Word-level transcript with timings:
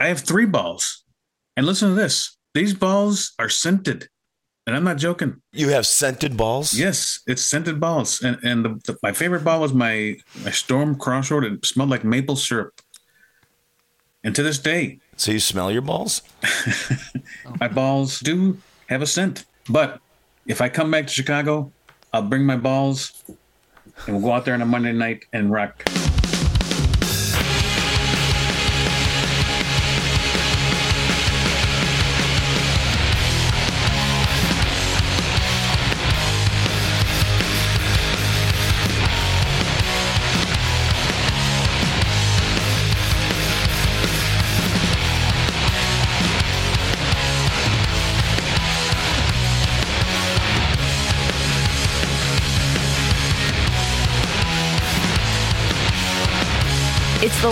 I 0.00 0.08
have 0.08 0.20
three 0.20 0.46
balls. 0.46 1.04
And 1.56 1.66
listen 1.66 1.88
to 1.88 1.94
this. 1.94 2.36
These 2.54 2.74
balls 2.74 3.32
are 3.38 3.48
scented. 3.48 4.08
And 4.66 4.74
I'm 4.74 4.84
not 4.84 4.96
joking. 4.98 5.40
You 5.52 5.68
have 5.68 5.86
scented 5.86 6.36
balls? 6.36 6.74
Yes, 6.74 7.20
it's 7.26 7.42
scented 7.42 7.78
balls. 7.80 8.20
And 8.22 8.36
and 8.42 8.64
the, 8.64 8.68
the, 8.92 8.98
my 9.02 9.12
favorite 9.12 9.44
ball 9.44 9.60
was 9.60 9.72
my 9.72 10.16
my 10.44 10.50
Storm 10.50 10.96
Crossroad. 10.96 11.44
It 11.44 11.64
smelled 11.64 11.88
like 11.90 12.04
maple 12.04 12.34
syrup. 12.36 12.80
And 14.24 14.34
to 14.34 14.42
this 14.42 14.58
day, 14.58 14.98
So 15.16 15.30
you 15.30 15.38
smell 15.40 15.70
your 15.70 15.82
balls? 15.82 16.22
Oh. 17.46 17.54
my 17.60 17.68
balls 17.68 18.18
do 18.20 18.58
have 18.88 19.02
a 19.02 19.06
scent. 19.06 19.44
But 19.68 20.00
if 20.46 20.60
I 20.60 20.68
come 20.68 20.90
back 20.90 21.06
to 21.06 21.12
Chicago, 21.12 21.70
I'll 22.12 22.22
bring 22.22 22.44
my 22.44 22.56
balls 22.56 23.22
and 24.06 24.16
we'll 24.16 24.24
go 24.24 24.32
out 24.32 24.44
there 24.44 24.54
on 24.54 24.62
a 24.62 24.66
Monday 24.66 24.92
night 24.92 25.24
and 25.32 25.52
rock. 25.52 25.84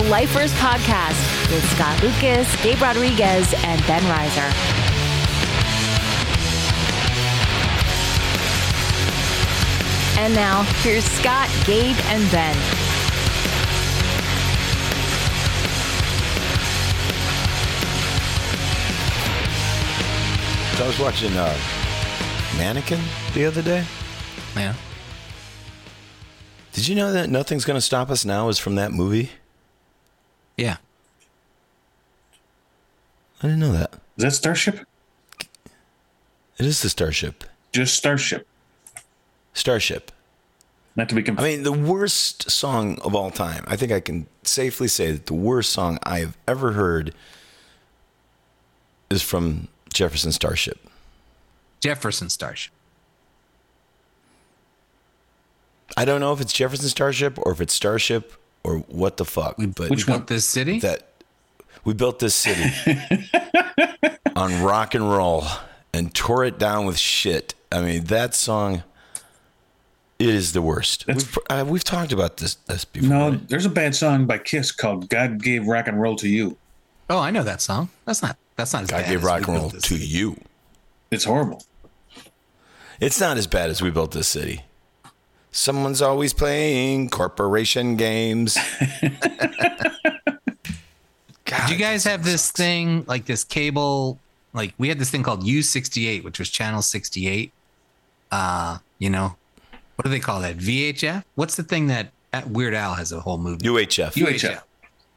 The 0.01 0.09
Lifers 0.09 0.51
Podcast 0.55 1.49
with 1.49 1.63
Scott 1.73 2.03
Lucas, 2.03 2.53
Gabe 2.61 2.81
Rodriguez, 2.81 3.53
and 3.63 3.81
Ben 3.87 4.01
Reiser. 4.01 4.51
And 10.17 10.35
now, 10.35 10.63
here's 10.81 11.05
Scott, 11.05 11.49
Gabe, 11.65 11.95
and 12.07 12.29
Ben. 12.29 12.55
So 20.75 20.83
I 20.83 20.87
was 20.87 20.99
watching 20.99 21.31
uh, 21.37 21.57
Mannequin 22.57 22.99
the 23.33 23.45
other 23.45 23.61
day. 23.61 23.85
Yeah. 24.57 24.73
Did 26.73 26.85
you 26.85 26.95
know 26.95 27.13
that 27.13 27.29
Nothing's 27.29 27.63
Gonna 27.63 27.79
Stop 27.79 28.09
Us 28.09 28.25
Now 28.25 28.49
is 28.49 28.59
from 28.59 28.75
that 28.75 28.91
movie? 28.91 29.31
Yeah. 30.57 30.77
I 33.41 33.47
didn't 33.47 33.59
know 33.59 33.73
that. 33.73 33.93
Is 34.17 34.23
that 34.23 34.31
Starship? 34.31 34.79
It 36.57 36.65
is 36.65 36.81
the 36.81 36.89
Starship. 36.89 37.43
Just 37.73 37.95
Starship. 37.95 38.47
Starship. 39.53 40.11
Not 40.95 41.09
to 41.09 41.15
be 41.15 41.29
I 41.29 41.43
mean, 41.43 41.63
the 41.63 41.73
worst 41.73 42.49
song 42.49 42.99
of 43.03 43.13
all 43.13 43.29
time. 43.29 43.65
I 43.67 43.75
think 43.75 43.91
I 43.91 43.99
can 43.99 44.27
safely 44.43 44.87
say 44.87 45.11
that 45.11 45.25
the 45.25 45.33
worst 45.33 45.73
song 45.73 45.99
I 46.03 46.19
have 46.19 46.37
ever 46.47 46.71
heard 46.71 47.13
is 49.09 49.21
from 49.21 49.67
Jefferson 49.93 50.31
Starship. 50.31 50.79
Jefferson 51.81 52.29
Starship. 52.29 52.71
I 55.97 56.05
don't 56.05 56.21
know 56.21 56.31
if 56.31 56.39
it's 56.39 56.53
Jefferson 56.53 56.87
Starship 56.87 57.37
or 57.39 57.51
if 57.51 57.59
it's 57.59 57.73
Starship 57.73 58.33
or 58.65 58.77
what 58.87 59.17
the 59.17 59.25
fuck. 59.25 59.55
but 59.57 59.89
We 59.89 60.03
built 60.03 60.27
this 60.27 60.45
city. 60.45 60.79
that 60.79 61.07
we 61.83 61.93
built 61.93 62.19
this 62.19 62.33
city 62.35 62.71
on 64.35 64.63
rock 64.63 64.95
and 64.95 65.09
roll 65.09 65.45
and 65.93 66.13
tore 66.13 66.43
it 66.45 66.57
down 66.57 66.85
with 66.85 66.97
shit. 66.97 67.53
I 67.71 67.81
mean, 67.81 68.05
that 68.05 68.33
song 68.33 68.83
it 70.17 70.29
is 70.29 70.53
the 70.53 70.61
worst. 70.61 71.05
We've, 71.07 71.37
uh, 71.49 71.65
we've 71.67 71.83
talked 71.83 72.11
about 72.13 72.37
this 72.37 72.55
this 72.55 72.85
before. 72.85 73.09
no, 73.09 73.31
there's 73.31 73.65
a 73.65 73.69
bad 73.69 73.93
song 73.95 74.25
by 74.25 74.37
Kiss 74.37 74.71
called 74.71 75.09
"God 75.09 75.41
Gave 75.43 75.67
Rock 75.67 75.87
and 75.87 76.01
Roll 76.01 76.15
to 76.17 76.27
You." 76.29 76.57
oh, 77.09 77.19
I 77.19 77.31
know 77.31 77.43
that 77.43 77.61
song. 77.61 77.89
That's 78.05 78.21
not. 78.21 78.37
That's 78.55 78.71
not 78.73 78.83
as 78.83 78.93
I 78.93 79.01
bad. 79.01 79.09
gave 79.09 79.19
as 79.19 79.25
rock 79.25 79.47
and 79.47 79.57
roll 79.57 79.69
to 79.71 79.81
City. 79.81 80.05
you. 80.05 80.39
It's 81.11 81.25
horrible. 81.25 81.61
It's 83.01 83.19
not 83.19 83.37
as 83.37 83.45
bad 83.47 83.69
as 83.69 83.81
we 83.81 83.91
built 83.91 84.11
this 84.11 84.27
city. 84.29 84.63
Someone's 85.55 86.01
always 86.01 86.33
playing 86.33 87.09
corporation 87.09 87.95
games. 87.95 88.57
Did 91.45 91.69
you 91.69 91.77
guys 91.77 92.03
have 92.03 92.25
this 92.25 92.51
thing 92.51 93.05
like 93.07 93.25
this 93.25 93.45
cable? 93.45 94.19
Like 94.53 94.73
we 94.77 94.89
had 94.89 94.99
this 94.99 95.09
thing 95.09 95.23
called 95.23 95.45
U68, 95.45 96.25
which 96.25 96.39
was 96.39 96.49
channel 96.49 96.81
68. 96.81 97.53
Uh, 98.33 98.79
you 98.99 99.09
know, 99.09 99.37
what 99.95 100.03
do 100.03 100.09
they 100.09 100.19
call 100.19 100.41
that? 100.41 100.57
VHF? 100.57 101.23
What's 101.35 101.55
the 101.55 101.63
thing 101.63 101.87
that 101.87 102.11
uh, 102.33 102.41
Weird 102.49 102.73
Al 102.73 102.95
has 102.95 103.13
a 103.13 103.21
whole 103.21 103.37
movie? 103.37 103.65
UHF. 103.65 104.11
UHF. 104.11 104.61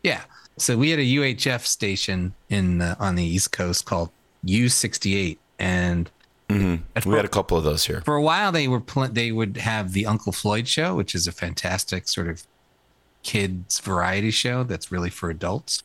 Yeah. 0.05 0.21
So 0.57 0.77
we 0.79 0.91
had 0.91 1.01
a 1.01 1.05
UHF 1.05 1.67
station 1.67 2.33
in 2.49 2.79
the, 2.79 2.97
on 3.01 3.17
the 3.17 3.25
East 3.25 3.51
Coast 3.51 3.87
called 3.87 4.11
U68, 4.45 5.37
and 5.59 6.09
we 6.49 7.17
had 7.17 7.25
a 7.25 7.29
couple 7.29 7.57
of 7.57 7.65
those 7.65 7.85
here. 7.85 8.01
for 8.03 8.17
a 8.17 8.23
while 8.23 8.51
they 8.53 8.69
were 8.69 8.81
pl- 8.81 9.09
they 9.09 9.33
would 9.33 9.59
have 9.59 9.93
the 9.93 10.07
Uncle 10.07 10.33
Floyd 10.33 10.67
show, 10.67 10.95
which 10.95 11.15
is 11.15 11.27
a 11.27 11.33
fantastic 11.33 12.09
sort 12.09 12.29
of 12.29 12.43
kids 13.23 13.81
variety 13.81 14.31
show 14.31 14.65
that's 14.65 14.91
really 14.91 15.11
for 15.11 15.29
adults. 15.29 15.83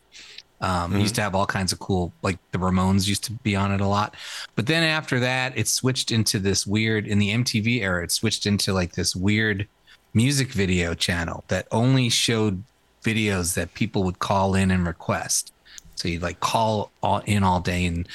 Um, 0.62 0.96
it 0.96 1.02
Used 1.02 1.16
to 1.16 1.22
have 1.22 1.36
all 1.36 1.46
kinds 1.46 1.74
of 1.74 1.80
cool, 1.80 2.14
like 2.22 2.40
the 2.54 2.58
Ramones 2.58 3.06
used 3.06 3.26
to 3.26 3.34
be 3.34 3.54
on 3.54 3.74
it 3.74 3.82
a 3.82 3.88
lot. 3.88 4.16
But 4.56 4.68
then 4.68 4.84
after 4.84 5.20
that, 5.20 5.58
it 5.58 5.68
switched 5.68 6.10
into 6.10 6.40
this 6.40 6.66
weird, 6.66 7.06
in 7.06 7.20
the 7.20 7.32
MTV 7.32 7.82
era, 7.82 8.02
it 8.02 8.12
switched 8.12 8.46
into 8.46 8.72
like 8.72 8.94
this 8.94 9.14
weird 9.14 9.68
music 10.14 10.54
video 10.54 10.94
channel 10.94 11.44
that 11.50 11.68
only 11.72 12.08
showed 12.08 12.64
videos 13.04 13.56
that 13.56 13.74
people 13.74 14.06
would 14.06 14.20
call 14.20 14.56
in 14.56 14.72
and 14.72 14.88
request. 14.88 15.52
So 15.96 16.08
you'd 16.08 16.22
like 16.22 16.40
call 16.40 16.92
all, 17.02 17.20
in 17.26 17.44
all 17.44 17.60
day. 17.60 17.86
And, 17.86 18.08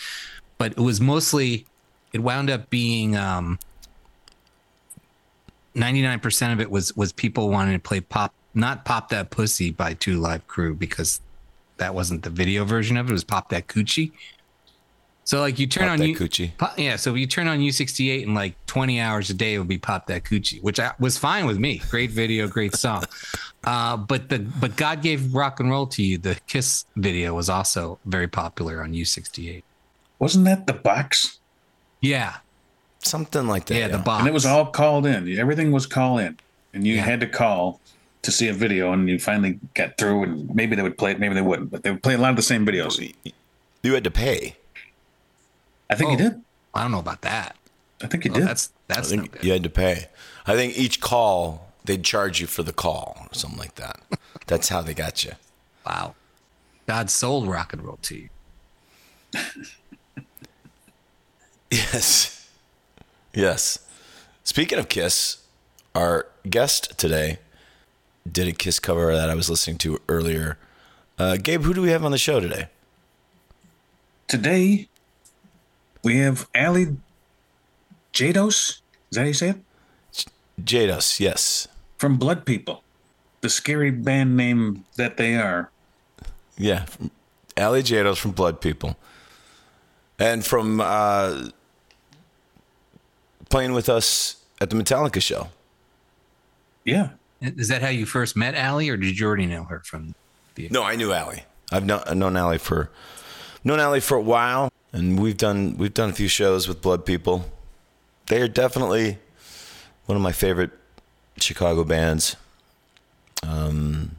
but 0.57 0.73
it 0.73 0.81
was 0.81 1.03
mostly, 1.03 1.67
it 2.13 2.21
wound 2.21 2.51
up 2.51 2.71
being, 2.71 3.17
um, 3.17 3.59
99% 5.75 6.53
of 6.53 6.61
it 6.61 6.71
was 6.71 6.97
was 6.97 7.13
people 7.13 7.51
wanting 7.51 7.75
to 7.75 7.79
play 7.79 8.01
pop 8.01 8.33
not 8.55 8.85
pop 8.85 9.11
that 9.11 9.31
pussy 9.31 9.71
by 9.71 9.95
two 9.95 10.19
live 10.19 10.47
crew 10.49 10.75
because 10.75 11.21
that 11.77 11.95
wasn't 11.95 12.23
the 12.23 12.31
video 12.31 12.65
version 12.65 12.97
of 12.97 13.07
it. 13.07 13.11
It 13.11 13.13
was 13.13 13.25
pop 13.25 13.51
that 13.51 13.69
coochie. 13.69 14.13
So 15.25 15.41
like 15.41 15.59
you 15.59 15.67
turn 15.67 15.85
Pop 15.85 15.93
on 15.93 15.99
That 15.99 16.09
you 16.09 16.17
Coochie. 16.17 16.57
pop, 16.57 16.79
yeah 16.79 16.97
so 16.97 17.13
if 17.13 17.19
you 17.19 17.27
turn 17.27 17.49
on 17.49 17.59
u68 17.59 18.23
and 18.23 18.35
like 18.35 18.55
20 18.67 18.99
hours 18.99 19.29
a 19.29 19.35
day 19.35 19.55
it 19.55 19.59
would 19.59 19.69
be 19.69 19.77
pop 19.77 20.07
that 20.07 20.25
coochie 20.25 20.63
which 20.63 20.81
I, 20.81 20.93
was 20.99 21.19
fine 21.19 21.45
with 21.45 21.59
me. 21.59 21.83
Great 21.91 22.11
video 22.11 22.49
great 22.49 22.75
song. 22.75 23.05
Uh, 23.63 23.99
but 23.99 24.31
the 24.31 24.39
but 24.39 24.77
god 24.77 25.03
gave 25.03 25.35
rock 25.35 25.61
and 25.61 25.71
roll 25.71 25.87
to 25.89 26.03
you 26.03 26.17
the 26.17 26.41
kiss 26.47 26.87
video 26.97 27.35
was 27.35 27.51
also 27.51 27.99
very 28.07 28.27
popular 28.27 28.83
on 28.83 28.95
u68 28.95 29.63
Wasn't 30.19 30.47
that 30.47 30.67
the 30.67 30.73
box? 30.73 31.39
Yeah 32.01 32.37
Something 33.01 33.47
like 33.47 33.67
that. 33.67 33.75
yeah, 33.77 33.89
the 33.89 33.99
box 33.99 34.21
And 34.21 34.29
it 34.29 34.35
was 34.35 34.45
all 34.45 34.67
called 34.67 35.07
in. 35.07 35.39
Everything 35.39 35.71
was 35.71 35.87
call 35.87 36.19
in, 36.19 36.37
and 36.75 36.85
you 36.87 36.97
Yeah. 36.97 37.03
had 37.05 37.21
to 37.21 37.29
call 37.29 37.81
to 38.23 38.33
see 38.33 38.49
a 38.49 38.53
video, 38.53 38.93
and 38.93 39.09
you 39.09 39.19
finally 39.21 39.61
got 39.75 39.97
through. 39.97 40.25
And 40.25 40.55
maybe 40.55 40.75
they 40.75 40.83
would 40.83 40.99
play 40.99 41.13
it, 41.13 41.21
maybe 41.21 41.35
they 41.35 41.41
wouldn't, 41.41 41.71
but 41.71 41.85
they 41.85 41.93
would 41.93 42.03
play 42.03 42.15
a 42.15 42.19
lot 42.19 42.31
of 42.31 42.37
the 42.37 42.43
same 42.43 42.67
videos. 42.67 42.99
You 43.85 43.95
had 43.95 44.03
to 44.05 44.11
pay. 44.11 44.57
I 45.89 45.95
think 45.95 46.09
Oh. 46.09 46.13
you 46.13 46.19
did. 46.19 46.43
i 46.75 46.83
don't 46.83 46.91
know 46.91 46.99
about 46.99 47.23
that 47.23 47.57
I 48.03 48.07
think 48.09 48.25
you 48.25 48.31
Oh, 48.33 48.35
did. 48.35 48.47
that's 48.49 48.71
that's 48.89 49.11
no 49.13 49.21
think 49.23 49.33
good. 49.33 49.45
you 49.45 49.53
had 49.53 49.63
to 49.63 49.71
pay. 49.71 50.09
I 50.47 50.55
think 50.57 50.77
each 50.77 51.01
call 51.01 51.69
they'd 51.85 52.05
charge 52.05 52.41
you 52.41 52.47
for 52.49 52.63
the 52.65 52.73
call 52.73 53.17
or 53.31 53.35
something 53.35 53.59
like 53.59 53.77
that. 53.77 53.99
That's 54.47 54.69
how 54.69 54.83
they 54.83 54.93
got 54.95 55.25
you. 55.25 55.33
Wow. 55.87 56.15
God 56.87 57.09
sold 57.11 57.47
rock 57.49 57.73
and 57.73 57.83
roll 57.83 57.99
to 58.03 58.17
you. 58.17 58.29
Yes. 61.71 62.49
Yes. 63.35 63.79
Speaking 64.45 64.79
of 64.79 64.89
Kiss, 64.89 65.39
our 65.95 66.27
guest 66.49 66.99
today 66.99 67.39
did 68.31 68.49
a 68.49 68.53
Kiss 68.53 68.79
cover 68.79 69.15
that 69.15 69.29
I 69.29 69.35
was 69.35 69.51
listening 69.51 69.79
to 69.79 70.01
earlier. 70.09 70.59
Uh, 71.19 71.37
Gabe, 71.37 71.63
who 71.63 71.75
do 71.75 71.83
we 71.83 71.91
have 71.91 72.05
on 72.05 72.13
the 72.13 72.19
show 72.19 72.41
today? 72.41 72.69
Today, 74.29 74.89
we 76.03 76.19
have 76.19 76.49
Aly 76.55 76.97
Jados. 78.13 78.81
Is 79.11 79.17
that 79.17 79.21
how 79.21 79.27
you 79.27 79.35
say 79.35 79.49
it? 79.51 80.27
Jados, 80.63 81.21
yes. 81.21 81.69
From 81.97 82.17
Blood 82.17 82.45
People, 82.45 82.83
the 83.41 83.49
scary 83.49 83.91
band 83.91 84.37
name 84.37 84.85
that 84.97 85.17
they 85.17 85.37
are. 85.37 85.71
Yeah. 86.57 86.87
Aly 87.57 87.83
Jados 87.83 88.19
from 88.19 88.33
Blood 88.33 88.61
People. 88.61 88.97
And 90.19 90.45
from 90.45 90.81
uh, 90.81 91.49
playing 93.49 93.73
with 93.73 93.89
us 93.89 94.37
at 94.61 94.71
the 94.71 94.77
Metallica 94.77 95.23
show. 95.23 95.49
Yeah. 96.85 97.11
Is 97.41 97.69
that 97.69 97.83
how 97.83 97.89
you 97.89 98.07
first 98.07 98.37
met 98.37 98.55
Aly, 98.55 98.89
or 98.89 98.97
did 98.97 99.19
you 99.19 99.27
already 99.27 99.47
know 99.47 99.65
her 99.65 99.81
from 99.81 100.15
the? 100.57 100.69
No, 100.71 100.83
I 100.83 100.97
knew 100.97 101.13
Aly. 101.13 101.45
I've 101.71 101.85
known, 101.85 102.03
I've 102.07 102.17
known 102.17 102.37
Aly 102.37 102.59
for 102.59 102.91
known 103.63 103.79
Aly 103.79 104.01
for 104.01 104.17
a 104.17 104.23
while, 104.23 104.73
and 104.93 105.21
we've 105.21 105.37
done 105.37 105.77
we've 105.77 105.95
done 105.95 106.11
a 106.11 106.13
few 106.13 106.29
shows 106.29 106.67
with 106.67 106.83
Blood 106.83 107.07
People. 107.07 107.45
They 108.27 108.43
are 108.43 108.49
definitely 108.49 109.19
one 110.07 110.17
of 110.17 110.23
my 110.23 110.33
favorite 110.33 110.71
Chicago 111.37 111.85
bands. 111.85 112.35
Um, 113.47 114.17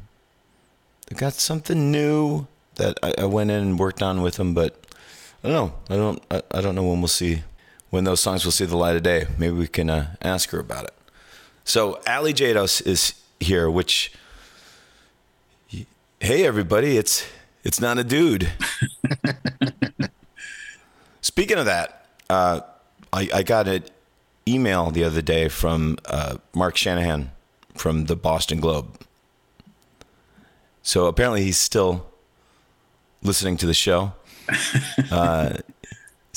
they 1.07 1.15
got 1.15 1.33
something 1.33 1.91
new 1.91 2.47
that 2.75 2.97
I, 3.03 3.13
I 3.17 3.25
went 3.25 3.51
in 3.51 3.61
and 3.61 3.79
worked 3.79 4.01
on 4.01 4.21
with 4.21 4.35
them, 4.35 4.53
but 4.53 4.79
I 5.43 5.49
don't 5.49 5.55
know. 5.55 5.73
I 5.89 5.97
don't. 5.97 6.23
I, 6.31 6.41
I 6.57 6.61
don't 6.61 6.75
know 6.75 6.83
when 6.83 7.01
we'll 7.01 7.09
see 7.09 7.43
when 7.89 8.03
those 8.03 8.19
songs 8.19 8.45
will 8.45 8.51
see 8.51 8.65
the 8.65 8.77
light 8.77 8.95
of 8.95 9.03
day. 9.03 9.27
Maybe 9.37 9.53
we 9.53 9.67
can 9.67 9.89
uh, 9.89 10.15
ask 10.21 10.49
her 10.51 10.59
about 10.59 10.85
it. 10.85 10.93
So 11.63 11.99
Aly 12.07 12.33
Jados 12.33 12.85
is 12.85 13.13
here, 13.39 13.69
which 13.69 14.11
hey 16.19 16.45
everybody, 16.45 16.97
it's 16.97 17.25
it's 17.63 17.79
not 17.79 17.97
a 17.97 18.03
dude. 18.03 18.51
Speaking 21.21 21.57
of 21.57 21.65
that, 21.65 22.05
uh, 22.29 22.61
I, 23.11 23.29
I 23.33 23.43
got 23.43 23.67
an 23.67 23.83
email 24.47 24.91
the 24.91 25.03
other 25.03 25.21
day 25.21 25.47
from 25.47 25.97
uh, 26.05 26.37
Mark 26.53 26.75
Shanahan 26.75 27.31
from 27.73 28.05
the 28.05 28.15
Boston 28.15 28.59
Globe. 28.59 28.99
So 30.81 31.05
apparently 31.05 31.43
he's 31.43 31.57
still 31.57 32.07
listening 33.21 33.57
to 33.57 33.65
the 33.65 33.73
show. 33.73 34.13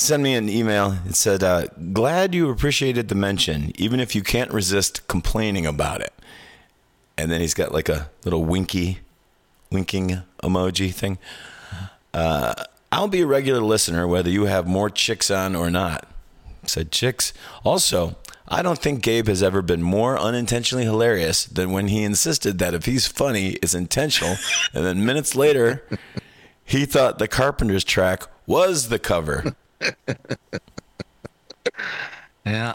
Send 0.02 0.24
me 0.24 0.34
an 0.34 0.48
email. 0.48 0.98
It 1.06 1.14
said, 1.14 1.44
uh, 1.44 1.68
"Glad 1.92 2.34
you 2.34 2.50
appreciated 2.50 3.06
the 3.06 3.14
mention, 3.14 3.70
even 3.76 4.00
if 4.00 4.16
you 4.16 4.22
can't 4.24 4.50
resist 4.50 5.06
complaining 5.06 5.64
about 5.64 6.00
it." 6.00 6.12
And 7.16 7.30
then 7.30 7.40
he's 7.40 7.54
got 7.54 7.70
like 7.70 7.88
a 7.88 8.10
little 8.24 8.44
winky, 8.44 8.98
winking 9.70 10.22
emoji 10.42 10.92
thing. 10.92 11.18
Uh, 12.12 12.52
I'll 12.90 13.06
be 13.06 13.20
a 13.20 13.26
regular 13.28 13.60
listener 13.60 14.08
whether 14.08 14.28
you 14.28 14.46
have 14.46 14.66
more 14.66 14.90
chicks 14.90 15.30
on 15.30 15.54
or 15.54 15.70
not. 15.70 16.08
Said 16.66 16.90
chicks. 16.90 17.32
Also, 17.62 18.16
I 18.48 18.60
don't 18.60 18.80
think 18.80 19.04
Gabe 19.04 19.28
has 19.28 19.40
ever 19.40 19.62
been 19.62 19.82
more 19.82 20.18
unintentionally 20.18 20.84
hilarious 20.84 21.44
than 21.44 21.70
when 21.70 21.86
he 21.86 22.02
insisted 22.02 22.58
that 22.58 22.74
if 22.74 22.86
he's 22.86 23.06
funny, 23.06 23.50
it's 23.62 23.72
intentional, 23.72 24.34
and 24.74 24.84
then 24.84 25.06
minutes 25.06 25.36
later, 25.36 25.84
he 26.64 26.86
thought 26.86 27.20
the 27.20 27.28
Carpenters 27.28 27.84
track 27.84 28.24
was 28.48 28.88
the 28.88 28.98
cover. 28.98 29.54
Yeah. 32.44 32.74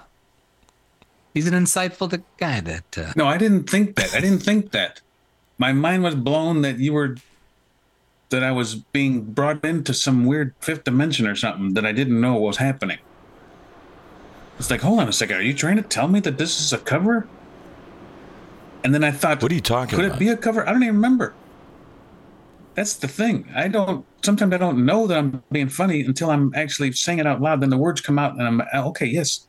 He's 1.33 1.47
an 1.47 1.53
insightful 1.53 2.21
guy 2.37 2.61
that 2.61 2.97
uh, 2.97 3.13
No, 3.15 3.27
I 3.27 3.37
didn't 3.37 3.69
think 3.69 3.95
that. 3.95 4.13
I 4.15 4.19
didn't 4.21 4.39
think 4.39 4.71
that. 4.71 5.01
My 5.57 5.73
mind 5.73 6.03
was 6.03 6.15
blown 6.15 6.61
that 6.61 6.79
you 6.79 6.93
were 6.93 7.17
that 8.29 8.43
I 8.43 8.51
was 8.51 8.75
being 8.75 9.21
brought 9.23 9.63
into 9.63 9.93
some 9.93 10.25
weird 10.25 10.53
fifth 10.59 10.83
dimension 10.83 11.27
or 11.27 11.35
something 11.35 11.73
that 11.75 11.85
I 11.85 11.91
didn't 11.91 12.19
know 12.19 12.35
was 12.35 12.57
happening. 12.57 12.99
It's 14.59 14.69
like, 14.71 14.81
hold 14.81 14.99
on 14.99 15.07
a 15.07 15.13
second, 15.13 15.37
are 15.37 15.41
you 15.41 15.53
trying 15.53 15.77
to 15.77 15.81
tell 15.83 16.07
me 16.07 16.19
that 16.21 16.37
this 16.37 16.59
is 16.59 16.73
a 16.73 16.77
cover? 16.77 17.27
And 18.83 18.93
then 18.93 19.03
I 19.03 19.11
thought, 19.11 19.41
What 19.41 19.51
are 19.51 19.55
you 19.55 19.61
talking 19.61 19.95
could 19.95 20.05
about? 20.05 20.17
it 20.17 20.19
be 20.19 20.29
a 20.29 20.37
cover? 20.37 20.67
I 20.67 20.71
don't 20.73 20.83
even 20.83 20.95
remember. 20.95 21.33
That's 22.73 22.93
the 22.95 23.07
thing. 23.07 23.49
I 23.55 23.67
don't. 23.67 24.05
Sometimes 24.27 24.51
I 24.51 24.57
don't 24.57 24.85
know 24.85 25.07
that 25.07 25.17
I'm 25.17 25.41
being 25.53 25.69
funny 25.69 26.01
until 26.01 26.29
I'm 26.29 26.51
actually 26.53 26.91
saying 26.91 27.19
it 27.19 27.25
out 27.25 27.39
loud. 27.39 27.61
Then 27.61 27.69
the 27.69 27.77
words 27.77 28.01
come 28.01 28.19
out, 28.19 28.33
and 28.37 28.45
I'm 28.45 28.61
okay. 28.89 29.05
Yes, 29.05 29.47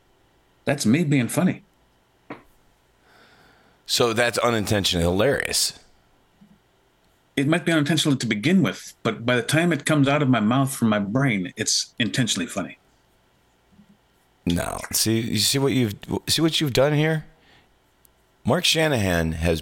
that's 0.63 0.85
me 0.85 1.03
being 1.03 1.27
funny. 1.27 1.63
So 3.85 4.13
that's 4.13 4.37
unintentionally 4.37 5.03
hilarious. 5.03 5.77
it 7.35 7.45
might 7.45 7.65
be 7.65 7.73
unintentional 7.73 8.15
to 8.15 8.25
begin 8.25 8.63
with, 8.63 8.93
but 9.03 9.25
by 9.25 9.35
the 9.35 9.41
time 9.41 9.73
it 9.73 9.83
comes 9.83 10.07
out 10.07 10.21
of 10.21 10.29
my 10.29 10.39
mouth 10.39 10.73
from 10.73 10.87
my 10.87 10.99
brain, 10.99 11.51
it's 11.57 11.93
intentionally 11.99 12.47
funny. 12.47 12.77
No, 14.45 14.79
see, 14.93 15.19
you 15.19 15.39
see 15.39 15.59
what 15.59 15.73
you've 15.73 15.95
see 16.29 16.41
what 16.41 16.61
you've 16.61 16.71
done 16.71 16.93
here. 16.93 17.25
Mark 18.45 18.63
Shanahan 18.63 19.33
has 19.33 19.61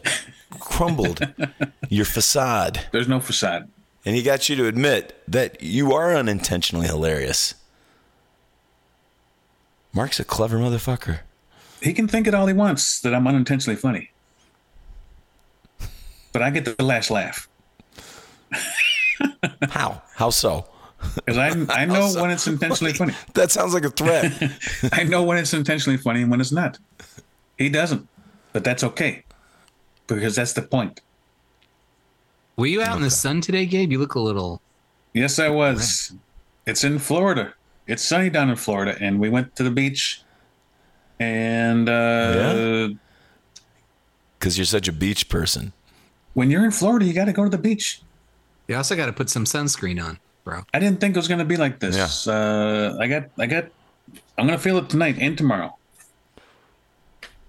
crumbled 0.60 1.28
your 1.90 2.06
facade, 2.06 2.82
There's 2.92 3.08
no 3.08 3.20
facade. 3.20 3.72
And 4.06 4.16
he 4.16 4.24
got 4.24 4.50
you 4.50 4.56
to 4.56 4.68
admit 4.68 5.22
that 5.28 5.62
you 5.62 5.94
are 5.94 6.16
unintentionally 6.16 6.88
hilarious. 6.88 7.56
Mark's 9.94 10.20
a 10.20 10.26
clever 10.26 10.58
motherfucker. 10.58 11.20
He 11.82 11.94
can 11.94 12.08
think 12.08 12.28
it 12.28 12.34
all 12.34 12.48
he 12.48 12.54
wants 12.54 13.02
that 13.02 13.14
I'm 13.14 13.28
unintentionally 13.28 13.78
funny, 13.78 14.12
but 16.32 16.42
I 16.42 16.50
get 16.50 16.66
the 16.66 16.84
last 16.84 17.12
laugh 17.12 17.48
How? 19.70 20.02
How 20.16 20.30
so? 20.30 20.68
because 21.16 21.38
I 21.38 21.82
I 21.82 21.86
know 21.86 22.12
when 22.20 22.32
it's 22.32 22.48
intentionally 22.48 22.94
funny. 22.94 23.14
That 23.34 23.52
sounds 23.52 23.74
like 23.74 23.86
a 23.86 23.90
threat. 23.90 24.32
I 24.92 25.04
know 25.04 25.24
when 25.24 25.38
it's 25.38 25.54
intentionally 25.54 25.98
funny 25.98 26.22
and 26.22 26.32
when 26.32 26.42
it's 26.42 26.52
not. 26.52 26.80
He 27.58 27.70
doesn't, 27.70 28.08
but 28.54 28.64
that's 28.64 28.84
okay 28.84 29.24
because 30.08 30.36
that's 30.36 30.54
the 30.54 30.62
point. 30.62 31.02
Were 32.58 32.66
you 32.66 32.82
out 32.82 32.96
in 32.98 33.04
the 33.04 33.12
sun 33.12 33.42
today, 33.42 33.66
Gabe? 33.66 33.92
You 33.92 34.00
look 34.00 34.16
a 34.16 34.20
little. 34.20 34.62
Yes, 35.14 35.38
I 35.40 35.50
was. 35.50 36.14
It's 36.66 36.84
in 36.84 36.98
Florida. 37.00 37.54
It's 37.86 38.04
sunny 38.04 38.30
down 38.30 38.50
in 38.50 38.56
Florida, 38.56 38.98
and 39.00 39.20
we 39.20 39.30
went 39.30 39.56
to 39.58 39.64
the 39.64 39.72
beach. 39.72 40.22
And 41.20 41.88
uh, 41.88 41.92
Yeah? 42.36 42.88
Because 44.38 44.58
you're 44.58 44.66
such 44.66 44.88
a 44.88 44.92
beach 44.92 45.30
person. 45.30 45.74
when 46.34 46.52
you're 46.52 46.66
in 46.66 46.72
Florida, 46.72 47.06
you 47.06 47.14
got 47.14 47.26
to 47.26 47.34
go 47.34 47.44
to 47.44 47.50
the 47.50 47.58
beach. 47.58 48.02
You 48.68 48.76
also 48.76 48.96
got 48.96 49.06
to 49.06 49.14
put 49.14 49.30
some 49.30 49.46
sunscreen 49.46 50.04
on, 50.04 50.20
bro. 50.44 50.62
I 50.74 50.80
didn't 50.80 51.00
think 51.00 51.16
it 51.16 51.20
was 51.20 51.28
going 51.28 51.40
to 51.40 51.46
be 51.46 51.58
like 51.58 51.80
this. 51.80 52.28
Uh, 52.28 52.98
I 53.00 53.08
got, 53.08 53.30
I 53.40 53.46
got, 53.46 53.66
I'm 54.38 54.46
going 54.46 54.58
to 54.58 54.64
feel 54.64 54.78
it 54.78 54.90
tonight 54.90 55.18
and 55.20 55.38
tomorrow. 55.38 55.76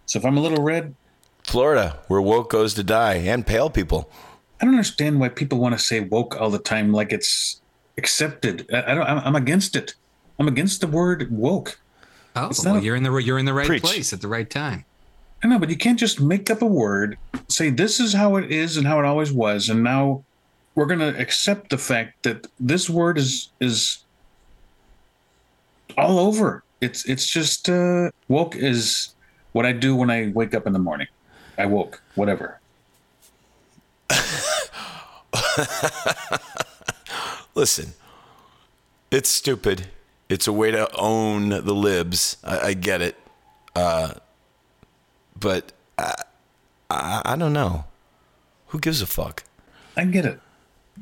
So 0.06 0.18
if 0.18 0.24
I'm 0.24 0.36
a 0.36 0.40
little 0.40 0.62
red, 0.62 0.94
Florida, 1.42 1.98
where 2.08 2.20
woke 2.20 2.50
goes 2.50 2.72
to 2.74 2.84
die, 2.84 3.14
and 3.14 3.46
pale 3.46 3.68
people. 3.68 4.10
I 4.60 4.64
don't 4.64 4.74
understand 4.74 5.20
why 5.20 5.28
people 5.28 5.58
want 5.58 5.78
to 5.78 5.84
say 5.84 6.00
woke 6.00 6.40
all 6.40 6.50
the 6.50 6.58
time, 6.58 6.92
like 6.92 7.12
it's 7.12 7.60
accepted. 7.96 8.68
I, 8.72 8.92
I 8.92 8.94
don't. 8.94 9.04
I'm, 9.04 9.18
I'm 9.18 9.36
against 9.36 9.76
it. 9.76 9.94
I'm 10.38 10.48
against 10.48 10.80
the 10.80 10.86
word 10.86 11.30
woke. 11.30 11.78
Oh, 12.34 12.50
well, 12.64 12.74
not- 12.74 12.82
you're 12.82 12.96
in 12.96 13.02
the 13.02 13.14
you're 13.16 13.38
in 13.38 13.44
the 13.46 13.54
right 13.54 13.66
Preach. 13.66 13.82
place 13.82 14.12
at 14.12 14.20
the 14.20 14.28
right 14.28 14.48
time. 14.48 14.84
I 15.42 15.46
know, 15.46 15.58
but 15.58 15.70
you 15.70 15.76
can't 15.76 15.98
just 15.98 16.20
make 16.20 16.50
up 16.50 16.62
a 16.62 16.66
word, 16.66 17.16
say 17.48 17.70
this 17.70 18.00
is 18.00 18.12
how 18.12 18.36
it 18.36 18.50
is 18.50 18.76
and 18.76 18.86
how 18.86 18.98
it 18.98 19.04
always 19.04 19.32
was, 19.32 19.68
and 19.68 19.84
now 19.84 20.24
we're 20.74 20.86
going 20.86 20.98
to 20.98 21.16
accept 21.16 21.70
the 21.70 21.78
fact 21.78 22.24
that 22.24 22.46
this 22.58 22.90
word 22.90 23.18
is 23.18 23.50
is 23.60 23.98
all 25.96 26.18
over. 26.18 26.64
It's 26.80 27.04
it's 27.08 27.26
just 27.26 27.68
uh, 27.68 28.10
woke 28.28 28.56
is 28.56 29.14
what 29.52 29.64
I 29.64 29.72
do 29.72 29.94
when 29.94 30.10
I 30.10 30.32
wake 30.34 30.54
up 30.54 30.66
in 30.66 30.72
the 30.72 30.78
morning. 30.78 31.06
I 31.56 31.66
woke, 31.66 32.02
whatever. 32.14 32.60
Listen, 37.54 37.94
it's 39.10 39.28
stupid. 39.28 39.88
It's 40.28 40.46
a 40.46 40.52
way 40.52 40.70
to 40.70 40.94
own 40.96 41.48
the 41.48 41.74
libs. 41.74 42.36
I, 42.44 42.58
I 42.68 42.74
get 42.74 43.00
it. 43.00 43.16
Uh, 43.74 44.14
but 45.38 45.72
I, 45.96 46.14
I, 46.90 47.22
I 47.24 47.36
don't 47.36 47.52
know. 47.52 47.84
Who 48.68 48.78
gives 48.78 49.00
a 49.00 49.06
fuck? 49.06 49.44
I 49.96 50.04
get 50.04 50.24
it, 50.24 50.40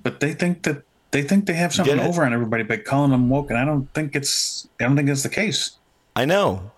but 0.02 0.20
they 0.20 0.32
think 0.32 0.62
that 0.62 0.82
they 1.10 1.22
think 1.22 1.46
they 1.46 1.54
have 1.54 1.74
something 1.74 1.98
over 1.98 2.24
on 2.24 2.32
everybody 2.32 2.62
by 2.62 2.76
calling 2.78 3.10
them 3.10 3.28
woke, 3.28 3.50
and 3.50 3.58
I 3.58 3.64
don't 3.64 3.92
think 3.92 4.14
it's 4.14 4.68
I 4.80 4.84
don't 4.84 4.96
think 4.96 5.08
it's 5.08 5.22
the 5.22 5.28
case. 5.28 5.76
I 6.14 6.24
know. 6.24 6.70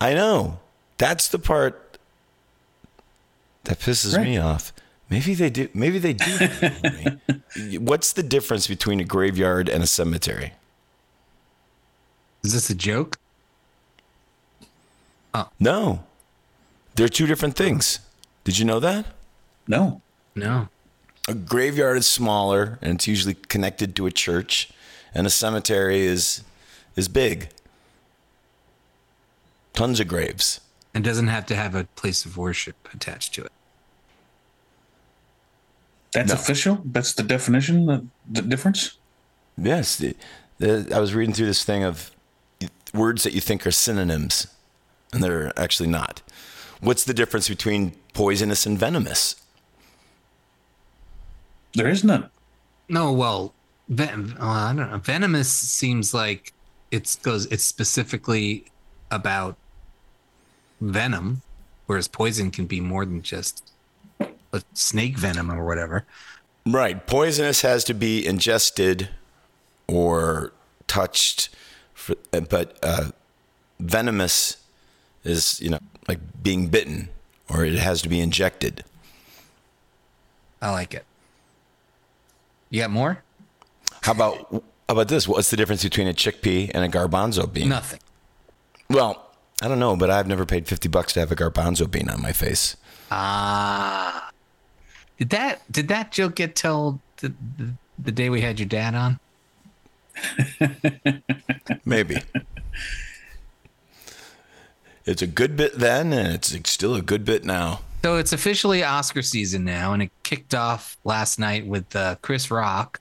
I 0.00 0.14
know. 0.14 0.60
That's 0.98 1.28
the 1.28 1.38
part 1.38 1.98
that 3.64 3.78
pisses 3.80 4.22
me 4.22 4.38
off. 4.38 4.72
Maybe 5.08 5.34
they 5.34 5.50
do. 5.50 5.68
Maybe 5.72 5.98
they 5.98 6.14
do. 6.14 7.18
What's 7.78 8.12
the 8.12 8.22
difference 8.22 8.66
between 8.66 9.00
a 9.00 9.04
graveyard 9.04 9.68
and 9.68 9.82
a 9.82 9.86
cemetery? 9.86 10.52
Is 12.42 12.52
this 12.52 12.70
a 12.70 12.74
joke? 12.74 13.18
Oh. 15.34 15.48
No, 15.60 16.04
they're 16.94 17.08
two 17.08 17.26
different 17.26 17.56
things. 17.56 18.00
Did 18.44 18.58
you 18.58 18.64
know 18.64 18.80
that? 18.80 19.06
No, 19.68 20.00
No. 20.34 20.68
A 21.28 21.34
graveyard 21.34 21.96
is 21.98 22.06
smaller 22.06 22.78
and 22.80 22.94
it's 22.94 23.08
usually 23.08 23.34
connected 23.34 23.96
to 23.96 24.06
a 24.06 24.12
church, 24.12 24.70
and 25.12 25.26
a 25.26 25.30
cemetery 25.30 26.06
is 26.06 26.42
is 26.94 27.08
big. 27.08 27.48
Tons 29.74 29.98
of 30.00 30.06
graves. 30.08 30.60
And 30.94 31.04
doesn't 31.04 31.26
have 31.26 31.44
to 31.46 31.56
have 31.56 31.74
a 31.74 31.84
place 31.96 32.24
of 32.24 32.36
worship 32.36 32.76
attached 32.94 33.34
to 33.34 33.44
it. 33.44 33.52
That's 36.16 36.28
No. 36.32 36.34
official. 36.40 36.80
That's 36.84 37.12
the 37.12 37.22
definition. 37.22 37.84
The, 37.86 38.06
the 38.30 38.40
difference. 38.42 38.96
Yes, 39.58 39.96
the, 39.96 40.16
the, 40.58 40.90
I 40.94 40.98
was 40.98 41.14
reading 41.14 41.34
through 41.34 41.46
this 41.46 41.62
thing 41.62 41.84
of 41.84 42.10
words 42.94 43.22
that 43.24 43.34
you 43.34 43.40
think 43.42 43.66
are 43.66 43.70
synonyms, 43.70 44.46
and 45.12 45.22
they're 45.22 45.52
actually 45.58 45.88
not. 45.90 46.22
What's 46.80 47.04
the 47.04 47.12
difference 47.14 47.48
between 47.48 47.92
poisonous 48.14 48.64
and 48.64 48.78
venomous? 48.78 49.36
There 51.74 51.88
is 51.88 52.02
none. 52.02 52.30
No, 52.88 53.12
well, 53.12 53.52
Ven- 53.88 54.36
uh, 54.40 54.44
I 54.46 54.74
don't 54.74 54.90
know. 54.90 54.98
Venomous 54.98 55.50
seems 55.52 56.14
like 56.14 56.52
it's 56.90 57.16
goes. 57.16 57.44
It's 57.46 57.64
specifically 57.64 58.64
about 59.10 59.56
venom, 60.80 61.42
whereas 61.86 62.08
poison 62.08 62.50
can 62.50 62.66
be 62.66 62.80
more 62.80 63.04
than 63.04 63.20
just 63.22 63.72
a 64.56 64.62
snake 64.74 65.16
venom 65.16 65.50
or 65.50 65.64
whatever. 65.64 66.04
Right. 66.66 67.06
Poisonous 67.06 67.62
has 67.62 67.84
to 67.84 67.94
be 67.94 68.26
ingested 68.26 69.08
or 69.86 70.52
touched, 70.88 71.50
for, 71.94 72.16
but 72.48 72.78
uh, 72.82 73.10
venomous 73.78 74.56
is, 75.22 75.60
you 75.60 75.70
know, 75.70 75.78
like 76.08 76.18
being 76.42 76.68
bitten 76.68 77.08
or 77.48 77.64
it 77.64 77.74
has 77.74 78.02
to 78.02 78.08
be 78.08 78.20
injected. 78.20 78.84
I 80.60 80.70
like 80.72 80.94
it. 80.94 81.04
You 82.70 82.80
got 82.80 82.90
more? 82.90 83.22
How 84.02 84.12
about 84.12 84.48
how 84.50 84.62
about 84.88 85.08
this? 85.08 85.26
What's 85.26 85.50
the 85.50 85.56
difference 85.56 85.82
between 85.82 86.06
a 86.06 86.12
chickpea 86.14 86.70
and 86.74 86.84
a 86.84 86.88
garbanzo 86.88 87.52
bean? 87.52 87.68
Nothing. 87.68 88.00
Well, 88.88 89.30
I 89.62 89.68
don't 89.68 89.78
know, 89.78 89.96
but 89.96 90.10
I've 90.10 90.28
never 90.28 90.46
paid 90.46 90.68
50 90.68 90.88
bucks 90.88 91.12
to 91.14 91.20
have 91.20 91.32
a 91.32 91.36
garbanzo 91.36 91.90
bean 91.90 92.08
on 92.08 92.22
my 92.22 92.32
face. 92.32 92.76
Ah. 93.10 94.25
Did 95.18 95.30
that 95.30 95.60
did 95.72 95.88
that 95.88 96.12
joke 96.12 96.34
get 96.36 96.54
told 96.56 96.98
the, 97.18 97.32
the, 97.56 97.72
the 97.98 98.12
day 98.12 98.28
we 98.30 98.40
had 98.40 98.58
your 98.60 98.68
dad 98.68 98.94
on? 98.94 99.18
Maybe. 101.84 102.16
it's 105.04 105.22
a 105.22 105.26
good 105.26 105.56
bit 105.56 105.78
then, 105.78 106.12
and 106.12 106.34
it's 106.34 106.70
still 106.70 106.94
a 106.94 107.02
good 107.02 107.24
bit 107.24 107.44
now. 107.44 107.80
So 108.02 108.16
it's 108.16 108.32
officially 108.32 108.84
Oscar 108.84 109.22
season 109.22 109.64
now, 109.64 109.92
and 109.92 110.02
it 110.02 110.10
kicked 110.22 110.54
off 110.54 110.96
last 111.04 111.38
night 111.38 111.66
with 111.66 111.94
uh, 111.96 112.16
Chris 112.22 112.50
Rock 112.50 113.00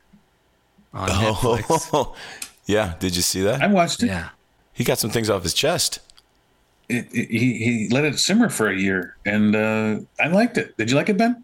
on 0.93 1.09
Netflix. 1.09 1.89
Oh, 1.93 2.15
yeah. 2.65 2.95
Did 2.99 3.15
you 3.15 3.21
see 3.21 3.41
that? 3.41 3.61
I 3.61 3.67
watched 3.67 4.01
it. 4.03 4.07
Yeah. 4.07 4.29
He 4.73 4.83
got 4.83 4.97
some 4.97 5.09
things 5.09 5.29
off 5.29 5.43
his 5.43 5.53
chest. 5.53 5.99
It, 6.89 7.07
it- 7.13 7.29
he 7.29 7.57
he 7.63 7.89
let 7.91 8.03
it 8.03 8.19
simmer 8.19 8.49
for 8.49 8.67
a 8.69 8.75
year, 8.77 9.15
and 9.25 9.55
uh, 9.55 9.99
I 10.19 10.27
liked 10.27 10.57
it. 10.57 10.75
Did 10.77 10.89
you 10.89 10.95
like 10.97 11.09
it, 11.09 11.17
Ben? 11.17 11.43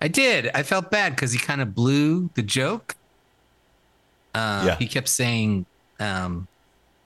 I 0.00 0.08
did. 0.08 0.50
I 0.54 0.62
felt 0.62 0.90
bad 0.90 1.14
because 1.14 1.32
he 1.32 1.38
kind 1.38 1.60
of 1.60 1.74
blew 1.74 2.30
the 2.34 2.42
joke. 2.42 2.96
Uh, 4.34 4.62
Yeah. 4.66 4.76
He 4.76 4.86
kept 4.86 5.08
saying 5.08 5.66
um, 5.98 6.48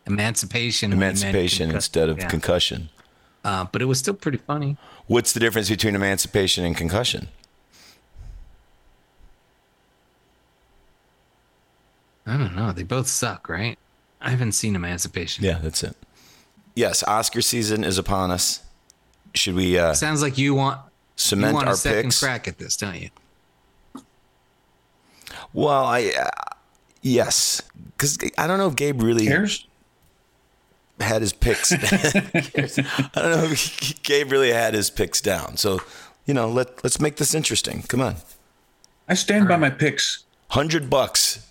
emancipation. 0.06 0.90
when 0.90 0.98
he 0.98 1.00
meant 1.00 1.18
Emancipation 1.22 1.70
instead 1.70 2.08
of 2.08 2.18
yeah. 2.18 2.28
concussion. 2.28 2.90
Uh, 3.44 3.64
but 3.70 3.82
it 3.82 3.86
was 3.86 3.98
still 3.98 4.14
pretty 4.14 4.38
funny. 4.38 4.76
What's 5.06 5.32
the 5.32 5.40
difference 5.40 5.68
between 5.68 5.94
emancipation 5.94 6.64
and 6.64 6.76
concussion? 6.76 7.28
I 12.26 12.36
don't 12.38 12.56
know. 12.56 12.72
They 12.72 12.84
both 12.84 13.06
suck, 13.06 13.48
right? 13.48 13.78
I 14.20 14.30
haven't 14.30 14.52
seen 14.52 14.74
Emancipation. 14.74 15.44
Yeah, 15.44 15.58
that's 15.62 15.82
it. 15.82 15.94
Yes, 16.74 17.02
Oscar 17.02 17.42
season 17.42 17.84
is 17.84 17.98
upon 17.98 18.30
us. 18.30 18.62
Should 19.34 19.54
we 19.54 19.78
uh, 19.78 19.92
Sounds 19.94 20.22
like 20.22 20.38
you 20.38 20.54
want 20.54 20.80
you 21.30 21.40
want 21.52 21.66
our 21.68 21.74
a 21.74 21.76
second 21.76 22.02
picks? 22.04 22.20
crack 22.20 22.48
at 22.48 22.58
this, 22.58 22.76
don't 22.76 23.00
you? 23.00 23.10
Well, 25.52 25.84
I 25.84 26.12
uh, 26.18 26.30
yes, 27.02 27.62
because 27.96 28.18
I 28.38 28.46
don't 28.46 28.58
know 28.58 28.68
if 28.68 28.76
Gabe 28.76 29.02
really 29.02 29.26
Cares? 29.26 29.66
had 31.00 31.22
his 31.22 31.32
picks. 31.32 31.72
I 31.72 31.78
don't 33.14 33.30
know 33.30 33.44
if 33.50 34.02
Gabe 34.02 34.32
really 34.32 34.52
had 34.52 34.74
his 34.74 34.90
picks 34.90 35.20
down. 35.20 35.56
So, 35.56 35.80
you 36.26 36.34
know, 36.34 36.48
let 36.48 36.82
let's 36.82 37.00
make 37.00 37.16
this 37.16 37.34
interesting. 37.34 37.82
Come 37.82 38.00
on, 38.00 38.16
I 39.08 39.14
stand 39.14 39.46
by 39.48 39.56
my 39.56 39.70
picks. 39.70 40.24
hundred 40.50 40.90
bucks. 40.90 41.46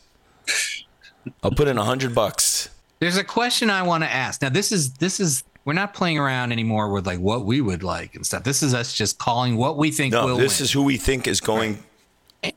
I'll 1.41 1.51
put 1.51 1.67
in 1.69 1.77
a 1.77 1.85
hundred 1.85 2.13
bucks. 2.13 2.69
There's 2.99 3.17
a 3.17 3.23
question 3.23 3.69
I 3.69 3.83
want 3.83 4.03
to 4.03 4.09
ask. 4.11 4.41
Now, 4.41 4.49
this 4.49 4.71
is 4.71 4.93
this 4.95 5.19
is 5.19 5.43
we're 5.65 5.73
not 5.73 5.93
playing 5.93 6.17
around 6.17 6.51
anymore 6.51 6.89
with 6.91 7.07
like 7.07 7.19
what 7.19 7.45
we 7.45 7.61
would 7.61 7.83
like 7.83 8.15
and 8.15 8.25
stuff. 8.25 8.43
This 8.43 8.61
is 8.63 8.73
us 8.73 8.93
just 8.93 9.17
calling 9.17 9.55
what 9.55 9.77
we 9.77 9.91
think 9.91 10.13
No, 10.13 10.25
will 10.25 10.37
this 10.37 10.59
win. 10.59 10.63
is 10.65 10.71
who 10.71 10.83
we 10.83 10.97
think 10.97 11.27
is 11.27 11.39
going. 11.39 11.83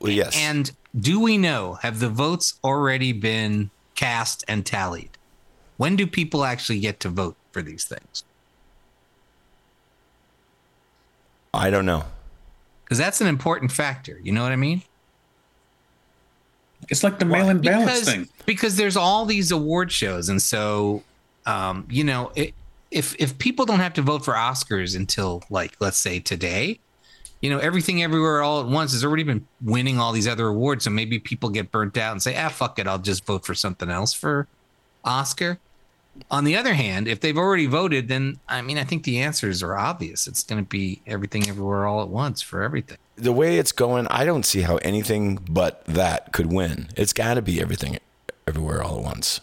Well, 0.01 0.11
yes, 0.11 0.37
And 0.37 0.71
do 0.99 1.21
we 1.21 1.39
know 1.39 1.75
have 1.83 2.01
the 2.01 2.09
votes 2.09 2.59
already 2.65 3.13
been 3.13 3.71
cast 3.95 4.45
and 4.49 4.67
tallied? 4.67 5.11
When 5.77 5.95
do 5.95 6.07
people 6.07 6.45
actually 6.45 6.81
get 6.81 6.99
to 7.01 7.09
vote 7.09 7.37
for 7.53 7.63
these 7.63 7.85
things? 7.85 8.25
I 11.55 11.71
don't 11.71 11.87
know. 11.87 12.05
Because 12.85 12.99
that's 12.99 13.21
an 13.21 13.27
important 13.29 13.71
factor. 13.73 14.19
You 14.23 14.33
know 14.33 14.43
what 14.43 14.53
I 14.53 14.57
mean? 14.57 14.83
It's 16.89 17.03
like 17.03 17.19
the 17.19 17.25
mail-in 17.25 17.61
ballots 17.61 17.85
because, 18.01 18.09
thing. 18.13 18.29
because 18.45 18.77
there's 18.77 18.97
all 18.97 19.25
these 19.25 19.51
award 19.51 19.91
shows, 19.91 20.29
and 20.29 20.41
so 20.41 21.03
um, 21.47 21.87
you 21.91 22.05
know, 22.05 22.31
it, 22.37 22.55
if 22.97 23.15
if 23.19 23.37
people 23.37 23.67
don't 23.67 23.81
have 23.81 23.93
to 23.95 24.03
vote 24.03 24.25
for 24.25 24.33
Oscars 24.33 24.97
until 24.97 25.43
like 25.51 25.77
let's 25.81 25.99
say 25.99 26.19
today, 26.19 26.81
you 27.43 27.51
know, 27.51 27.59
everything 27.59 28.03
everywhere 28.03 28.43
all 28.43 28.61
at 28.61 28.67
once 28.67 28.93
has 28.93 29.05
already 29.05 29.23
been 29.23 29.47
winning 29.61 30.01
all 30.01 30.13
these 30.13 30.27
other 30.27 30.47
awards. 30.47 30.85
So 30.85 30.91
maybe 30.91 31.19
people 31.19 31.51
get 31.51 31.71
burnt 31.71 31.99
out 31.99 32.13
and 32.13 32.23
say, 32.23 32.35
ah, 32.37 32.49
fuck 32.49 32.79
it, 32.79 32.87
I'll 32.87 32.99
just 32.99 33.27
vote 33.27 33.45
for 33.45 33.55
something 33.55 33.91
else 33.91 34.15
for 34.15 34.49
Oscar. 35.05 35.59
On 36.31 36.45
the 36.45 36.57
other 36.57 36.73
hand, 36.73 37.07
if 37.07 37.21
they've 37.21 37.37
already 37.37 37.67
voted, 37.67 38.09
then 38.09 38.41
I 38.49 38.63
mean, 38.63 38.79
I 38.79 38.85
think 38.85 39.05
the 39.05 39.19
answers 39.19 39.63
are 39.63 39.77
obvious. 39.77 40.27
It's 40.27 40.43
going 40.43 40.65
to 40.65 40.69
be 40.69 41.03
everything 41.07 41.47
everywhere 41.47 41.87
all 41.87 42.01
at 42.01 42.09
once 42.09 42.41
for 42.41 42.63
everything. 42.63 42.97
The 43.17 43.33
way 43.33 43.59
it's 43.59 43.73
going, 43.73 44.07
I 44.07 44.25
don't 44.25 44.47
see 44.47 44.63
how 44.63 44.77
anything 44.77 45.37
but 45.51 45.85
that 45.85 46.33
could 46.33 46.51
win. 46.51 46.89
It's 46.97 47.13
got 47.13 47.35
to 47.35 47.43
be 47.43 47.61
everything, 47.61 47.99
everywhere, 48.49 48.83
all 48.83 48.97
at 48.97 49.05
once. 49.05 49.43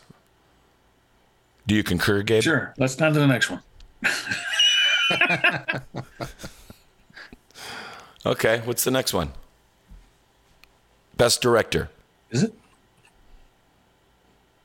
Do 1.67 1.75
you 1.75 1.83
concur, 1.83 2.21
Gabe? 2.23 2.43
Sure. 2.43 2.73
Let's 2.77 2.95
down 2.95 3.13
to 3.13 3.19
the 3.19 3.27
next 3.27 3.49
one. 3.49 3.61
Okay. 8.25 8.61
What's 8.65 8.83
the 8.83 8.91
next 8.91 9.13
one? 9.13 9.31
Best 11.17 11.41
director. 11.41 11.89
Is 12.31 12.43
it? 12.43 12.53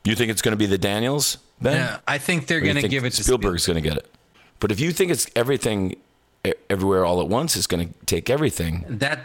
You 0.05 0.15
think 0.15 0.31
it's 0.31 0.41
going 0.41 0.53
to 0.53 0.57
be 0.57 0.65
the 0.65 0.77
Daniels, 0.77 1.37
Ben? 1.61 1.75
Yeah, 1.75 1.99
I 2.07 2.17
think 2.17 2.47
they're 2.47 2.61
going 2.61 2.77
to 2.77 2.87
give 2.87 3.03
it 3.03 3.11
to 3.13 3.23
Spielberg's 3.23 3.67
going 3.67 3.75
to 3.75 3.81
get 3.87 3.97
it. 3.97 4.09
But 4.59 4.71
if 4.71 4.79
you 4.79 4.91
think 4.91 5.11
it's 5.11 5.27
everything, 5.35 5.97
e- 6.45 6.53
everywhere, 6.69 7.05
all 7.05 7.21
at 7.21 7.27
once 7.27 7.55
is 7.57 7.67
going 7.67 7.89
to 7.89 7.93
take 8.05 8.29
everything, 8.29 8.85
That 8.87 9.19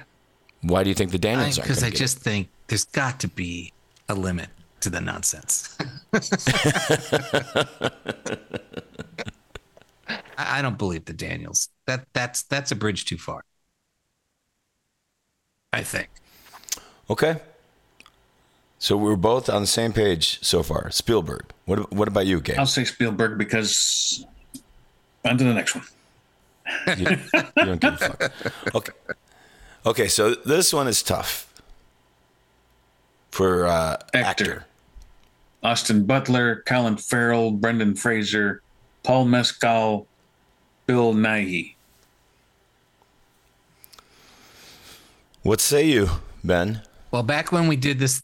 why 0.63 0.83
do 0.83 0.91
you 0.91 0.95
think 0.95 1.13
the 1.13 1.19
Daniels 1.19 1.59
aren't? 1.59 1.69
because 1.69 1.79
I 1.79 1.87
gonna 1.87 1.91
get 1.93 1.99
just 1.99 2.19
think 2.19 2.49
there's 2.67 2.85
got 2.87 3.21
to 3.21 3.29
be 3.29 3.73
a 4.09 4.15
limit 4.15 4.49
to 4.85 4.91
the 4.91 5.01
nonsense. 5.01 5.77
I 10.39 10.59
I 10.59 10.63
don't 10.63 10.79
believe 10.79 11.07
the 11.07 11.13
Daniels. 11.13 11.69
That 11.87 12.07
that's 12.13 12.43
that's 12.43 12.71
a 12.71 12.77
bridge 12.77 13.05
too 13.07 13.19
far. 13.19 13.45
I 15.73 15.83
think. 15.83 16.09
Okay. 17.11 17.41
So 18.79 18.97
we're 18.97 19.17
both 19.17 19.49
on 19.49 19.63
the 19.63 19.67
same 19.67 19.93
page 19.93 20.39
so 20.43 20.63
far. 20.63 20.91
Spielberg. 20.91 21.47
What 21.65 21.93
What 21.93 22.09
about 22.09 22.27
you, 22.27 22.41
Gabe? 22.41 22.59
I'll 22.59 22.67
say 22.67 22.85
Spielberg 22.85 23.39
because 23.39 24.25
on 25.25 25.39
to 25.39 25.45
the 25.45 25.55
next 25.55 25.75
one. 25.75 25.85
You, 26.97 27.07
you 27.11 27.43
don't 27.57 27.81
give 27.81 27.95
a 27.95 27.97
fuck. 27.97 28.75
Okay. 28.75 28.93
Okay. 29.85 30.09
So 30.09 30.35
this 30.35 30.73
one 30.73 30.89
is 30.89 31.03
tough 31.03 31.53
for 33.31 33.67
uh, 33.67 33.97
actor. 34.15 34.17
Actor. 34.19 34.67
Austin 35.65 36.05
Butler, 36.05 36.63
Colin 36.67 36.99
Farrell, 36.99 37.51
Brendan 37.51 37.95
Fraser, 37.95 38.61
Paul 39.03 39.25
Mescal, 39.25 40.07
Bill 40.87 41.15
Nighy. 41.15 41.75
What 45.43 45.61
say 45.61 45.87
you, 45.87 46.09
Ben? 46.45 46.83
Well, 47.11 47.23
back 47.23 47.51
when 47.51 47.67
we 47.67 47.77
did 47.77 47.99
this, 47.99 48.23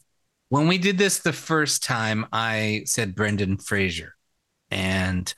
when 0.49 0.67
we 0.67 0.77
did 0.77 0.99
this 0.99 1.19
the 1.19 1.33
first 1.33 1.81
time, 1.81 2.27
I 2.31 2.83
said 2.85 3.15
Brendan 3.15 3.57
Fraser, 3.57 4.15
and 4.69 5.33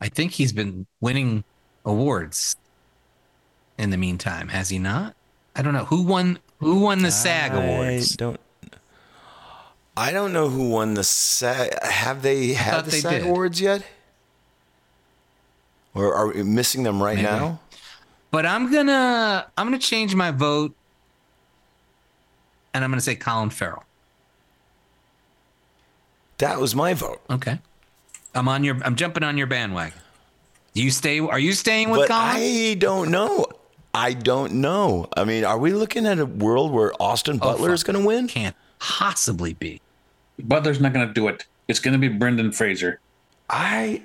I 0.00 0.08
think 0.08 0.32
he's 0.32 0.52
been 0.52 0.86
winning 1.00 1.44
awards 1.84 2.56
in 3.76 3.90
the 3.90 3.96
meantime. 3.98 4.48
Has 4.48 4.70
he 4.70 4.78
not? 4.78 5.14
I 5.54 5.62
don't 5.62 5.74
know 5.74 5.84
who 5.84 6.02
won. 6.02 6.38
Who 6.60 6.80
won 6.80 7.02
the 7.02 7.10
SAG 7.10 7.52
awards? 7.54 8.16
Don't. 8.16 8.38
I 9.96 10.12
don't 10.12 10.32
know 10.32 10.48
who 10.48 10.70
won 10.70 10.94
the 10.94 11.04
SAG. 11.04 11.70
Have 11.82 12.22
they 12.22 12.52
had 12.52 12.86
the 12.86 12.90
they 12.90 13.00
SAG 13.00 13.22
did. 13.22 13.26
awards 13.26 13.60
yet? 13.60 13.84
Or 15.94 16.14
are 16.14 16.28
we 16.28 16.42
missing 16.42 16.84
them 16.84 17.02
right 17.02 17.16
Maybe. 17.16 17.26
now? 17.26 17.60
But 18.30 18.46
I'm 18.46 18.70
gonna 18.72 19.50
I'm 19.58 19.66
gonna 19.66 19.78
change 19.78 20.14
my 20.14 20.30
vote, 20.30 20.74
and 22.72 22.84
I'm 22.84 22.90
gonna 22.90 23.00
say 23.00 23.16
Colin 23.16 23.50
Farrell. 23.50 23.82
That 26.38 26.60
was 26.60 26.74
my 26.74 26.94
vote. 26.94 27.20
Okay, 27.28 27.58
I'm 28.34 28.46
on 28.46 28.62
your 28.62 28.78
I'm 28.84 28.94
jumping 28.94 29.24
on 29.24 29.36
your 29.36 29.48
bandwagon. 29.48 29.98
Do 30.74 30.82
you 30.82 30.92
stay? 30.92 31.18
Are 31.18 31.40
you 31.40 31.52
staying 31.52 31.90
with 31.90 32.02
But 32.02 32.08
Colin? 32.10 32.36
I 32.36 32.76
don't 32.78 33.10
know. 33.10 33.46
I 33.92 34.12
don't 34.12 34.54
know. 34.54 35.08
I 35.16 35.24
mean, 35.24 35.44
are 35.44 35.58
we 35.58 35.72
looking 35.72 36.06
at 36.06 36.20
a 36.20 36.26
world 36.26 36.70
where 36.70 36.92
Austin 37.00 37.40
oh, 37.42 37.44
Butler 37.44 37.70
fuck. 37.70 37.74
is 37.74 37.82
going 37.82 38.00
to 38.00 38.06
win? 38.06 38.28
Can't 38.28 38.54
possibly 38.80 39.54
be. 39.54 39.80
Butler's 40.42 40.80
not 40.80 40.92
going 40.92 41.06
to 41.06 41.12
do 41.14 41.28
it. 41.28 41.46
It's 41.68 41.78
going 41.78 41.92
to 41.92 41.98
be 41.98 42.08
Brendan 42.08 42.50
Fraser. 42.52 42.98
I 43.48 44.02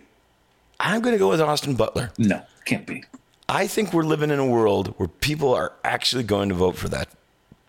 I'm 0.80 1.02
going 1.02 1.14
to 1.16 1.20
go 1.20 1.30
with 1.30 1.42
Austin 1.42 1.76
Butler. 1.76 2.12
No, 2.18 2.42
can't 2.66 2.86
be. 2.86 3.04
I 3.48 3.68
think 3.68 3.94
we're 3.94 4.04
living 4.04 4.30
in 4.32 4.40
a 4.40 4.46
world 4.46 4.94
where 4.98 5.08
people 5.08 5.54
are 5.54 5.74
actually 5.84 6.24
going 6.24 6.50
to 6.50 6.56
vote 6.56 6.76
for 6.76 6.90
that 6.90 7.08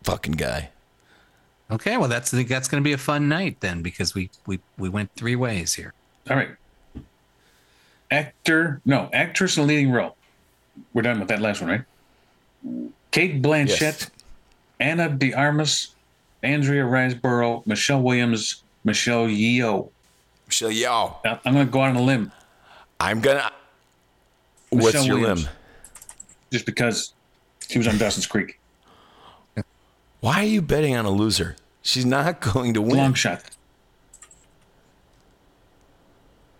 fucking 0.02 0.32
guy. 0.32 0.70
Okay, 1.70 1.96
well 1.96 2.08
that's 2.08 2.30
that's 2.30 2.68
going 2.68 2.82
to 2.82 2.84
be 2.86 2.92
a 2.92 2.98
fun 2.98 3.28
night 3.28 3.60
then 3.60 3.82
because 3.82 4.14
we 4.14 4.30
we 4.46 4.60
we 4.76 4.88
went 4.88 5.10
three 5.16 5.36
ways 5.36 5.74
here. 5.74 5.94
All 6.28 6.36
right. 6.36 6.50
Actor, 8.10 8.80
no, 8.84 9.10
actress 9.12 9.56
in 9.56 9.66
leading 9.66 9.90
role. 9.90 10.16
We're 10.92 11.02
done 11.02 11.18
with 11.18 11.28
that 11.28 11.40
last 11.40 11.60
one, 11.60 11.70
right? 11.70 12.90
Cate 13.10 13.42
Blanchett, 13.42 13.80
Yes. 13.80 14.10
Ana 14.78 15.08
de 15.08 15.34
Armas, 15.34 15.94
Andrea 16.42 16.84
Riseborough, 16.84 17.66
Michelle 17.66 18.02
Williams, 18.02 18.62
Michelle 18.84 19.26
Yeoh. 19.26 19.90
Michelle 20.46 20.70
Yeoh. 20.70 21.16
I'm 21.44 21.54
going 21.54 21.66
to 21.66 21.72
go 21.72 21.80
out 21.82 21.90
on 21.90 21.96
a 21.96 22.02
limb 22.02 22.30
I'm 23.00 23.20
going 23.20 23.38
to 23.38 23.50
What's 24.70 24.86
Michelle 24.86 25.06
your 25.06 25.18
Williams. 25.18 25.44
limb? 25.44 25.52
just 26.52 26.66
because 26.66 27.12
she 27.68 27.78
was 27.78 27.88
on 27.88 27.98
Dawson's 27.98 28.26
Creek. 28.26 28.58
Why 30.20 30.36
are 30.40 30.44
you 30.44 30.62
betting 30.62 30.94
on 30.96 31.04
a 31.04 31.10
loser? 31.10 31.56
She's 31.82 32.06
not 32.06 32.40
going 32.52 32.74
to 32.74 32.82
win. 32.82 32.96
Long 32.96 33.14
shot. 33.14 33.42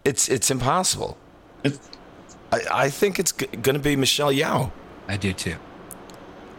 It's 0.05 0.29
it's 0.29 0.51
impossible. 0.51 1.17
It's, 1.65 1.79
I, 2.53 2.61
I 2.73 2.91
think 2.91 3.19
it's 3.19 3.33
g- 3.33 3.47
going 3.47 3.75
to 3.75 3.81
be 3.81 3.97
Michelle 3.97 4.33
Yeoh. 4.33 4.71
I 5.09 5.17
do 5.17 5.33
too. 5.33 5.57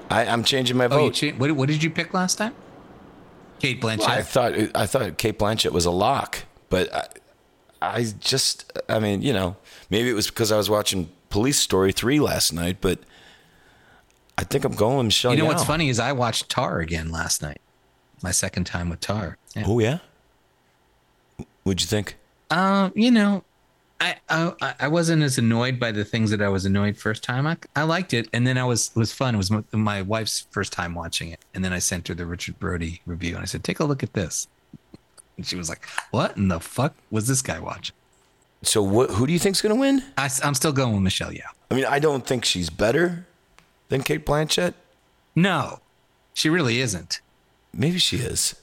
I, 0.10 0.26
I'm 0.26 0.44
changing 0.44 0.76
my 0.78 0.86
Oh, 0.86 0.90
vote. 0.90 1.14
cha- 1.14 1.32
what, 1.32 1.52
what 1.54 1.68
did 1.70 1.82
you 1.84 1.90
pick 1.90 2.14
last 2.14 2.38
time? 2.38 2.54
Cate 3.60 3.82
Blanchett. 3.82 4.08
I 4.08 4.22
thought 4.22 4.54
I 4.76 4.86
thought 4.86 5.18
Cate 5.18 5.38
Blanchett 5.40 5.72
was 5.72 5.86
a 5.86 5.92
lock, 5.92 6.44
but 6.70 6.94
I, 6.94 7.08
I 7.98 8.04
just 8.20 8.72
I 8.90 9.00
mean 9.00 9.22
you 9.22 9.34
know 9.34 9.56
maybe 9.90 10.10
it 10.10 10.14
was 10.14 10.28
because 10.28 10.52
I 10.52 10.58
was 10.58 10.70
watching 10.70 11.10
Police 11.30 11.60
Story 11.60 11.92
three 11.92 12.20
last 12.20 12.54
night, 12.54 12.78
but 12.82 13.00
I 14.38 14.44
think 14.44 14.64
I'm 14.66 14.76
going 14.76 14.98
with 14.98 15.06
Michelle. 15.08 15.32
you 15.34 15.40
know 15.40 15.46
Yeoh. 15.46 15.48
what's 15.50 15.64
funny 15.64 15.90
is 15.90 16.00
I 16.00 16.12
watched 16.14 16.50
Tar 16.50 16.80
again 16.80 17.12
last 17.12 17.42
night. 17.42 17.60
My 18.22 18.32
second 18.32 18.66
time 18.66 18.90
with 18.90 19.00
Tar. 19.00 19.38
Yeah. 19.56 19.64
Oh 19.68 19.80
yeah. 19.80 20.00
What'd 21.64 21.82
you 21.82 21.88
think? 21.88 22.18
Uh, 22.50 22.90
you 22.96 23.12
know, 23.12 23.44
I, 24.00 24.16
I 24.30 24.76
I 24.82 24.88
wasn't 24.88 25.24
as 25.24 25.38
annoyed 25.38 25.80
by 25.80 25.92
the 25.92 26.06
things 26.06 26.30
that 26.32 26.42
I 26.42 26.50
was 26.50 26.66
annoyed 26.66 26.98
first 26.98 27.24
time. 27.24 27.48
I, 27.48 27.58
I 27.76 27.84
liked 27.84 28.14
it, 28.14 28.30
and 28.34 28.46
then 28.46 28.58
I 28.58 28.64
was 28.64 28.92
it 28.96 29.00
was 29.00 29.12
fun. 29.12 29.34
It 29.34 29.38
was 29.38 29.50
my, 29.50 29.64
my 29.72 30.02
wife's 30.02 30.46
first 30.52 30.72
time 30.72 30.94
watching 30.94 31.30
it, 31.32 31.40
and 31.54 31.66
then 31.66 31.74
I 31.74 31.80
sent 31.80 32.08
her 32.08 32.14
the 32.14 32.26
Richard 32.26 32.60
Brody 32.60 33.02
review, 33.06 33.36
and 33.36 33.42
I 33.42 33.46
said, 33.46 33.64
"Take 33.64 33.80
a 33.80 33.86
look 33.86 34.04
at 34.04 34.14
this." 34.14 34.48
And 35.36 35.46
she 35.46 35.56
was 35.56 35.70
like, 35.70 35.88
"What 36.12 36.38
in 36.38 36.48
the 36.48 36.60
fuck 36.60 36.96
was 37.10 37.28
this 37.28 37.42
guy 37.42 37.60
watching?" 37.60 37.96
So 38.62 38.82
what? 38.82 39.12
Who 39.12 39.26
do 39.26 39.34
you 39.34 39.40
think's 39.40 39.62
going 39.62 39.74
to 39.74 39.80
win? 39.80 40.04
I, 40.18 40.30
am 40.44 40.54
still 40.54 40.74
going 40.74 40.94
with 40.94 41.04
Michelle 41.04 41.32
Yeoh. 41.32 41.42
I 41.72 41.76
mean, 41.76 41.86
I 41.86 42.00
don't 42.00 42.26
think 42.26 42.46
she's 42.46 42.70
better 42.70 43.26
than 43.90 44.04
Cate 44.04 44.26
Blanchett. 44.26 44.74
No, 45.36 45.80
she 46.34 46.50
really 46.50 46.80
isn't. 46.80 47.22
Maybe 47.74 48.00
she 48.00 48.18
is. 48.18 48.56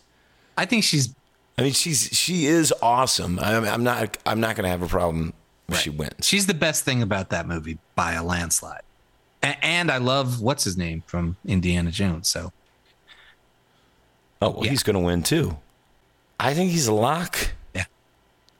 I 0.56 0.64
think 0.64 0.84
she's 0.84 1.14
I 1.56 1.62
mean, 1.62 1.73
she's 1.73 2.08
she 2.12 2.46
is 2.46 2.73
awesome. 2.82 3.38
I'm, 3.38 3.64
I'm 3.64 3.84
not 3.84 4.18
I'm 4.26 4.40
not 4.40 4.56
going 4.56 4.64
to 4.64 4.70
have 4.70 4.82
a 4.82 4.88
problem 4.88 5.32
if 5.68 5.78
she 5.78 5.90
wins. 5.90 6.12
she's 6.23 6.46
the 6.46 6.54
best 6.54 6.84
thing 6.84 7.00
about 7.02 7.30
that 7.30 7.46
movie 7.46 7.78
by 7.94 8.12
a 8.12 8.23
landslide. 8.25 8.82
A- 9.42 9.64
and 9.64 9.90
I 9.90 9.99
love 9.99 10.40
what's 10.40 10.64
his 10.64 10.76
name 10.76 11.02
from 11.06 11.37
Indiana 11.46 11.90
Jones. 11.90 12.28
So 12.28 12.52
Oh, 14.42 14.50
well, 14.50 14.64
Yeah. 14.64 14.70
he's 14.70 14.82
going 14.82 14.94
to 14.94 15.00
win 15.00 15.23
too. 15.23 15.56
I 16.38 16.52
think 16.54 16.70
he's 16.73 16.87
a 16.88 16.92
lock. 16.92 17.52
Yeah. 17.75 17.84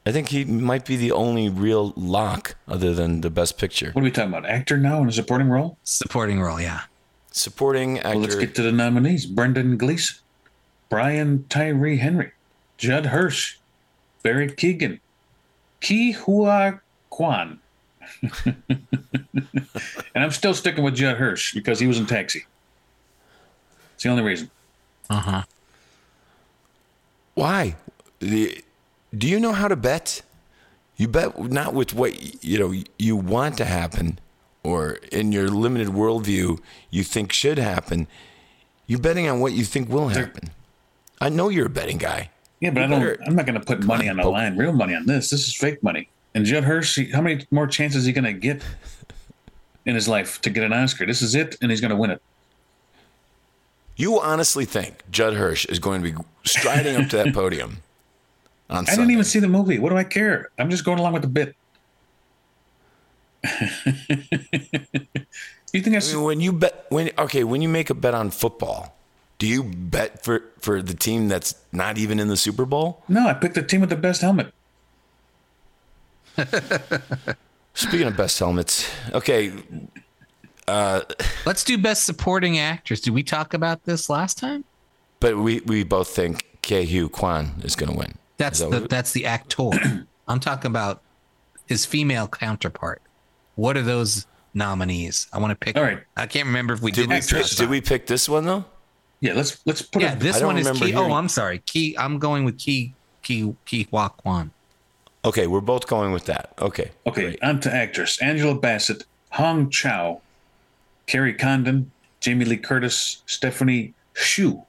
I 0.05 0.11
think 0.11 0.29
he 0.29 0.45
might 0.45 0.85
be 0.85 0.95
the 0.95 1.11
only 1.11 1.49
real 1.49 1.93
lock 1.95 2.55
other 2.67 2.93
than 2.95 3.21
the 3.21 3.29
best 3.29 3.57
picture. 3.57 3.91
what 3.91 4.01
are 4.01 4.05
we 4.05 4.11
talking 4.11 4.29
about? 4.33 4.49
Actor 4.49 4.77
now 4.77 5.01
in 5.01 5.09
a 5.09 5.11
supporting 5.11 5.49
role? 5.49 5.77
supporting 5.83 6.39
role, 6.41 6.59
yeah. 6.61 6.81
Supporting 7.31 7.97
actor. 7.99 8.09
Well, 8.11 8.19
let's 8.19 8.35
get 8.35 8.55
to 8.55 8.61
the 8.63 8.71
nominees. 8.71 9.25
Brendan 9.25 9.77
Gleeson, 9.77 10.17
Brian 10.89 11.45
Tyree 11.49 11.97
Henry, 11.97 12.31
Judd 12.77 13.07
Hirsch, 13.07 13.57
Barry 14.23 14.49
Keoghan, 14.49 14.99
Ke 15.81 16.15
Huy 16.15 16.79
Quan. 17.09 17.59
and 18.45 18.55
I'm 20.15 20.31
still 20.31 20.53
sticking 20.53 20.83
with 20.83 20.95
Judd 20.95 21.17
Hirsch 21.17 21.53
because 21.53 21.79
he 21.79 21.87
was 21.87 21.97
in 21.97 22.05
Taxi. 22.05 22.45
It's 23.93 24.03
the 24.03 24.09
only 24.09 24.23
reason. 24.23 24.49
Uh 25.09 25.19
huh. 25.19 25.43
Why? 27.33 27.75
Do 28.19 29.27
you 29.27 29.39
know 29.39 29.53
how 29.53 29.67
to 29.67 29.75
bet? 29.75 30.21
You 30.97 31.07
bet 31.07 31.39
not 31.39 31.73
with 31.73 31.93
what 31.93 32.43
you 32.43 32.59
know 32.59 32.73
you 32.97 33.15
want 33.15 33.57
to 33.57 33.65
happen, 33.65 34.19
or 34.63 34.99
in 35.11 35.31
your 35.31 35.49
limited 35.49 35.89
worldview 35.89 36.59
you 36.89 37.03
think 37.03 37.33
should 37.33 37.57
happen. 37.57 38.07
You're 38.87 38.99
betting 38.99 39.27
on 39.27 39.39
what 39.39 39.53
you 39.53 39.63
think 39.63 39.89
will 39.89 40.09
happen. 40.09 40.51
I 41.19 41.29
know 41.29 41.49
you're 41.49 41.65
a 41.67 41.69
betting 41.69 41.97
guy. 41.97 42.29
Yeah, 42.65 42.71
but 42.71 42.79
You 42.79 42.85
I 42.85 42.89
don't. 42.89 42.99
better- 42.99 43.23
I'm 43.27 43.35
not 43.35 43.45
going 43.45 43.59
to 43.59 43.65
put 43.65 43.83
money 43.83 44.09
on 44.09 44.17
the 44.17 44.27
line, 44.27 44.57
real 44.57 44.73
money 44.73 44.95
on 44.95 45.05
this. 45.05 45.29
This 45.29 45.47
is 45.47 45.55
fake 45.55 45.83
money. 45.83 46.09
And 46.33 46.45
Judd 46.45 46.63
Hirsch, 46.63 46.99
how 47.13 47.21
many 47.21 47.45
more 47.51 47.67
chances 47.67 48.01
is 48.01 48.05
he 48.07 48.11
going 48.13 48.25
to 48.25 48.33
get 48.33 48.63
in 49.85 49.93
his 49.95 50.07
life 50.07 50.41
to 50.41 50.49
get 50.49 50.63
an 50.63 50.73
Oscar? 50.73 51.05
This 51.05 51.21
is 51.21 51.35
it, 51.35 51.55
and 51.61 51.69
he's 51.71 51.79
going 51.79 51.91
to 51.91 51.95
win 51.95 52.09
it. 52.09 52.21
You 53.95 54.19
honestly 54.19 54.65
think 54.65 55.03
Judd 55.11 55.35
Hirsch 55.35 55.65
is 55.67 55.79
going 55.79 56.03
to 56.03 56.11
be 56.11 56.17
striding 56.43 56.95
up 56.97 57.07
to 57.09 57.17
that 57.17 57.33
podium 57.33 57.77
on 58.69 58.77
I 58.77 58.89
Sunday? 58.89 58.95
didn't 59.03 59.11
even 59.11 59.23
see 59.23 59.39
the 59.39 59.47
movie. 59.47 59.79
What 59.79 59.89
do 59.91 59.97
I 59.97 60.03
care? 60.03 60.49
I'm 60.59 60.69
just 60.69 60.83
going 60.83 60.99
along 60.99 61.13
with 61.13 61.21
the 61.21 61.27
bit. 61.29 61.55
you 65.71 65.81
think 65.81 65.95
I? 65.95 65.99
Mean, 65.99 66.23
when 66.23 66.41
you 66.41 66.51
bet, 66.51 66.85
when 66.89 67.11
okay, 67.17 67.43
when 67.43 67.61
you 67.61 67.69
make 67.69 67.89
a 67.91 67.93
bet 67.93 68.13
on 68.15 68.31
football, 68.31 68.95
do 69.37 69.47
you 69.47 69.63
bet 69.63 70.23
for 70.23 70.43
for 70.59 70.81
the 70.81 70.93
team 70.93 71.27
that's 71.27 71.55
not 71.71 71.97
even 71.97 72.19
in 72.19 72.27
the 72.27 72.37
Super 72.37 72.65
Bowl? 72.65 73.03
No, 73.07 73.27
I 73.27 73.33
picked 73.33 73.55
the 73.55 73.63
team 73.63 73.81
with 73.81 73.89
the 73.89 73.95
best 73.95 74.21
helmet. 74.21 74.53
Speaking 77.73 78.07
of 78.07 78.15
best 78.15 78.39
helmets, 78.39 78.89
okay, 79.13 79.51
uh, 80.67 81.01
Let's 81.45 81.63
do 81.63 81.77
best 81.77 82.05
supporting 82.05 82.57
actress. 82.57 83.01
Did 83.01 83.13
we 83.13 83.23
talk 83.23 83.53
about 83.53 83.83
this 83.85 84.09
last 84.09 84.37
time? 84.37 84.63
but 85.21 85.37
we 85.37 85.61
we 85.61 85.83
both 85.83 86.09
think 86.09 86.43
Ke 86.61 86.85
Huy 86.85 87.07
Quan 87.09 87.55
is 87.63 87.75
going 87.75 87.91
to 87.91 87.97
win. 87.97 88.15
That's 88.37 88.59
that 88.59 88.69
the 88.71 88.81
what- 88.81 88.89
that's 88.89 89.11
the 89.13 89.25
actor. 89.25 89.69
I'm 90.27 90.39
talking 90.39 90.69
about 90.71 91.01
his 91.67 91.85
female 91.85 92.27
counterpart. 92.27 93.01
What 93.55 93.77
are 93.77 93.81
those 93.81 94.25
nominees? 94.53 95.27
I 95.31 95.39
want 95.39 95.51
to 95.51 95.55
pick. 95.55 95.77
All 95.77 95.83
right. 95.83 95.99
I 96.17 96.25
can't 96.27 96.47
remember 96.47 96.73
if 96.73 96.81
we 96.81 96.91
Did 96.91 97.01
did, 97.03 97.09
we 97.09 97.15
this 97.17 97.31
pick, 97.31 97.57
did 97.57 97.69
we 97.69 97.81
pick 97.81 98.07
this 98.07 98.27
one 98.27 98.45
though? 98.45 98.65
Yeah, 99.21 99.33
let's 99.33 99.61
let's 99.65 99.81
put 99.81 100.01
Yeah, 100.01 100.13
it. 100.13 100.19
this 100.19 100.41
one 100.41 100.57
is 100.57 100.69
Key. 100.71 100.77
Oh, 100.83 100.85
hearing- 100.85 101.11
Oh, 101.11 101.13
I'm 101.15 101.29
sorry. 101.29 101.59
Key. 101.59 101.95
I'm 101.97 102.19
going 102.19 102.43
with 102.45 102.57
Key. 102.59 102.93
Key. 103.23 103.55
Ke 103.65 103.87
Huy 103.89 104.09
Quan. 104.17 104.51
Okay, 105.23 105.47
we're 105.47 105.61
both 105.61 105.87
going 105.87 106.11
with 106.11 106.25
that. 106.25 106.53
Okay, 106.61 106.91
Okay, 107.07 107.21
great. 107.23 107.43
on 107.43 107.59
to 107.61 107.73
actress 107.73 108.21
Angela 108.21 108.53
Bassett, 108.53 109.05
Hong 109.31 109.71
Chau, 109.71 110.21
Kerry 111.07 111.33
Condon, 111.33 111.89
Jamie 112.19 112.45
Lee 112.45 112.57
Curtis, 112.57 113.23
Stephanie 113.25 113.93
Hsu. 114.13 114.61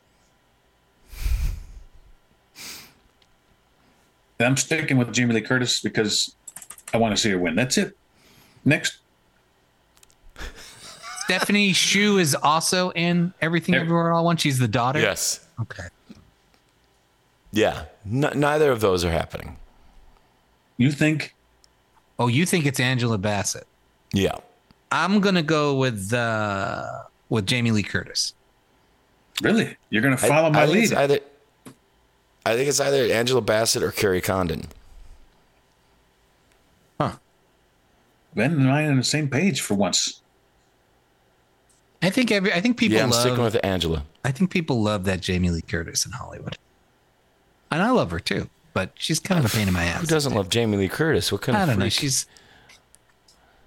I'm 4.40 4.56
sticking 4.56 4.98
with 4.98 5.12
Jamie 5.12 5.34
Lee 5.34 5.40
Curtis 5.40 5.80
because 5.80 6.34
I 6.92 6.98
want 6.98 7.14
to 7.16 7.20
see 7.20 7.30
her 7.30 7.38
win. 7.38 7.54
That's 7.54 7.78
it. 7.78 7.96
Next, 8.64 8.98
Stephanie 11.26 11.72
Hsu 11.72 12.18
is 12.18 12.34
also 12.34 12.90
in 12.92 13.34
Everything 13.40 13.74
Ev- 13.74 13.82
Everywhere 13.82 14.12
All 14.12 14.20
at 14.20 14.24
Once. 14.24 14.40
She's 14.42 14.58
the 14.58 14.68
daughter. 14.68 15.00
Yes. 15.00 15.46
Okay. 15.60 15.84
Yeah. 17.52 17.84
N- 18.06 18.30
neither 18.34 18.70
of 18.70 18.80
those 18.80 19.04
are 19.04 19.10
happening. 19.10 19.56
you 20.76 20.90
think 20.92 21.34
Oh, 22.18 22.28
you 22.28 22.46
think 22.46 22.64
it's 22.64 22.80
Angela 22.80 23.18
Bassett? 23.18 23.66
Yeah. 24.12 24.36
I'm 24.92 25.20
gonna 25.20 25.42
go 25.42 25.74
with 25.76 26.12
uh 26.12 27.02
with 27.28 27.46
Jamie 27.46 27.72
Lee 27.72 27.82
Curtis. 27.82 28.32
really 29.42 29.76
you're 29.90 30.02
going 30.02 30.16
to 30.16 30.24
I- 30.24 30.28
follow 30.28 30.50
my 30.50 30.62
I 30.62 30.66
lead? 30.66 30.92
either. 30.92 31.18
I 32.46 32.54
think 32.54 32.68
it's 32.68 32.78
either 32.80 33.12
Angela 33.12 33.40
Bassett 33.40 33.82
or 33.82 33.90
Kerry 33.90 34.20
Condon. 34.20 34.66
Huh. 37.00 37.12
Ben 38.34 38.52
and 38.52 38.70
I 38.70 38.84
are 38.84 38.90
on 38.90 38.96
the 38.98 39.02
same 39.04 39.28
page 39.28 39.60
for 39.60 39.74
once. 39.74 40.20
I 42.02 42.10
think 42.10 42.30
every 42.30 42.52
I 42.52 42.60
think 42.60 42.76
people 42.76 42.96
yeah, 42.96 43.04
I'm 43.04 43.10
love 43.10 43.20
sticking 43.20 43.42
with 43.42 43.56
Angela. 43.64 44.04
I 44.24 44.30
think 44.32 44.50
people 44.50 44.82
love 44.82 45.04
that 45.04 45.20
Jamie 45.20 45.50
Lee 45.50 45.62
Curtis 45.62 46.04
in 46.06 46.12
Hollywood. 46.12 46.56
And 47.70 47.82
I 47.82 47.90
love 47.90 48.10
her 48.10 48.20
too, 48.20 48.48
but 48.74 48.90
she's 48.94 49.18
kind 49.18 49.44
of 49.44 49.52
a 49.52 49.56
pain 49.56 49.66
in 49.68 49.74
my 49.74 49.84
ass. 49.84 50.00
Who 50.00 50.06
doesn't 50.06 50.34
love 50.34 50.48
Jamie 50.48 50.76
Lee 50.76 50.88
Curtis? 50.88 51.32
What 51.32 51.42
kind 51.42 51.56
I 51.56 51.62
of 51.62 51.68
don't 51.70 51.78
know. 51.78 51.84
freak? 51.84 51.92
She's 51.94 52.26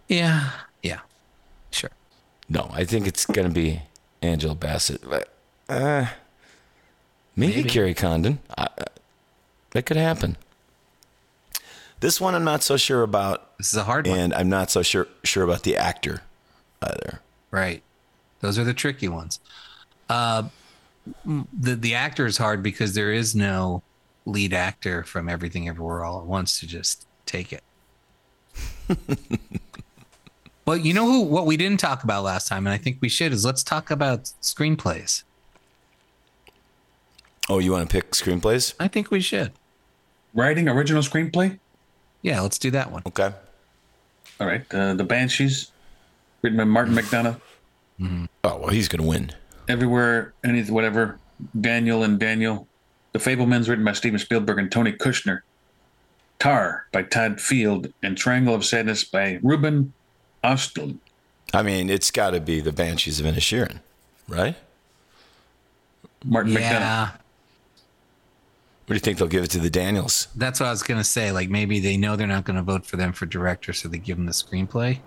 Yeah. 0.08 0.52
Yeah. 0.84 1.00
Sure. 1.72 1.92
No, 2.48 2.70
I 2.74 2.86
think 2.86 3.08
it's 3.08 3.26
gonna 3.26 3.50
be 3.50 3.82
Angela 4.22 4.56
Bassett. 4.56 5.02
But, 5.08 5.34
uh, 5.68 6.08
maybe, 7.36 7.58
Maybe. 7.58 7.70
Kerry 7.70 7.94
Condon. 7.94 8.40
I, 8.58 8.64
uh, 8.78 8.86
that 9.72 9.86
could 9.86 9.98
happen. 9.98 10.38
This 12.00 12.22
one 12.22 12.34
I'm 12.34 12.44
not 12.46 12.64
so 12.64 12.78
sure 12.78 13.04
about, 13.04 13.58
This 13.58 13.68
is 13.74 13.76
a 13.78 13.84
hard 13.84 14.08
one. 14.08 14.18
and 14.18 14.34
I'm 14.34 14.50
not 14.50 14.72
so 14.72 14.82
sure 14.82 15.08
sure 15.24 15.44
about 15.44 15.64
the 15.64 15.76
actor 15.76 16.22
either. 16.82 17.20
Right. 17.52 17.84
Those 18.42 18.58
are 18.58 18.64
the 18.64 18.74
tricky 18.74 19.08
ones. 19.08 19.40
Uh, 20.10 20.44
the 21.26 21.76
the 21.76 21.96
actor 21.96 22.26
is 22.26 22.38
hard 22.38 22.62
because 22.64 22.94
there 22.94 23.12
is 23.12 23.36
no 23.36 23.84
lead 24.26 24.54
actor 24.54 25.04
from 25.04 25.30
Everything 25.30 25.68
Everywhere 25.68 26.04
All 26.04 26.20
at 26.20 26.26
Once 26.26 26.60
to 26.60 26.68
just 26.68 27.08
take 27.26 27.54
it. 27.54 27.64
well, 30.66 30.78
you 30.78 30.94
know 30.94 31.06
who? 31.06 31.22
What 31.22 31.46
we 31.46 31.58
didn't 31.58 31.80
talk 31.80 32.04
about 32.04 32.24
last 32.24 32.48
time, 32.48 32.68
and 32.68 32.74
I 32.74 32.78
think 32.78 32.98
we 33.02 33.10
should, 33.10 33.32
is 33.32 33.46
let's 33.46 33.64
talk 33.64 33.92
about 33.92 34.24
screenplays. 34.42 35.24
Oh, 37.50 37.60
you 37.60 37.72
want 37.72 37.90
to 37.90 37.94
pick 37.94 38.12
screenplays? 38.12 38.76
I 38.80 38.88
think 38.88 39.10
we 39.10 39.22
should. 39.22 39.52
Writing 40.36 40.70
original 40.70 41.02
screenplay. 41.02 41.58
Yeah, 42.22 42.42
let's 42.42 42.60
do 42.60 42.70
that 42.72 42.92
one. 42.92 43.02
Okay. 43.08 43.34
All 44.40 44.48
right. 44.48 44.64
Uh, 44.72 44.94
the 44.94 45.04
Banshees, 45.04 45.72
written 46.42 46.58
by 46.58 46.66
Martin 46.66 46.94
McDonagh. 46.94 47.42
Mm-hmm. 48.00 48.26
Oh 48.44 48.58
well, 48.58 48.70
he's 48.70 48.88
gonna 48.88 49.08
win. 49.08 49.32
Everywhere, 49.68 50.34
anything, 50.44 50.74
whatever. 50.74 51.20
Daniel 51.60 52.04
and 52.04 52.20
Daniel. 52.20 52.68
The 53.12 53.20
Fabelmans, 53.20 53.68
written 53.68 53.86
by 53.86 53.94
Steven 53.94 54.20
Spielberg 54.20 54.60
and 54.60 54.72
Tony 54.72 54.94
Kushner. 54.94 55.42
Tar 56.38 56.86
by 56.94 57.04
Todd 57.04 57.42
Field 57.42 57.92
and 58.02 58.18
Triangle 58.18 58.56
of 58.56 58.64
Sadness 58.64 59.04
by 59.04 59.40
Ruben 59.44 59.94
Ostlund. 60.44 61.00
I 61.54 61.64
mean, 61.64 61.90
it's 61.90 62.12
got 62.12 62.32
to 62.32 62.40
be 62.40 62.62
the 62.62 62.72
Banshees 62.72 63.20
of 63.20 63.26
Inisherin, 63.26 63.80
right? 64.28 64.56
Martin 66.24 66.54
McDonagh. 66.54 67.12
What 67.12 67.20
do 68.88 68.94
you 68.96 69.00
think 69.00 69.20
they'll 69.20 69.28
give 69.28 69.44
it 69.44 69.52
to 69.52 69.60
the 69.60 69.70
Daniels? 69.70 70.30
that's 70.36 70.60
what 70.60 70.68
I 70.68 70.72
was 70.72 70.82
gonna 70.82 71.04
say. 71.04 71.32
Like 71.32 71.50
maybe 71.50 71.80
they 71.80 71.96
know 71.96 72.16
they're 72.16 72.26
not 72.26 72.44
gonna 72.44 72.64
vote 72.64 72.86
for 72.86 72.98
them 72.98 73.14
for 73.14 73.26
director, 73.26 73.72
so 73.72 73.88
they 73.88 74.00
give 74.00 74.18
them 74.18 74.26
the 74.26 74.32
screenplay. 74.32 75.00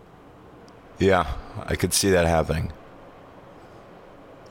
Yeah, 0.99 1.35
I 1.65 1.75
could 1.75 1.93
see 1.93 2.11
that 2.11 2.27
happening. 2.27 2.73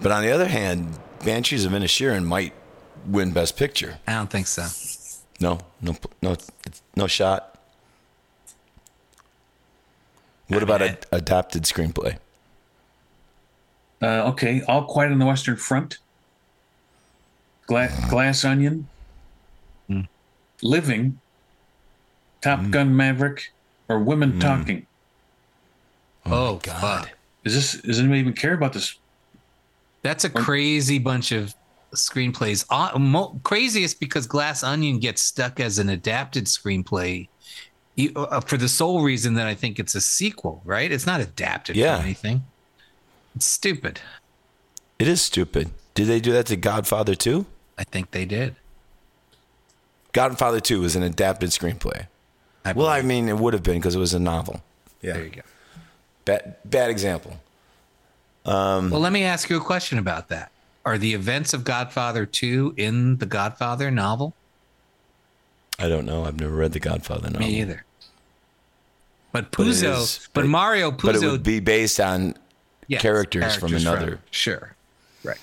But 0.02 0.12
on 0.12 0.24
the 0.24 0.32
other 0.32 0.48
hand, 0.48 0.98
Banshees 1.24 1.66
of 1.66 1.72
Inisherin 1.72 2.26
might 2.26 2.54
win 3.06 3.32
Best 3.32 3.56
Picture. 3.56 4.00
I 4.08 4.14
don't 4.14 4.30
think 4.30 4.48
so. 4.48 4.68
No, 5.40 5.60
no, 5.82 5.96
no, 6.22 6.36
no 6.96 7.08
shot. 7.08 7.60
What 10.48 10.64
about 10.64 10.82
a 10.82 10.98
adapted 11.12 11.64
screenplay? 11.64 12.18
Uh, 14.02 14.30
okay. 14.32 14.62
All 14.68 14.84
Quiet 14.86 15.12
on 15.12 15.20
the 15.20 15.26
Western 15.26 15.56
Front. 15.56 16.00
Gla- 17.68 17.90
Glass 18.10 18.44
Onion. 18.44 18.88
Hmm. 19.88 20.02
Living. 20.62 21.20
Top 22.42 22.60
hmm. 22.60 22.72
Gun 22.72 22.96
Maverick. 22.96 23.54
Or 23.88 24.00
Women 24.00 24.32
hmm. 24.34 24.40
Talking. 24.40 24.88
Oh, 26.26 26.56
God. 26.64 26.82
fuck. 27.06 27.12
Is 27.46 27.56
this? 27.56 27.82
Does 27.82 28.00
anybody 28.00 28.20
even 28.20 28.34
care 28.34 28.54
about 28.54 28.74
this? 28.74 28.96
That's 30.04 30.24
a 30.24 30.30
crazy 30.30 30.98
bunch 31.00 31.32
of 31.32 31.54
screenplays. 31.94 32.66
Uh, 32.70 32.98
mo- 32.98 33.40
craziest 33.44 34.00
because 34.00 34.26
Glass 34.28 34.64
Onion 34.64 35.00
gets 35.00 35.22
stuck 35.22 35.60
as 35.60 35.78
an 35.80 35.90
adapted 35.90 36.46
screenplay 36.46 37.28
uh, 38.16 38.40
for 38.42 38.58
the 38.58 38.70
sole 38.70 39.04
reason 39.04 39.34
that 39.36 39.48
I 39.48 39.54
think 39.56 39.78
it's 39.80 39.94
a 39.96 40.02
sequel, 40.02 40.62
right? 40.66 40.92
It's 40.92 41.06
not 41.06 41.22
adapted 41.22 41.76
Yeah. 41.76 41.98
from 41.98 42.06
anything. 42.06 42.44
It's 43.36 43.46
stupid. 43.46 44.00
It 44.98 45.08
is 45.08 45.22
stupid. 45.22 45.72
Did 45.94 46.08
they 46.08 46.20
do 46.20 46.32
that 46.34 46.46
to 46.48 46.56
Godfather 46.56 47.16
2? 47.16 47.46
I 47.78 47.84
think 47.84 48.12
they 48.12 48.26
did. 48.26 48.56
Godfather 50.14 50.60
2 50.60 50.82
was 50.82 50.96
an 50.96 51.04
adapted 51.04 51.52
screenplay. 51.52 52.08
I 52.66 52.74
Well, 52.74 52.88
I 52.88 53.02
mean, 53.02 53.30
it 53.30 53.38
would 53.38 53.54
have 53.54 53.64
been 53.64 53.78
because 53.78 53.96
it 53.96 54.00
was 54.00 54.14
a 54.14 54.20
novel. 54.20 54.62
Yeah. 55.02 55.14
there 55.14 55.24
you 55.24 55.30
go. 55.32 55.42
Bad, 56.26 56.56
bad 56.66 56.90
example. 56.90 57.40
Um, 58.46 58.90
well, 58.90 59.00
let 59.02 59.12
me 59.14 59.24
ask 59.24 59.50
you 59.50 59.58
a 59.58 59.62
question 59.62 59.98
about 60.00 60.30
that. 60.30 60.52
Are 60.86 60.98
the 60.98 61.14
events 61.14 61.54
of 61.54 61.64
Godfather 61.64 62.26
2 62.26 62.74
in 62.78 63.18
the 63.18 63.26
Godfather 63.28 63.92
novel? 63.92 64.34
I 65.78 65.88
don't 65.88 66.06
know. 66.06 66.26
I've 66.26 66.40
never 66.40 66.56
read 66.56 66.74
the 66.74 66.80
Godfather 66.80 67.30
novel. 67.30 67.48
Me 67.48 67.62
either. 67.62 67.86
But 69.32 69.52
But 69.52 69.66
Puzo, 69.66 70.02
is- 70.02 70.30
but, 70.34 70.42
but- 70.42 70.48
Mario 70.50 70.92
Puzo 70.92 71.02
But 71.04 71.16
it 71.18 71.28
would 71.28 71.44
be 71.44 71.60
based 71.60 72.00
on 72.00 72.36
yes, 72.88 73.02
characters 73.02 73.56
from 73.56 73.74
another- 73.76 74.20
Sure. 74.32 74.76
Right. 75.24 75.38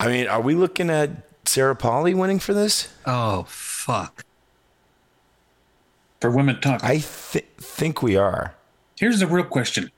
I 0.00 0.08
mean, 0.08 0.26
are 0.26 0.40
we 0.40 0.54
looking 0.54 0.90
at 0.90 1.10
Sarah 1.44 1.76
Polley 1.76 2.14
winning 2.14 2.38
for 2.40 2.52
this? 2.52 2.88
Oh, 3.06 3.44
fuck. 3.48 4.24
For 6.20 6.30
Women 6.30 6.60
Talking. 6.60 6.86
I 6.86 6.98
th- 6.98 7.46
think 7.58 8.02
we 8.02 8.16
are. 8.16 8.54
Here's 8.98 9.20
the 9.20 9.26
real 9.26 9.44
question: 9.44 9.90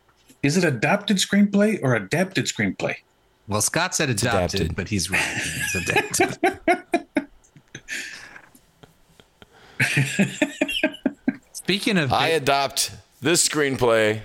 Is 0.47 0.57
it 0.57 0.63
adopted 0.63 1.17
screenplay 1.17 1.81
or 1.83 1.97
adapted 1.97 2.45
screenplay? 2.45 2.95
Well, 3.49 3.61
Scott 3.61 3.97
said 3.97 4.11
adopted, 4.11 4.61
adapted. 4.61 4.77
but 4.77 4.89
he's 4.89 5.11
right. 5.11 5.21
It's 5.35 5.75
adapted. 5.89 6.61
speaking 11.53 11.99
of 11.99 12.13
I 12.13 12.29
adopt 12.29 12.93
this 13.21 13.47
screenplay. 13.49 14.21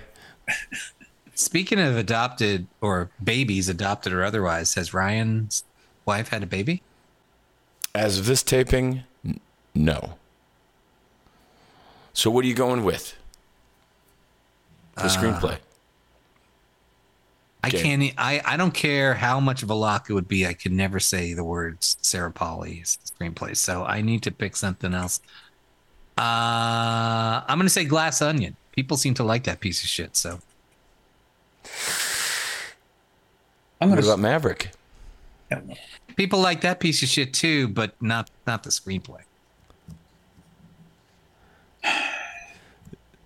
speaking 1.34 1.80
of 1.80 1.96
adopted 1.96 2.68
or 2.80 3.10
babies, 3.22 3.68
adopted 3.68 4.12
or 4.12 4.22
otherwise, 4.22 4.74
has 4.74 4.94
Ryan's 4.94 5.64
wife 6.04 6.28
had 6.28 6.44
a 6.44 6.46
baby? 6.46 6.82
As 7.96 8.18
of 8.18 8.26
this 8.26 8.44
taping, 8.44 9.02
n- 9.24 9.40
no. 9.74 10.14
So 12.12 12.30
what 12.30 12.44
are 12.44 12.48
you 12.48 12.54
going 12.54 12.84
with? 12.84 13.16
The 14.94 15.04
uh, 15.04 15.08
screenplay. 15.08 15.58
I 17.64 17.68
Okay. 17.68 17.82
can't. 17.82 18.02
I, 18.18 18.42
I 18.44 18.56
don't 18.56 18.74
care 18.74 19.14
how 19.14 19.38
much 19.38 19.62
of 19.62 19.70
a 19.70 19.74
lock 19.74 20.10
it 20.10 20.14
would 20.14 20.26
be. 20.26 20.46
I 20.46 20.52
could 20.52 20.72
never 20.72 20.98
say 20.98 21.32
the 21.32 21.44
words 21.44 21.96
Sarah 22.02 22.32
Polley's 22.32 22.98
screenplay. 23.04 23.56
So 23.56 23.84
I 23.84 24.02
need 24.02 24.22
to 24.24 24.30
pick 24.32 24.56
something 24.56 24.92
else. 24.92 25.20
Uh, 26.18 27.42
I'm 27.46 27.58
gonna 27.58 27.68
say 27.68 27.84
Glass 27.84 28.20
Onion. 28.20 28.56
People 28.72 28.96
seem 28.96 29.14
to 29.14 29.22
like 29.24 29.44
that 29.44 29.60
piece 29.60 29.82
of 29.82 29.88
shit. 29.88 30.16
So 30.16 30.40
I'm 33.80 33.88
gonna. 33.90 34.00
about 34.02 34.18
Maverick? 34.18 34.70
people 36.16 36.40
like 36.40 36.62
that 36.62 36.80
piece 36.80 37.02
of 37.02 37.08
shit 37.08 37.32
too, 37.32 37.68
but 37.68 37.94
not 38.02 38.30
not 38.46 38.62
the 38.62 38.70
screenplay. 38.70 39.20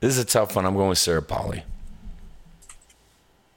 This 0.00 0.12
is 0.12 0.18
a 0.18 0.24
tough 0.24 0.54
one. 0.56 0.66
I'm 0.66 0.74
going 0.74 0.90
with 0.90 0.98
Sarah 0.98 1.22
Polley. 1.22 1.64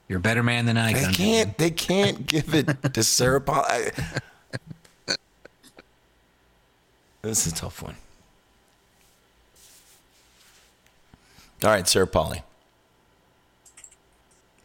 You're 0.09 0.17
a 0.17 0.21
better 0.21 0.43
man 0.43 0.65
than 0.65 0.75
I. 0.77 0.91
They 0.93 0.99
Gungan. 1.03 1.13
can't. 1.15 1.57
They 1.57 1.69
can't 1.71 2.25
give 2.27 2.53
it 2.53 2.93
to 2.93 3.03
Sarah 3.03 3.39
Polley. 3.39 3.63
I- 3.69 3.91
This 7.21 7.45
is 7.45 7.51
a 7.53 7.55
tough 7.55 7.81
one. 7.83 7.95
All 11.63 11.69
right, 11.69 11.85
Sarah 11.87 12.07
Polley. 12.07 12.43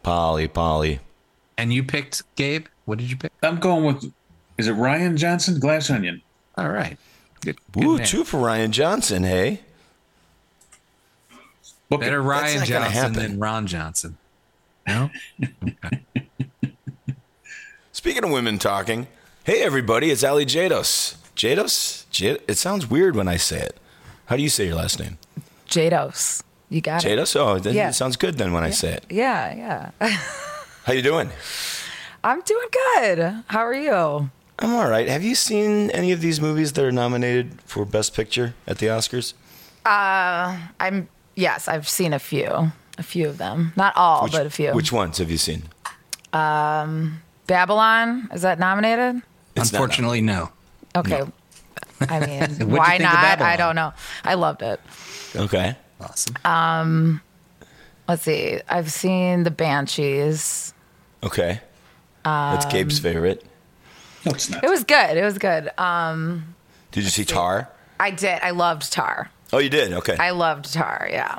Polley, 0.03 0.47
Polley. 0.47 0.99
And 1.57 1.73
you 1.73 1.83
picked 1.83 2.23
Gabe. 2.35 2.67
What 2.85 2.97
did 2.99 3.09
you 3.09 3.17
pick? 3.17 3.31
I'm 3.43 3.59
going 3.59 3.83
with. 3.83 4.11
Is 4.57 4.67
it 4.67 4.75
Rian 4.75 5.15
Johnson? 5.17 5.59
Glass 5.59 5.89
Onion. 5.89 6.21
All 6.57 6.69
right. 6.69 6.97
Good. 7.41 7.57
good 7.73 7.83
Ooh, 7.83 7.97
man. 7.97 8.07
two 8.07 8.23
for 8.23 8.37
Rian 8.37 8.69
Johnson. 8.69 9.23
Hey, 9.23 9.59
Book 11.89 11.99
Better. 11.99 12.21
Rian 12.21 12.65
Johnson 12.65 13.13
than 13.13 13.37
Ron 13.39 13.67
Johnson. 13.67 14.17
No. 14.87 15.09
Speaking 17.91 18.23
of 18.23 18.29
women 18.29 18.59
talking, 18.59 19.07
hey 19.43 19.63
everybody, 19.63 20.11
it's 20.11 20.23
Aly 20.23 20.45
Jados. 20.45 21.15
Jados? 21.35 22.05
Jad- 22.11 22.41
it 22.47 22.57
sounds 22.57 22.87
weird 22.89 23.15
when 23.15 23.27
I 23.27 23.37
say 23.37 23.59
it. 23.61 23.77
How 24.27 24.35
do 24.35 24.43
you 24.43 24.49
say 24.49 24.67
your 24.67 24.75
last 24.75 24.99
name? 24.99 25.17
Jados. 25.67 26.43
You 26.69 26.81
got 26.81 27.03
it. 27.03 27.07
Jados? 27.17 27.35
Oh, 27.35 27.57
then 27.59 27.73
Yeah. 27.75 27.89
it 27.89 27.93
sounds 27.93 28.15
good 28.15 28.37
then 28.37 28.53
when 28.53 28.63
I 28.63 28.69
say 28.69 28.93
it. 28.93 29.05
Yeah, 29.09 29.91
yeah. 29.99 30.09
How 30.85 30.93
you 30.93 31.01
doing? 31.01 31.29
I'm 32.23 32.41
doing 32.41 32.67
good. 32.95 33.43
How 33.47 33.59
are 33.65 33.73
you? 33.73 34.29
I'm 34.59 34.73
all 34.73 34.87
right. 34.89 35.07
Have 35.07 35.23
you 35.23 35.35
seen 35.35 35.89
any 35.91 36.11
of 36.11 36.21
these 36.21 36.39
movies 36.39 36.73
that 36.73 36.85
are 36.85 36.91
nominated 36.91 37.59
for 37.65 37.85
Best 37.85 38.13
Picture 38.15 38.53
at 38.67 38.77
the 38.77 38.85
Oscars? 38.87 39.33
Uh, 39.85 40.57
I'm 40.79 41.09
yes, 41.35 41.67
I've 41.67 41.87
seen 41.89 42.13
a 42.13 42.19
few. 42.19 42.71
A 42.97 43.03
few 43.03 43.27
of 43.27 43.37
them. 43.37 43.73
Not 43.75 43.95
all, 43.95 44.23
Which, 44.23 44.31
but 44.31 44.45
a 44.45 44.49
few. 44.49 44.71
Which 44.73 44.91
ones 44.91 45.17
have 45.17 45.29
you 45.29 45.37
seen? 45.37 45.63
Babylon, 47.47 48.29
is 48.33 48.41
that 48.41 48.59
nominated? 48.59 49.21
It's 49.55 49.71
not 49.71 49.79
Unfortunately, 49.81 50.21
no. 50.21 50.49
Okay. 50.95 51.23
I 52.01 52.19
mean, 52.19 52.69
why 52.69 52.97
not? 52.97 53.41
I 53.41 53.55
don't 53.55 53.75
know. 53.75 53.93
I 54.23 54.33
loved 54.35 54.61
it. 54.61 54.79
Okay. 55.35 55.75
Awesome. 56.01 56.35
Um, 56.43 57.21
let's 58.07 58.23
see. 58.23 58.59
I've 58.67 58.91
seen 58.91 59.43
the 59.43 59.51
Banshees. 59.51 60.73
Okay. 61.23 61.61
That's 62.23 62.65
Gabe's 62.65 62.99
favorite. 62.99 63.45
No, 64.25 64.31
it's 64.31 64.49
not. 64.49 64.63
It 64.63 64.69
was 64.69 64.83
good. 64.83 65.17
It 65.17 65.23
was 65.23 65.37
good. 65.37 65.69
Um, 65.77 66.55
Did 66.91 67.03
you 67.03 67.09
see 67.09 67.25
Tar? 67.25 67.69
I 67.99 68.11
did. 68.11 68.39
I 68.41 68.51
loved 68.51 68.91
Tar. 68.91 69.29
Oh, 69.53 69.59
you 69.59 69.69
did. 69.69 69.93
Okay. 69.93 70.15
I 70.17 70.31
loved 70.31 70.73
Tar. 70.73 71.07
Yeah. 71.11 71.37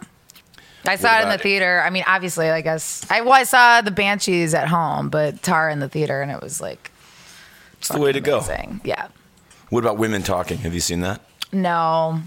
I 0.89 0.97
saw 0.97 1.19
it 1.19 1.23
in 1.25 1.29
the 1.29 1.35
it? 1.37 1.41
theater. 1.41 1.83
I 1.85 1.91
mean, 1.91 2.05
obviously, 2.07 2.51
I 2.51 2.61
guess 2.61 3.05
I, 3.11 3.21
well, 3.23 3.33
I 3.33 3.45
saw 3.45 3.81
the 3.81 3.91
Banshees 3.91 4.55
at 4.55 4.69
home, 4.69 5.09
but 5.09 5.43
Tar 5.43 5.69
in 5.71 5.81
the 5.81 5.89
theater, 5.89 6.23
and 6.23 6.31
it 6.31 6.41
was 6.43 6.61
like 6.61 6.91
it's 7.79 7.89
the 7.89 7.99
way 8.01 8.13
to 8.13 8.21
go. 8.21 8.43
Yeah. 8.85 9.09
What 9.71 9.81
about 9.81 9.99
women 9.99 10.23
talking? 10.23 10.59
Have 10.59 10.75
you 10.75 10.81
seen 10.81 11.01
that? 11.01 11.21
No. 11.53 12.21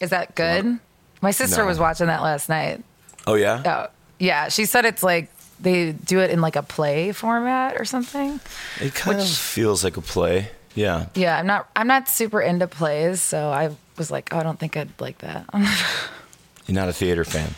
Is 0.00 0.10
that 0.10 0.34
good? 0.34 0.78
My 1.20 1.32
sister 1.32 1.62
No. 1.62 1.66
was 1.66 1.78
watching 1.78 2.06
that 2.06 2.22
last 2.22 2.48
night. 2.48 2.82
Oh 3.26 3.34
yeah. 3.34 3.62
Oh, 3.64 3.90
yeah. 4.18 4.48
She 4.48 4.64
said 4.64 4.84
it's 4.84 5.02
like 5.02 5.30
they 5.60 5.90
do 5.92 6.20
it 6.20 6.30
in 6.30 6.40
like 6.40 6.54
a 6.56 6.62
play 6.62 7.10
format 7.12 7.80
or 7.80 7.84
something. 7.84 8.38
It 8.80 8.94
kind 8.94 9.18
of 9.20 9.28
feels 9.28 9.82
like 9.82 9.96
a 9.96 10.00
play. 10.00 10.50
Yeah. 10.76 11.06
Yeah, 11.16 11.36
I'm 11.38 11.46
not. 11.46 11.68
I'm 11.74 11.88
not 11.88 12.08
super 12.08 12.40
into 12.40 12.68
plays, 12.68 13.20
so 13.20 13.50
I 13.50 13.74
was 13.96 14.12
like, 14.12 14.32
oh, 14.32 14.38
I 14.38 14.44
don't 14.44 14.60
think 14.60 14.76
I'd 14.76 14.90
like 15.00 15.18
that. 15.18 15.46
You're 16.68 16.74
not 16.76 16.88
a 16.88 16.92
theater 16.92 17.24
fan. 17.24 17.54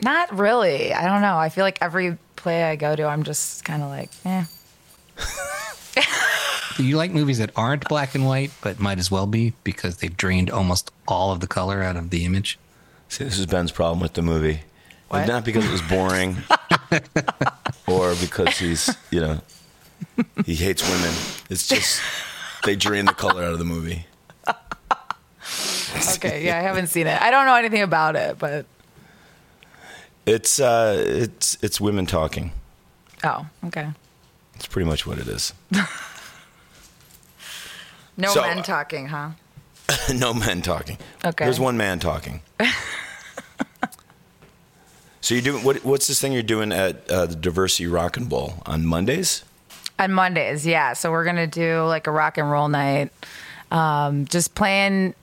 not 0.00 0.38
really. 0.38 0.92
I 0.92 1.06
don't 1.08 1.22
know. 1.22 1.36
I 1.36 1.48
feel 1.48 1.64
like 1.64 1.78
every 1.80 2.18
play 2.36 2.62
I 2.64 2.76
go 2.76 2.94
to, 2.94 3.04
I'm 3.04 3.22
just 3.24 3.64
kind 3.64 3.82
of 3.82 3.88
like, 3.88 4.10
eh. 4.24 4.44
Do 6.76 6.84
you 6.84 6.96
like 6.96 7.10
movies 7.10 7.38
that 7.38 7.50
aren't 7.56 7.88
black 7.88 8.14
and 8.14 8.26
white, 8.26 8.50
but 8.60 8.78
might 8.78 8.98
as 8.98 9.10
well 9.10 9.26
be 9.26 9.54
because 9.64 9.96
they've 9.96 10.16
drained 10.16 10.50
almost 10.50 10.90
all 11.08 11.32
of 11.32 11.40
the 11.40 11.46
color 11.46 11.82
out 11.82 11.96
of 11.96 12.10
the 12.10 12.24
image? 12.24 12.58
See, 13.08 13.24
this 13.24 13.38
is 13.38 13.46
Ben's 13.46 13.72
problem 13.72 14.00
with 14.00 14.12
the 14.12 14.22
movie. 14.22 14.60
What? 15.08 15.26
Not 15.26 15.44
because 15.44 15.64
it 15.64 15.70
was 15.70 15.82
boring, 15.82 16.38
or 17.86 18.14
because 18.14 18.58
he's, 18.58 18.94
you 19.10 19.20
know, 19.20 19.40
he 20.46 20.54
hates 20.54 20.82
women. 20.88 21.14
It's 21.50 21.68
just 21.68 22.00
they 22.64 22.76
drain 22.76 23.04
the 23.04 23.12
color 23.12 23.44
out 23.44 23.52
of 23.52 23.58
the 23.58 23.64
movie. 23.66 24.06
Okay, 26.16 26.44
yeah, 26.44 26.58
I 26.58 26.62
haven't 26.62 26.88
seen 26.88 27.06
it. 27.06 27.20
I 27.20 27.30
don't 27.30 27.46
know 27.46 27.54
anything 27.54 27.82
about 27.82 28.16
it, 28.16 28.38
but 28.38 28.66
It's 30.26 30.58
uh, 30.60 31.02
it's 31.06 31.56
it's 31.62 31.80
women 31.80 32.06
talking. 32.06 32.52
oh, 33.24 33.46
okay. 33.66 33.88
It's 34.54 34.66
pretty 34.66 34.88
much 34.88 35.06
what 35.06 35.18
it 35.18 35.26
is. 35.28 35.52
No 38.16 38.28
So, 38.28 38.42
men 38.42 38.58
uh, 38.58 38.62
talking, 38.62 39.06
huh? 39.08 39.30
no 40.14 40.32
men 40.34 40.62
talking. 40.62 40.98
Okay. 41.24 41.44
There's 41.44 41.58
one 41.58 41.76
man 41.76 41.98
talking. 41.98 42.42
so 45.20 45.34
you're 45.34 45.42
doing 45.42 45.64
what? 45.64 45.84
What's 45.84 46.06
this 46.08 46.20
thing 46.20 46.32
you're 46.32 46.42
doing 46.42 46.72
at 46.72 47.10
uh, 47.10 47.26
the 47.26 47.34
Diversey 47.36 47.90
Rock 47.92 48.16
and 48.16 48.28
Bowl 48.28 48.54
on 48.66 48.86
Mondays? 48.86 49.44
On 49.98 50.12
Mondays, 50.12 50.66
yeah. 50.66 50.92
So 50.94 51.10
we're 51.10 51.24
gonna 51.24 51.46
do 51.46 51.82
like 51.84 52.06
a 52.06 52.10
rock 52.10 52.38
and 52.38 52.50
roll 52.50 52.68
night, 52.68 53.10
um, 53.70 54.26
just 54.26 54.54
playing 54.54 55.14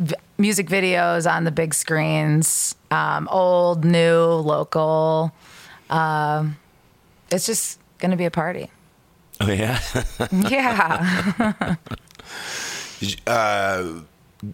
v- 0.00 0.14
music 0.38 0.68
videos 0.68 1.30
on 1.30 1.44
the 1.44 1.50
big 1.50 1.74
screens, 1.74 2.74
um, 2.90 3.28
old, 3.30 3.84
new, 3.84 4.18
local. 4.24 5.32
Um, 5.90 6.56
it's 7.30 7.46
just 7.46 7.78
gonna 7.98 8.16
be 8.16 8.24
a 8.24 8.30
party. 8.30 8.70
Oh 9.40 9.50
yeah. 9.50 9.80
Yeah. 10.32 11.76
Uh, 13.26 14.00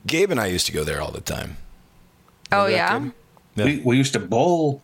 Gabe 0.06 0.30
and 0.30 0.40
I 0.40 0.46
used 0.46 0.66
to 0.66 0.72
go 0.72 0.84
there 0.84 1.00
all 1.00 1.10
the 1.12 1.20
time. 1.20 1.56
oh 2.50 2.66
Remember 2.66 2.70
that, 2.70 3.02
yeah. 3.56 3.64
Yeah. 3.66 3.76
We, 3.76 3.82
we 3.84 3.96
used 3.96 4.12
to 4.14 4.18
bowl. 4.20 4.82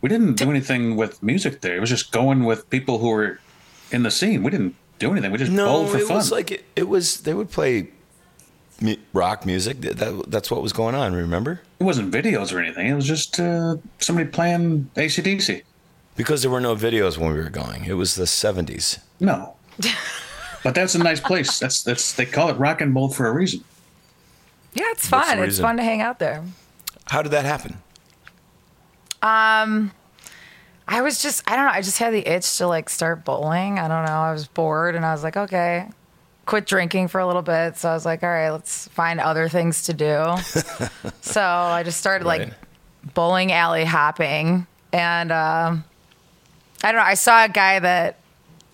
We 0.00 0.08
didn't 0.08 0.34
do 0.34 0.50
anything 0.50 0.96
with 0.96 1.22
music 1.22 1.60
there. 1.60 1.76
It 1.76 1.80
was 1.80 1.90
just 1.90 2.10
going 2.12 2.44
with 2.44 2.68
people 2.70 2.98
who 2.98 3.10
were 3.10 3.38
in 3.92 4.02
the 4.02 4.10
scene. 4.10 4.42
We 4.42 4.50
didn't 4.50 4.74
do 4.98 5.12
anything. 5.12 5.30
We 5.30 5.38
just 5.38 5.52
No, 5.52 5.66
bowled 5.66 5.90
for 5.90 5.98
it 5.98 6.06
fun. 6.06 6.16
was 6.16 6.32
like 6.32 6.50
it, 6.50 6.64
it 6.76 6.88
was. 6.88 7.20
They 7.20 7.34
would 7.34 7.50
play 7.50 7.88
mu- 8.80 8.96
rock 9.12 9.46
music. 9.46 9.80
That, 9.80 9.96
that 9.98 10.30
that's 10.30 10.50
what 10.50 10.62
was 10.62 10.72
going 10.72 10.94
on. 10.94 11.14
Remember? 11.14 11.60
it 11.80 11.84
wasn't 11.84 12.12
videos 12.12 12.52
or 12.52 12.58
anything. 12.58 12.86
It 12.86 12.94
was 12.94 13.06
just 13.06 13.38
uh, 13.38 13.76
somebody 13.98 14.28
playing 14.28 14.90
ACDC. 14.96 15.62
Because 16.16 16.42
there 16.42 16.50
were 16.50 16.60
no 16.60 16.74
videos 16.74 17.16
when 17.16 17.32
we 17.32 17.38
were 17.38 17.50
going. 17.50 17.84
It 17.84 17.94
was 17.94 18.16
the 18.16 18.24
'70s. 18.24 18.98
No. 19.20 19.54
but 20.64 20.74
that's 20.74 20.94
a 20.94 20.98
nice 20.98 21.20
place. 21.20 21.58
That's 21.58 21.82
that's 21.82 22.12
they 22.14 22.26
call 22.26 22.48
it 22.48 22.54
rock 22.54 22.80
and 22.80 22.92
bowl 22.92 23.08
for 23.08 23.28
a 23.28 23.32
reason. 23.32 23.62
Yeah, 24.74 24.84
it's 24.88 25.06
fun. 25.06 25.38
It's 25.38 25.40
reason? 25.40 25.62
fun 25.62 25.76
to 25.76 25.82
hang 25.82 26.00
out 26.00 26.18
there. 26.18 26.44
How 27.06 27.22
did 27.22 27.32
that 27.32 27.44
happen? 27.44 27.78
Um, 29.22 29.92
I 30.86 31.02
was 31.02 31.20
just, 31.22 31.48
I 31.50 31.56
don't 31.56 31.66
know. 31.66 31.72
I 31.72 31.82
just 31.82 31.98
had 31.98 32.12
the 32.12 32.26
itch 32.26 32.58
to 32.58 32.66
like 32.66 32.88
start 32.88 33.24
bowling. 33.24 33.78
I 33.78 33.88
don't 33.88 34.04
know. 34.04 34.12
I 34.12 34.32
was 34.32 34.46
bored 34.46 34.94
and 34.94 35.04
I 35.04 35.12
was 35.12 35.22
like, 35.22 35.36
okay, 35.36 35.88
quit 36.48 36.64
drinking 36.64 37.08
for 37.08 37.20
a 37.20 37.26
little 37.26 37.42
bit. 37.42 37.76
So 37.76 37.90
I 37.90 37.92
was 37.92 38.06
like, 38.06 38.22
all 38.22 38.28
right, 38.30 38.48
let's 38.48 38.88
find 38.88 39.20
other 39.20 39.50
things 39.50 39.82
to 39.82 39.92
do. 39.92 40.24
so 41.20 41.42
I 41.42 41.82
just 41.82 42.00
started 42.00 42.24
Right. 42.24 42.48
like 42.48 42.54
bowling 43.12 43.52
alley 43.52 43.84
hopping. 43.84 44.66
And 44.90 45.30
um, 45.30 45.84
I 46.82 46.90
don't 46.90 46.96
know. 47.00 47.06
I 47.06 47.14
saw 47.14 47.44
a 47.44 47.50
guy 47.50 47.78
that 47.80 48.16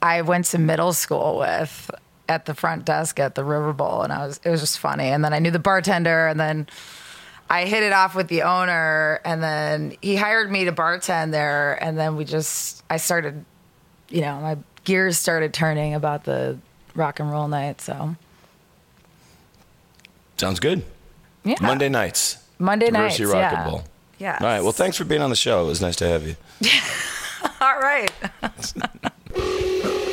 I 0.00 0.22
went 0.22 0.44
to 0.46 0.58
middle 0.58 0.92
school 0.92 1.36
with 1.40 1.90
at 2.28 2.46
the 2.46 2.54
front 2.54 2.84
desk 2.84 3.18
at 3.18 3.34
the 3.34 3.42
River 3.42 3.72
Bowl. 3.72 4.02
And 4.02 4.12
I 4.12 4.24
was, 4.24 4.40
it 4.44 4.50
was 4.50 4.60
just 4.60 4.78
funny. 4.78 5.08
And 5.08 5.24
then 5.24 5.32
I 5.34 5.40
knew 5.40 5.50
the 5.50 5.58
bartender 5.58 6.28
and 6.28 6.38
then 6.38 6.68
I 7.50 7.64
hit 7.64 7.82
it 7.82 7.92
off 7.92 8.14
with 8.14 8.28
the 8.28 8.42
owner, 8.42 9.20
and 9.22 9.42
then 9.42 9.96
he 10.00 10.16
hired 10.16 10.50
me 10.50 10.64
to 10.64 10.72
bartend 10.72 11.30
there, 11.30 11.74
and 11.84 11.98
then 11.98 12.16
we 12.16 12.24
just 12.24 12.82
I 12.88 12.96
started, 12.96 13.44
you 14.08 14.22
know, 14.22 14.40
my 14.40 14.56
gears 14.84 15.18
started 15.18 15.52
turning 15.52 15.92
about 15.92 16.24
the 16.24 16.58
rock 16.94 17.20
and 17.20 17.30
roll 17.30 17.48
night. 17.48 17.80
So 17.80 18.16
Sounds 20.36 20.60
good. 20.60 20.84
yeah, 21.44 21.56
Monday 21.60 21.88
nights. 21.88 22.38
Monday 22.58 22.90
nights, 22.90 23.20
Rock 23.20 23.34
yeah, 23.34 23.62
and 23.62 23.70
Bowl. 23.70 23.82
yeah. 24.18 24.38
All 24.40 24.46
right. 24.46 24.62
Well, 24.62 24.72
thanks 24.72 24.96
for 24.96 25.04
being 25.04 25.22
on 25.22 25.30
the 25.30 25.36
show. 25.36 25.64
It 25.64 25.68
was 25.68 25.80
nice 25.80 25.96
to 25.96 26.06
have 26.08 26.26
you. 26.26 26.36
All 27.60 27.78
right. 27.78 28.10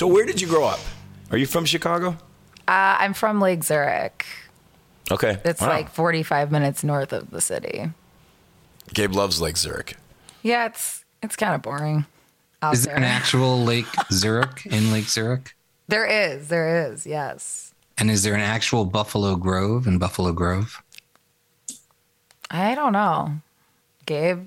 So 0.00 0.06
where 0.06 0.24
did 0.24 0.40
you 0.40 0.46
grow 0.48 0.64
up? 0.64 0.80
Are 1.30 1.36
you 1.36 1.44
from 1.44 1.66
Chicago? 1.66 2.16
Uh, 2.66 2.96
I'm 3.00 3.12
from 3.12 3.38
Lake 3.38 3.62
Zurich. 3.62 4.24
Okay. 5.10 5.38
It's 5.44 5.60
Wow. 5.60 5.68
like 5.68 5.90
45 5.90 6.50
minutes 6.50 6.82
north 6.82 7.12
of 7.12 7.30
the 7.30 7.42
city. 7.42 7.90
Gabe 8.94 9.12
loves 9.14 9.42
Lake 9.42 9.58
Zurich. 9.58 9.98
Yeah, 10.42 10.64
it's 10.64 11.04
it's 11.22 11.36
kind 11.36 11.54
of 11.54 11.60
boring 11.60 12.06
out 12.62 12.72
Is 12.72 12.84
there. 12.86 12.94
there 12.94 13.04
an 13.04 13.10
actual 13.10 13.62
Lake 13.62 13.84
Zurich 14.10 14.64
in 14.64 14.90
Lake 14.90 15.04
Zurich? 15.04 15.54
there 15.86 16.06
is, 16.06 16.48
there 16.48 16.90
is, 16.90 17.04
yes. 17.04 17.74
And 17.98 18.10
is 18.10 18.22
there 18.22 18.32
an 18.34 18.40
actual 18.40 18.86
Buffalo 18.86 19.36
Grove 19.36 19.86
in 19.86 19.98
Buffalo 19.98 20.32
Grove? 20.32 20.82
I 22.50 22.74
don't 22.74 22.94
know, 22.94 23.34
Gabe. 24.06 24.46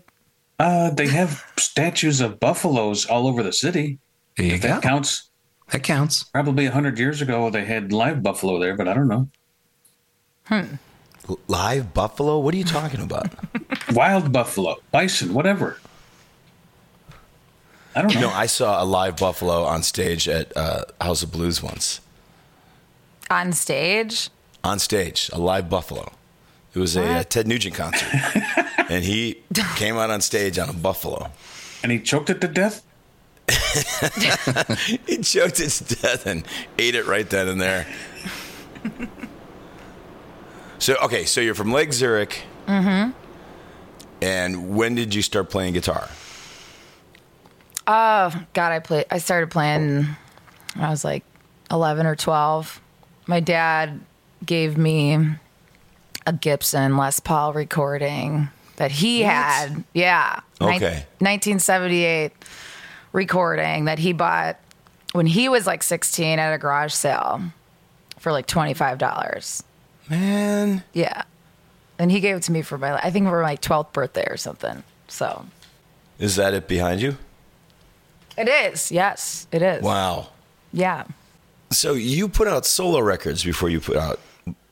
Uh, 0.57 0.89
they 0.89 1.05
have 1.09 1.45
statues 1.59 2.21
of 2.21 2.39
buffaloes 2.39 3.05
all 3.05 3.27
over 3.27 3.43
the 3.43 3.53
city. 3.53 3.99
There 4.35 4.47
you 4.47 4.53
If 4.55 4.63
go. 4.63 4.69
that 4.69 4.81
counts. 4.81 5.29
That 5.71 5.81
counts. 5.83 6.23
Probably 6.25 6.65
a 6.65 6.71
hundred 6.71 6.99
years 6.99 7.21
ago, 7.21 7.49
they 7.49 7.65
had 7.65 7.91
live 7.91 8.21
buffalo 8.21 8.59
there, 8.59 8.75
but 8.75 8.87
I 8.87 8.93
don't 8.93 9.07
know. 9.07 9.27
L- 10.51 11.39
Live 11.47 11.93
buffalo? 11.93 12.39
What 12.39 12.53
are 12.53 12.57
you 12.57 12.63
talking 12.65 12.99
about? 13.01 13.29
Wild 13.91 14.31
buffalo, 14.31 14.75
bison, 14.91 15.33
whatever. 15.33 15.77
I 17.95 18.01
don't 18.01 18.13
know. 18.15 18.21
no, 18.21 18.29
I 18.29 18.47
saw 18.47 18.83
a 18.83 18.85
live 18.85 19.17
buffalo 19.17 19.63
on 19.63 19.83
stage 19.83 20.27
at 20.27 20.55
uh, 20.57 20.83
House 20.99 21.23
of 21.23 21.31
Blues 21.31 21.61
once. 21.63 22.01
On 23.29 23.53
stage, 23.53 24.29
On 24.63 24.79
stage, 24.79 25.29
a 25.31 25.37
live 25.39 25.69
buffalo. 25.69 26.11
It 26.73 26.79
was 26.79 26.95
a, 26.95 27.03
uh 27.19 27.23
Ted 27.23 27.47
Nugent 27.47 27.75
concert, 27.75 28.09
and 28.89 29.03
he 29.03 29.41
came 29.75 29.95
out 29.95 30.09
on 30.09 30.21
stage 30.21 30.57
on 30.57 30.69
a 30.69 30.73
buffalo. 30.73 31.29
and 31.83 31.91
he 31.91 31.99
choked 31.99 32.29
it 32.31 32.41
to 32.41 32.47
death. 32.47 32.81
He 35.07 35.17
choked 35.17 35.59
it 35.59 35.69
to 35.69 35.95
death 35.95 36.25
and 36.25 36.45
ate 36.77 36.95
it 36.95 37.05
right 37.05 37.29
then 37.29 37.47
and 37.47 37.59
there. 37.61 37.87
so 40.79 40.95
okay, 41.03 41.25
so 41.25 41.41
you're 41.41 41.55
from 41.55 41.71
Lake 41.71 41.93
Zurich. 41.93 42.43
Mm-hmm. 42.67 43.11
And 44.21 44.75
when 44.75 44.95
did 44.95 45.13
you 45.13 45.21
start 45.21 45.49
playing 45.49 45.73
guitar? 45.73 46.07
Oh 47.87 48.33
God, 48.53 48.71
I 48.71 48.79
played. 48.79 49.05
I 49.11 49.17
started 49.17 49.51
playing. 49.51 50.05
when 50.75 50.85
I 50.85 50.89
was 50.89 51.03
like 51.03 51.23
11 51.71 52.05
or 52.05 52.15
12. 52.15 52.81
My 53.27 53.39
dad 53.39 53.99
gave 54.45 54.77
me 54.77 55.17
a 56.25 56.33
Gibson 56.33 56.97
Les 56.97 57.19
Paul 57.19 57.53
recording 57.53 58.49
that 58.77 58.91
he 58.91 59.21
had. 59.21 59.83
Yeah. 59.93 60.39
Okay. 60.61 61.05
1978 61.19 62.31
recording 63.13 63.85
that 63.85 63.99
he 63.99 64.11
bought 64.11 64.59
when 65.13 65.25
he 65.25 65.47
was 65.47 65.65
like 65.65 65.83
16 65.83 66.39
at 66.39 66.53
a 66.53 66.57
garage 66.57 66.93
sale 66.93 67.41
for 68.19 68.31
like 68.31 68.47
$25. 68.47 69.63
Man, 70.09 70.83
Yeah. 70.93 71.23
And 71.99 72.11
he 72.11 72.19
gave 72.19 72.35
it 72.35 72.43
to 72.43 72.51
me 72.51 72.63
for 72.63 72.77
my, 72.77 72.95
I 72.97 73.11
think 73.11 73.27
for 73.27 73.41
my 73.41 73.55
12th 73.55 73.93
birthday 73.93 74.25
or 74.27 74.35
something. 74.35 74.83
So 75.07 75.45
is 76.19 76.35
that 76.35 76.53
it 76.53 76.67
behind 76.67 77.01
you? 77.01 77.17
it 78.35 78.49
is. 78.49 78.91
Yes, 78.91 79.47
it 79.51 79.61
is. 79.61 79.83
Wow. 79.83 80.29
Yeah. 80.73 81.05
So 81.69 81.93
you 81.93 82.27
put 82.27 82.47
out 82.47 82.65
solo 82.65 82.99
records 82.99 83.43
before 83.43 83.69
you 83.69 83.79
put 83.79 83.95
out 83.95 84.19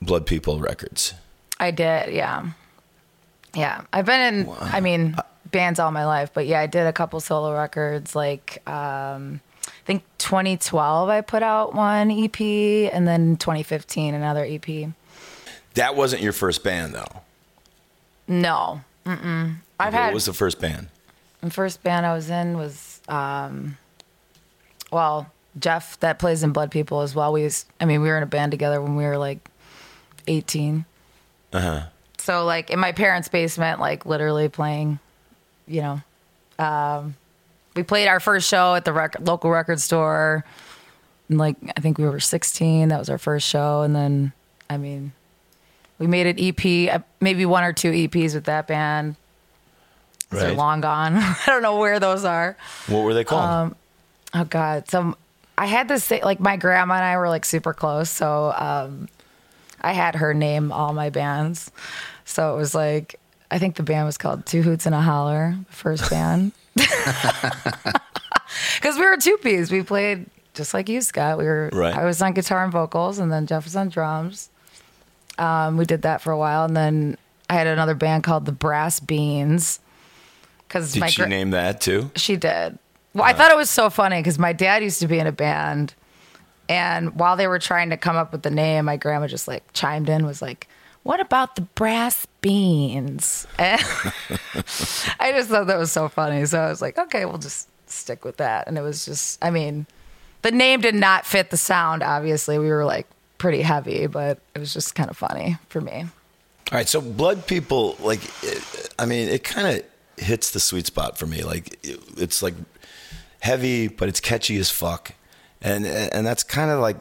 Blood 0.01 0.25
People 0.25 0.59
records. 0.59 1.13
I 1.59 1.69
did, 1.69 2.11
yeah. 2.13 2.47
Yeah. 3.53 3.81
I've 3.93 4.05
been 4.05 4.33
in 4.33 4.49
I 4.59 4.79
mean, 4.79 5.15
bands 5.51 5.79
all 5.79 5.91
my 5.91 6.05
life, 6.05 6.31
but 6.33 6.47
yeah, 6.47 6.59
I 6.59 6.67
did 6.67 6.87
a 6.87 6.93
couple 6.93 7.19
solo 7.19 7.53
records 7.53 8.15
like 8.15 8.67
um 8.67 9.41
I 9.67 9.83
think 9.85 10.03
2012 10.19 11.09
I 11.09 11.21
put 11.21 11.43
out 11.43 11.73
one 11.73 12.11
EP 12.11 12.39
and 12.93 13.07
then 13.07 13.35
2015 13.37 14.13
another 14.13 14.45
EP. 14.45 14.89
That 15.75 15.95
wasn't 15.95 16.21
your 16.21 16.33
first 16.33 16.63
band, 16.63 16.93
though. 16.93 17.21
No. 18.27 18.81
Mm-mm. 19.05 19.55
I've 19.79 19.93
what 19.93 20.01
had 20.01 20.13
was 20.13 20.25
the 20.25 20.33
first 20.33 20.59
band? 20.59 20.87
the 21.41 21.49
first 21.49 21.81
band 21.81 22.05
I 22.05 22.13
was 22.13 22.29
in 22.29 22.57
was 22.57 23.01
um 23.07 23.77
well, 24.91 25.31
Jeff 25.57 25.99
that 26.01 26.19
plays 26.19 26.43
in 26.43 26.51
Blood 26.51 26.69
People 26.69 27.01
as 27.01 27.15
well. 27.15 27.31
We 27.31 27.43
was, 27.43 27.65
I 27.79 27.85
mean, 27.85 28.01
we 28.01 28.09
were 28.09 28.17
in 28.17 28.23
a 28.23 28.27
band 28.27 28.51
together 28.51 28.81
when 28.81 28.95
we 28.95 29.05
were 29.05 29.17
like 29.17 29.39
18. 30.27 30.85
Uh 31.53 31.59
huh. 31.59 31.83
So 32.17 32.45
like 32.45 32.69
in 32.69 32.79
my 32.79 32.91
parents' 32.91 33.29
basement, 33.29 33.79
like 33.79 34.05
literally 34.05 34.49
playing, 34.49 34.99
you 35.71 35.81
know, 35.81 36.01
um, 36.59 37.15
we 37.75 37.83
played 37.83 38.07
our 38.07 38.19
first 38.19 38.47
show 38.47 38.75
at 38.75 38.85
the 38.85 38.93
rec- 38.93 39.19
local 39.21 39.49
record 39.49 39.79
store. 39.79 40.43
And 41.29 41.37
like 41.37 41.55
I 41.77 41.81
think 41.81 41.97
we 41.97 42.05
were 42.05 42.19
16. 42.19 42.89
That 42.89 42.99
was 42.99 43.09
our 43.09 43.17
first 43.17 43.47
show, 43.47 43.81
and 43.81 43.95
then 43.95 44.33
I 44.69 44.77
mean, 44.77 45.13
we 45.97 46.07
made 46.07 46.27
an 46.27 46.37
EP, 46.39 46.93
uh, 46.93 46.99
maybe 47.19 47.45
one 47.45 47.63
or 47.63 47.73
two 47.73 47.91
EPs 47.91 48.33
with 48.33 48.45
that 48.45 48.67
band. 48.67 49.15
They're 50.29 50.53
long 50.53 50.81
gone. 50.81 51.15
I 51.17 51.43
don't 51.47 51.61
know 51.61 51.77
where 51.77 51.99
those 51.99 52.23
are. 52.25 52.57
What 52.87 53.03
were 53.03 53.13
they 53.13 53.23
called? 53.23 53.43
Um, 53.43 53.75
Oh 54.33 54.45
God, 54.45 54.89
some 54.89 55.15
I 55.57 55.65
had 55.65 55.87
this 55.87 56.07
thing, 56.07 56.23
like 56.23 56.39
my 56.39 56.55
grandma 56.57 56.95
and 56.95 57.03
I 57.03 57.17
were 57.17 57.29
like 57.29 57.45
super 57.45 57.73
close, 57.73 58.09
so 58.09 58.53
um, 58.57 59.09
I 59.81 59.91
had 59.91 60.15
her 60.15 60.33
name 60.33 60.71
all 60.71 60.93
my 60.93 61.09
bands. 61.09 61.69
So 62.23 62.53
it 62.53 62.57
was 62.57 62.73
like 62.73 63.19
I 63.51 63.59
think 63.59 63.75
the 63.75 63.83
band 63.83 64.05
was 64.05 64.17
called 64.17 64.45
Two 64.45 64.61
Hoots 64.63 64.85
and 64.85 64.95
a 64.95 65.01
Holler, 65.01 65.55
the 65.67 65.73
first 65.75 66.09
band, 66.09 66.53
because 66.75 67.93
we 68.97 69.05
were 69.05 69.17
two 69.17 69.37
piece. 69.37 69.71
We 69.71 69.83
played 69.83 70.25
just 70.53 70.73
like 70.73 70.89
you, 70.89 71.01
Scott. 71.01 71.37
We 71.37 71.45
were 71.45 71.69
Right. 71.73 71.95
I 71.95 72.05
was 72.05 72.21
on 72.21 72.33
guitar 72.33 72.63
and 72.63 72.71
vocals, 72.71 73.19
and 73.19 73.31
then 73.31 73.47
Jeff 73.47 73.65
was 73.65 73.75
on 73.75 73.89
drums. 73.89 74.49
Um, 75.37 75.77
we 75.77 75.85
did 75.85 76.03
that 76.03 76.21
for 76.21 76.31
a 76.31 76.37
while, 76.37 76.65
and 76.65 76.75
then 76.75 77.17
I 77.49 77.53
had 77.55 77.67
another 77.67 77.95
band 77.95 78.23
called 78.23 78.45
the 78.45 78.51
Brass 78.51 78.99
Beans. 78.99 79.79
Because 80.67 80.93
Did 80.93 81.01
my 81.01 81.07
she 81.09 81.21
gra- 81.21 81.27
name 81.29 81.51
that 81.51 81.81
too? 81.81 82.11
she 82.15 82.37
did. 82.37 82.77
Well, 83.13 83.25
I 83.25 83.33
thought 83.33 83.51
it 83.51 83.57
was 83.57 83.69
so 83.69 83.89
funny 83.89 84.19
because 84.19 84.39
my 84.39 84.53
dad 84.53 84.83
used 84.83 85.01
to 85.01 85.07
be 85.07 85.19
in 85.19 85.27
a 85.27 85.33
band, 85.33 85.93
and 86.69 87.13
while 87.15 87.35
they 87.35 87.47
were 87.47 87.59
trying 87.59 87.89
to 87.89 87.97
come 87.97 88.15
up 88.15 88.31
with 88.31 88.43
the 88.43 88.51
name, 88.51 88.85
my 88.85 88.95
grandma 88.95 89.27
just 89.27 89.49
like 89.49 89.63
chimed 89.73 90.07
in, 90.07 90.25
was 90.25 90.41
like, 90.41 90.69
"What 91.03 91.19
about 91.19 91.55
the 91.55 91.61
brass 91.61 92.25
beans?" 92.41 93.47
I 93.59 95.31
just 95.33 95.49
thought 95.49 95.67
that 95.67 95.77
was 95.77 95.91
so 95.91 96.09
funny, 96.09 96.45
so 96.45 96.59
I 96.59 96.69
was 96.69 96.81
like, 96.81 96.97
"Okay, 96.97 97.25
we'll 97.25 97.37
just 97.37 97.69
stick 97.87 98.25
with 98.25 98.37
that." 98.37 98.67
And 98.67 98.77
it 98.77 98.81
was 98.81 99.05
just, 99.05 99.43
I 99.43 99.51
mean, 99.51 99.85
the 100.41 100.51
name 100.51 100.81
did 100.81 100.95
not 100.95 101.25
fit 101.25 101.49
the 101.49 101.57
sound. 101.57 102.03
Obviously, 102.03 102.57
we 102.57 102.69
were 102.69 102.85
like 102.85 103.07
pretty 103.37 103.61
heavy, 103.61 104.07
but 104.07 104.39
it 104.55 104.59
was 104.59 104.73
just 104.73 104.95
kind 104.95 105.09
of 105.09 105.17
funny 105.17 105.57
for 105.69 105.81
me. 105.81 106.05
All 106.71 106.77
right, 106.77 106.87
so 106.87 107.01
Blood 107.01 107.47
People, 107.47 107.97
like, 107.99 108.21
it, 108.43 108.93
I 108.97 109.05
mean, 109.05 109.27
it 109.27 109.43
kind 109.43 109.67
of 109.79 110.23
hits 110.23 110.51
the 110.51 110.59
sweet 110.59 110.85
spot 110.85 111.17
for 111.17 111.25
me. 111.25 111.43
Like, 111.43 111.77
it, 111.83 111.99
it's 112.17 112.41
like 112.41 112.53
heavy, 113.39 113.87
but 113.87 114.07
it's 114.07 114.19
catchy 114.19 114.57
as 114.57 114.69
fuck, 114.69 115.13
and 115.61 115.85
and 115.85 116.25
that's 116.25 116.43
kind 116.43 116.71
of 116.71 116.79
like, 116.79 116.97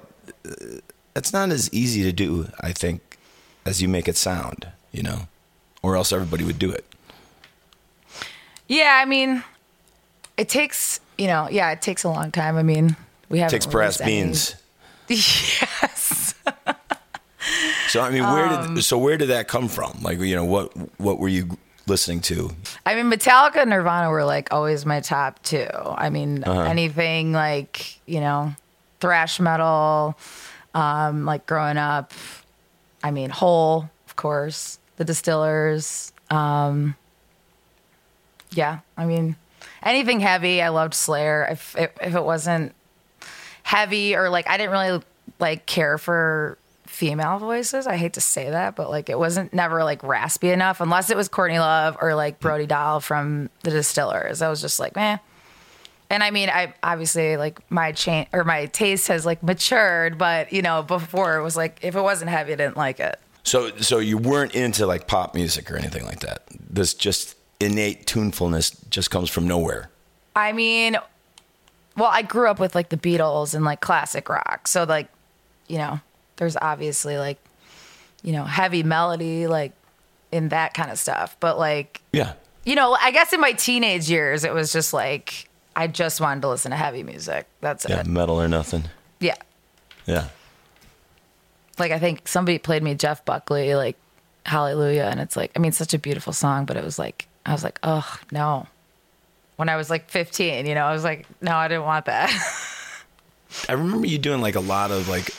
that's 1.15 1.33
not 1.33 1.51
as 1.51 1.73
easy 1.73 2.03
to 2.03 2.13
do, 2.13 2.49
I 2.61 2.73
think, 2.73 3.10
as 3.67 3.81
you 3.83 3.89
make 3.89 4.09
it 4.09 4.17
sound, 4.17 4.69
you 4.93 5.03
know, 5.03 5.29
or 5.83 5.97
else 5.97 6.13
everybody 6.13 6.45
would 6.45 6.59
do 6.59 6.71
it. 6.71 6.85
Yeah, 8.69 8.99
I 9.03 9.05
mean, 9.05 9.43
it 10.37 10.49
takes 10.49 11.01
you 11.19 11.27
know, 11.27 11.49
yeah, 11.51 11.71
it 11.73 11.83
takes 11.83 12.05
a 12.05 12.09
long 12.09 12.31
time. 12.33 12.57
I 12.57 12.63
mean, 12.63 12.97
we 13.29 13.41
have 13.41 13.51
takes 13.51 13.67
brass 13.67 13.99
beans. 13.99 14.55
Yes. 15.09 16.35
So 17.89 18.01
I 18.01 18.11
mean, 18.11 18.23
where 18.23 18.47
Um, 18.47 18.75
did 18.77 18.85
so 18.85 18.97
where 18.97 19.17
did 19.17 19.31
that 19.31 19.49
come 19.49 19.67
from? 19.67 19.99
Like, 20.03 20.21
you 20.21 20.37
know, 20.37 20.45
what 20.45 20.73
what 21.01 21.19
were 21.19 21.27
you 21.29 21.59
listening 21.89 22.21
to? 22.21 22.53
I 22.87 22.95
mean, 22.95 23.11
Metallica 23.11 23.57
and 23.57 23.71
Nirvana 23.71 24.09
were 24.11 24.25
like 24.25 24.53
always 24.53 24.87
my 24.87 25.01
top 25.01 25.43
two. 25.43 25.67
I 25.75 26.11
mean, 26.11 26.45
Uh-huh. 26.45 26.61
anything 26.63 27.33
like, 27.33 27.99
you 28.07 28.21
know, 28.21 28.55
thrash 29.01 29.41
metal, 29.41 30.17
um, 30.75 31.25
like 31.25 31.45
growing 31.47 31.77
up. 31.77 32.13
I 33.03 33.11
mean, 33.11 33.31
Hole, 33.31 33.91
of 34.07 34.17
course, 34.17 34.79
the 34.97 35.05
Distillers. 35.05 36.13
Um, 36.31 36.97
yeah, 38.51 38.81
I 38.97 39.07
mean, 39.07 39.37
anything 39.83 40.21
heavy. 40.21 40.63
I 40.63 40.69
loved 40.69 40.95
Slayer. 40.95 41.47
If, 41.51 41.77
if 41.77 41.91
if 42.01 42.15
it 42.15 42.25
wasn't 42.25 42.75
heavy 43.63 44.17
or 44.17 44.29
like 44.29 44.49
I 44.49 44.57
didn't 44.57 44.73
really 44.73 45.03
like 45.39 45.67
care 45.67 45.99
for 45.99 46.59
female 46.87 47.39
voices. 47.39 47.87
I 47.87 47.97
hate 47.97 48.15
to 48.15 48.21
say 48.21 48.51
that, 48.51 48.75
but 48.77 48.91
like 48.91 49.09
it 49.09 49.19
wasn't 49.19 49.55
never 49.55 49.85
like 49.85 50.03
raspy 50.03 50.51
enough 50.51 50.81
unless 50.81 51.09
it 51.09 51.17
was 51.17 51.29
Courtney 51.29 51.59
Love 51.59 51.97
or 52.01 52.15
like 52.15 52.41
Brody 52.41 52.67
Dalle 52.67 53.01
from 53.01 53.49
the 53.63 53.71
Distillers. 53.71 54.43
I 54.43 54.51
was 54.51 54.61
just 54.61 54.81
like, 54.81 54.97
man. 54.97 55.21
And 56.11 56.23
I 56.25 56.31
mean, 56.33 56.51
I 56.51 56.75
obviously 56.83 57.37
like 57.37 57.59
my 57.71 57.93
chain 57.93 58.27
or 58.33 58.43
my 58.45 58.67
taste 58.67 59.07
has 59.09 59.25
like 59.25 59.43
matured, 59.43 60.19
but 60.19 60.53
you 60.53 60.61
know, 60.61 60.83
before 60.83 61.37
it 61.39 61.43
was 61.43 61.57
like 61.57 61.79
if 61.83 61.95
it 61.95 62.03
wasn't 62.03 62.31
heavy, 62.31 62.53
I 62.53 62.57
didn't 62.57 62.77
like 62.77 62.99
it. 63.01 63.19
So 63.45 63.71
so 63.79 63.99
you 64.01 64.19
weren't 64.19 64.55
into 64.55 64.87
like 64.87 65.07
pop 65.07 65.35
music 65.35 65.71
or 65.71 65.77
anything 65.77 66.05
like 66.05 66.21
that. 66.21 66.43
This 66.69 66.95
just 66.95 67.37
innate 67.61 68.07
tunefulness 68.07 68.71
just 68.91 69.11
comes 69.11 69.31
from 69.31 69.47
nowhere. 69.47 69.89
I 70.35 70.53
mean, 70.53 70.97
well, 71.97 72.11
I 72.13 72.23
grew 72.23 72.49
up 72.49 72.59
with 72.59 72.75
like 72.75 72.89
the 72.89 72.97
Beatles 72.97 73.55
and 73.55 73.65
like 73.65 73.81
classic 73.81 74.29
rock. 74.29 74.67
So 74.67 74.85
like, 74.85 75.09
you 75.69 75.79
know, 75.79 76.01
there's 76.37 76.57
obviously 76.57 77.19
like, 77.19 77.39
you 78.23 78.33
know, 78.33 78.45
heavy 78.45 78.83
melody 78.83 79.47
like 79.47 79.73
in 80.33 80.49
that 80.49 80.75
kind 80.75 80.91
of 80.91 80.99
stuff. 80.99 81.37
But 81.41 81.59
like, 81.59 82.01
Yeah. 82.13 82.33
you 82.65 82.75
know, 82.75 82.97
I 83.01 83.11
guess 83.11 83.33
in 83.33 83.41
my 83.41 83.53
teenage 83.53 84.09
years, 84.11 84.45
it 84.45 84.53
was 84.55 84.73
just 84.73 84.93
like 84.93 85.49
I 85.77 85.87
just 85.87 86.21
wanted 86.21 86.43
to 86.43 86.49
listen 86.49 86.71
to 86.71 86.77
heavy 86.77 87.03
music. 87.03 87.47
That's 87.61 87.85
it. 87.85 87.91
Yeah. 87.91 88.01
it. 88.01 88.07
Metal 88.07 88.41
or 88.41 88.49
nothing. 88.49 88.85
Yeah. 89.21 89.37
Yeah. 90.07 90.29
Like 91.79 91.93
I 91.93 91.99
think 91.99 92.29
somebody 92.29 92.59
played 92.59 92.83
me 92.83 92.95
Jeff 92.95 93.25
Buckley 93.25 93.75
like 93.75 93.97
Hallelujah, 94.47 95.05
and 95.11 95.21
it's 95.21 95.37
like 95.37 95.53
I 95.55 95.59
mean, 95.59 95.73
such 95.73 95.93
a 95.95 95.99
beautiful 95.99 96.33
song, 96.33 96.65
but 96.65 96.77
it 96.77 96.85
was 96.85 96.99
like 96.99 97.29
I 97.47 97.53
was 97.53 97.63
like, 97.63 97.79
oh 97.83 98.19
no. 98.33 98.67
When 99.57 99.69
I 99.69 99.77
was 99.77 99.91
like 99.91 100.09
15, 100.09 100.65
you 100.65 100.75
know, 100.75 100.85
I 100.85 100.93
was 100.93 101.05
like, 101.05 101.27
no, 101.43 101.55
I 101.55 101.69
didn't 101.69 101.85
want 101.85 102.07
that. 102.07 102.31
I 103.69 103.73
remember 103.73 104.07
you 104.07 104.17
doing 104.17 104.41
like 104.41 104.55
a 104.55 104.61
lot 104.61 104.91
of 104.91 105.09
like 105.09 105.31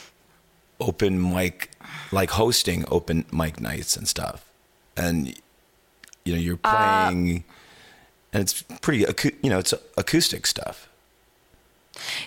open 0.80 1.20
mic, 1.32 1.70
like 2.12 2.30
hosting 2.30 2.84
open 2.88 3.24
mic 3.32 3.60
nights 3.60 3.96
and 3.96 4.06
stuff. 4.06 4.44
And, 4.96 5.28
you 6.24 6.32
know, 6.34 6.38
you're 6.38 6.58
Uh, 6.62 7.06
playing, 7.08 7.42
and 8.32 8.42
it's 8.42 8.62
pretty, 8.62 9.04
you 9.42 9.50
know, 9.50 9.58
it's 9.58 9.74
acoustic 9.96 10.46
stuff. 10.46 10.88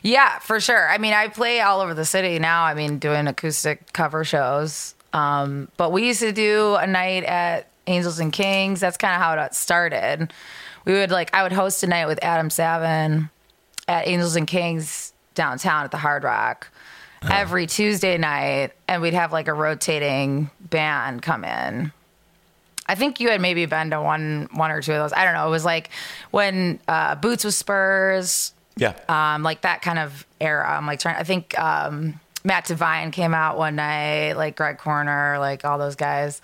Yeah, 0.04 0.40
for 0.40 0.60
sure. 0.60 0.90
I 0.90 0.98
mean, 0.98 1.14
I 1.14 1.28
play 1.28 1.60
all 1.62 1.82
over 1.82 1.94
the 1.94 2.06
city 2.06 2.40
now. 2.40 2.64
I 2.64 2.74
mean, 2.74 3.00
doing 3.00 3.28
acoustic 3.28 3.94
cover 3.94 4.24
shows. 4.24 4.94
Um, 5.14 5.70
but 5.78 5.92
we 5.92 6.08
used 6.08 6.20
to 6.20 6.32
do 6.32 6.76
a 6.76 6.86
night 6.86 7.24
at 7.24 7.68
Angels 7.88 8.20
and 8.20 8.32
Kings. 8.32 8.80
That's 8.80 8.98
kind 8.98 9.16
of 9.16 9.22
how 9.22 9.34
it 9.34 9.54
started. 9.56 10.32
We 10.86 10.94
would 10.94 11.12
like, 11.12 11.34
I 11.34 11.44
would 11.44 11.52
host 11.52 11.84
a 11.84 11.88
night 11.88 12.06
with 12.06 12.20
Adam 12.22 12.50
Savin 12.50 13.30
at 13.88 14.08
Angels 14.08 14.36
and 14.36 14.46
Kings 14.46 15.14
downtown 15.34 15.84
at 15.86 15.92
the 15.92 15.98
Hard 15.98 16.24
Rock 16.24 16.68
every 17.30 17.66
Tuesday 17.66 18.18
night, 18.18 18.72
and 18.88 19.02
we'd 19.02 19.14
have 19.14 19.32
like 19.32 19.48
a 19.48 19.54
rotating 19.54 20.50
band 20.60 21.22
come 21.22 21.44
in. 21.44 21.92
I 22.88 22.96
think 22.96 23.20
you 23.20 23.30
had 23.30 23.42
maybe 23.42 23.66
been 23.66 23.90
to 23.92 24.02
one, 24.02 24.48
one 24.54 24.72
or 24.72 24.82
two 24.82 24.94
of 24.94 25.00
those. 25.00 25.14
I 25.14 25.24
don't 25.26 25.34
know. 25.34 25.48
It 25.48 25.52
was 25.52 25.66
like 25.66 25.90
when 26.32 26.80
uh, 26.88 27.16
Boots 27.16 27.44
with 27.44 27.54
Spurs, 27.56 28.54
Yeah. 28.78 28.94
um, 29.10 29.42
like 29.44 29.62
that 29.62 29.82
kind 29.82 29.98
of 30.00 30.26
era. 30.40 30.70
I'm 30.78 30.86
like 30.86 31.00
trying. 31.00 31.16
I 31.16 31.24
think 31.24 31.58
um, 31.60 32.20
Matt 32.44 32.66
Devine 32.66 33.12
came 33.12 33.34
out 33.34 33.58
one 33.58 33.76
night, 33.76 34.34
like 34.34 34.56
Greg 34.56 34.78
Corner, 34.78 35.38
like 35.40 35.66
all 35.66 35.78
those 35.80 35.96
guys. 35.96 36.42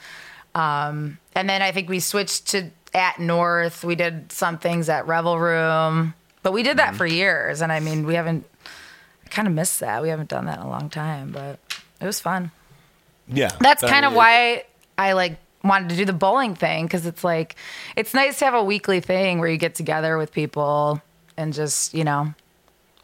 Um, 0.55 1.17
and 1.35 1.49
then 1.49 1.61
I 1.61 1.71
think 1.71 1.89
we 1.89 1.99
switched 1.99 2.47
to 2.49 2.71
at 2.93 3.19
North. 3.19 3.83
We 3.83 3.95
did 3.95 4.31
some 4.31 4.57
things 4.57 4.89
at 4.89 5.07
Revel 5.07 5.39
Room, 5.39 6.13
but 6.43 6.53
we 6.53 6.63
did 6.63 6.77
that 6.77 6.95
for 6.95 7.05
years. 7.05 7.61
And 7.61 7.71
I 7.71 7.79
mean, 7.79 8.05
we 8.05 8.15
haven't 8.15 8.45
kind 9.29 9.47
of 9.47 9.53
missed 9.53 9.79
that. 9.79 10.01
We 10.01 10.09
haven't 10.09 10.27
done 10.29 10.45
that 10.45 10.57
in 10.59 10.65
a 10.65 10.69
long 10.69 10.89
time, 10.89 11.31
but 11.31 11.59
it 12.01 12.05
was 12.05 12.19
fun. 12.19 12.51
yeah. 13.27 13.51
That's 13.59 13.81
kind 13.83 14.05
of 14.05 14.13
why 14.13 14.63
I 14.97 15.13
like 15.13 15.37
wanted 15.63 15.89
to 15.89 15.95
do 15.95 16.05
the 16.05 16.13
bowling 16.13 16.55
thing 16.55 16.85
because 16.85 17.05
it's 17.05 17.23
like 17.23 17.55
it's 17.95 18.13
nice 18.13 18.39
to 18.39 18.45
have 18.45 18.53
a 18.53 18.63
weekly 18.63 18.99
thing 18.99 19.39
where 19.39 19.49
you 19.49 19.57
get 19.57 19.75
together 19.75 20.17
with 20.17 20.31
people 20.31 21.01
and 21.37 21.53
just 21.53 21.93
you 21.93 22.03
know 22.03 22.33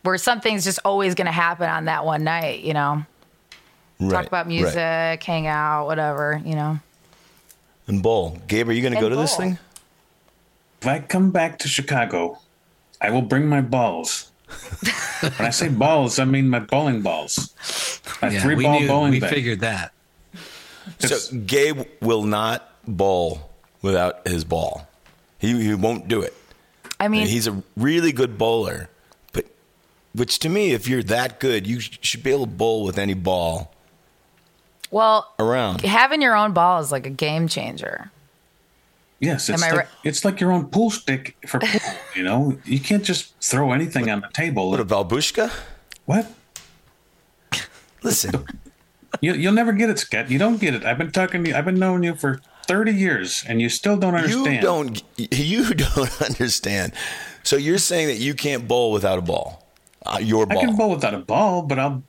where 0.04 0.18
something's 0.18 0.64
just 0.64 0.80
always 0.86 1.16
going 1.16 1.26
to 1.26 1.32
happen 1.32 1.70
on 1.70 1.86
that 1.86 2.06
one 2.06 2.24
night. 2.24 2.62
You 2.62 2.74
know, 2.74 3.06
right, 4.00 4.12
talk 4.12 4.26
about 4.28 4.46
right. 4.46 4.48
music, 4.48 5.24
hang 5.24 5.48
out, 5.48 5.86
whatever. 5.86 6.42
You 6.46 6.56
know. 6.56 6.80
And 7.88 8.04
bowl. 8.04 8.38
Gabe, 8.48 8.68
are 8.70 8.74
you 8.74 8.82
going 8.82 8.92
to 8.94 8.98
And 8.98 9.06
go 9.06 9.10
to 9.10 9.16
this 9.16 9.36
thing? 9.38 9.58
If 10.82 10.88
I 10.88 11.00
come 11.00 11.32
back 11.32 11.60
to 11.60 11.68
Chicago, 11.68 12.40
I 13.02 13.12
will 13.12 13.22
bring 13.22 13.48
my 13.48 13.62
balls. 13.62 14.32
when 15.22 15.48
I 15.48 15.50
say 15.50 15.70
balls, 15.70 16.20
I 16.20 16.26
mean 16.26 16.50
my 16.50 16.60
bowling 16.60 17.02
balls. 17.02 17.54
My 18.22 18.30
Yeah, 18.30 18.42
three 18.42 18.56
we 18.56 18.64
ball 18.64 18.80
knew, 18.80 18.88
bowling 18.88 19.12
we 19.12 19.20
bag. 19.20 19.34
figured 19.34 19.60
that. 19.62 19.94
It's- 21.04 21.24
So 21.30 21.38
Gabe 21.38 21.82
will 22.02 22.24
not 22.24 22.70
bowl 22.88 23.50
without 23.82 24.28
his 24.28 24.44
ball. 24.44 24.88
He, 25.40 25.62
he 25.62 25.74
won't 25.76 26.08
do 26.08 26.22
it. 26.22 26.34
I 27.00 27.08
mean, 27.08 27.28
he's 27.28 27.46
a 27.48 27.62
really 27.76 28.12
good 28.12 28.38
bowler, 28.40 28.90
but 29.34 29.46
which 30.16 30.40
to 30.40 30.50
me, 30.50 30.72
if 30.72 30.88
you're 30.88 31.04
that 31.04 31.40
good, 31.40 31.68
you 31.68 31.80
sh- 31.80 32.00
should 32.02 32.24
be 32.24 32.32
able 32.32 32.46
to 32.46 32.52
bowl 32.52 32.84
with 32.84 32.98
any 32.98 33.14
ball 33.14 33.72
well, 34.90 35.32
around. 35.38 35.82
having 35.82 36.22
your 36.24 36.36
own 36.36 36.54
ball 36.54 36.80
is 36.80 36.92
like 36.92 37.06
a 37.06 37.12
game 37.12 37.48
changer. 37.48 38.10
yes, 39.20 39.48
it's 39.48 39.62
Am 39.62 39.70
like, 39.70 39.78
right? 39.80 39.88
it's 40.04 40.26
like 40.26 40.40
your 40.40 40.52
own 40.52 40.68
pool 40.70 40.90
stick 40.90 41.36
for 41.46 41.60
pool. 41.60 41.82
you 42.16 42.24
know, 42.24 42.58
you 42.66 42.80
can't 42.80 43.04
just 43.04 43.34
throw 43.42 43.74
anything 43.74 44.10
on 44.10 44.22
the 44.22 44.30
table. 44.34 44.72
What 44.72 44.80
a 44.80 44.86
Balabushka? 44.86 45.52
what? 46.06 46.32
Listen, 48.02 48.44
You, 49.22 49.34
you'll 49.34 49.54
never 49.54 49.72
get 49.74 49.90
it, 49.90 50.00
Scott. 50.00 50.30
You 50.30 50.38
don't 50.40 50.60
get 50.60 50.74
it. 50.74 50.86
I've 50.86 50.98
been 50.98 51.12
talking 51.12 51.44
to 51.44 51.50
you. 51.50 51.56
I've 51.56 51.66
been 51.66 51.80
knowing 51.80 52.04
you 52.04 52.16
for 52.16 52.42
thirty 52.68 52.92
years, 52.94 53.44
and 53.48 53.62
you 53.62 53.70
still 53.70 53.98
don't 53.98 54.16
understand. 54.16 54.56
you 54.56 54.62
don't 54.62 55.04
you 55.18 55.74
don't 55.74 56.22
understand. 56.22 56.94
So 57.44 57.56
you're 57.56 57.78
saying 57.78 58.08
that 58.08 58.18
you 58.18 58.34
can't 58.34 58.68
bowl 58.68 58.92
without 58.92 59.18
a 59.18 59.22
ball, 59.22 59.66
uh, 60.06 60.20
your 60.22 60.44
I 60.50 60.54
ball. 60.56 60.62
can 60.66 60.76
bowl 60.76 60.90
without 60.92 61.14
a 61.14 61.20
ball, 61.20 61.62
but 61.62 61.80
I'll 61.80 62.04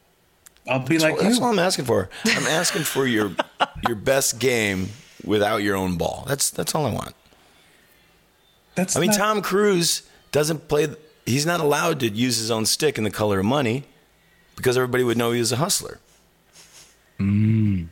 I'll 0.68 0.80
be 0.80 0.98
like 0.98 1.14
Well, 1.14 1.24
that's 1.24 1.40
all 1.40 1.50
I'm 1.50 1.59
asking 1.59 1.84
for. 1.84 2.09
I'm 2.26 2.46
asking 2.46 2.82
for 2.82 3.06
your 3.06 3.32
your 3.86 3.96
best 3.96 4.38
game 4.38 4.88
without 5.24 5.59
your 5.59 5.76
own 5.76 5.96
ball. 5.96 6.24
That's 6.28 6.50
that's 6.50 6.74
all 6.74 6.86
I 6.86 6.92
want. 6.92 7.14
That's 8.74 8.96
I 8.96 9.00
mean, 9.00 9.11
not- 9.11 9.18
Tom 9.18 9.42
Cruise 9.42 10.02
doesn't 10.32 10.68
play. 10.68 10.88
He's 11.26 11.46
not 11.46 11.61
allowed 11.61 12.00
to 12.00 12.09
use 12.09 12.38
his 12.38 12.50
own 12.50 12.64
stick 12.66 12.96
in 12.98 13.04
the 13.04 13.11
color 13.11 13.40
of 13.40 13.44
money 13.44 13.84
because 14.56 14.76
everybody 14.76 15.04
would 15.04 15.16
know 15.18 15.32
he 15.32 15.40
was 15.40 15.52
a 15.52 15.56
hustler. 15.56 16.00
Mm. 17.18 17.88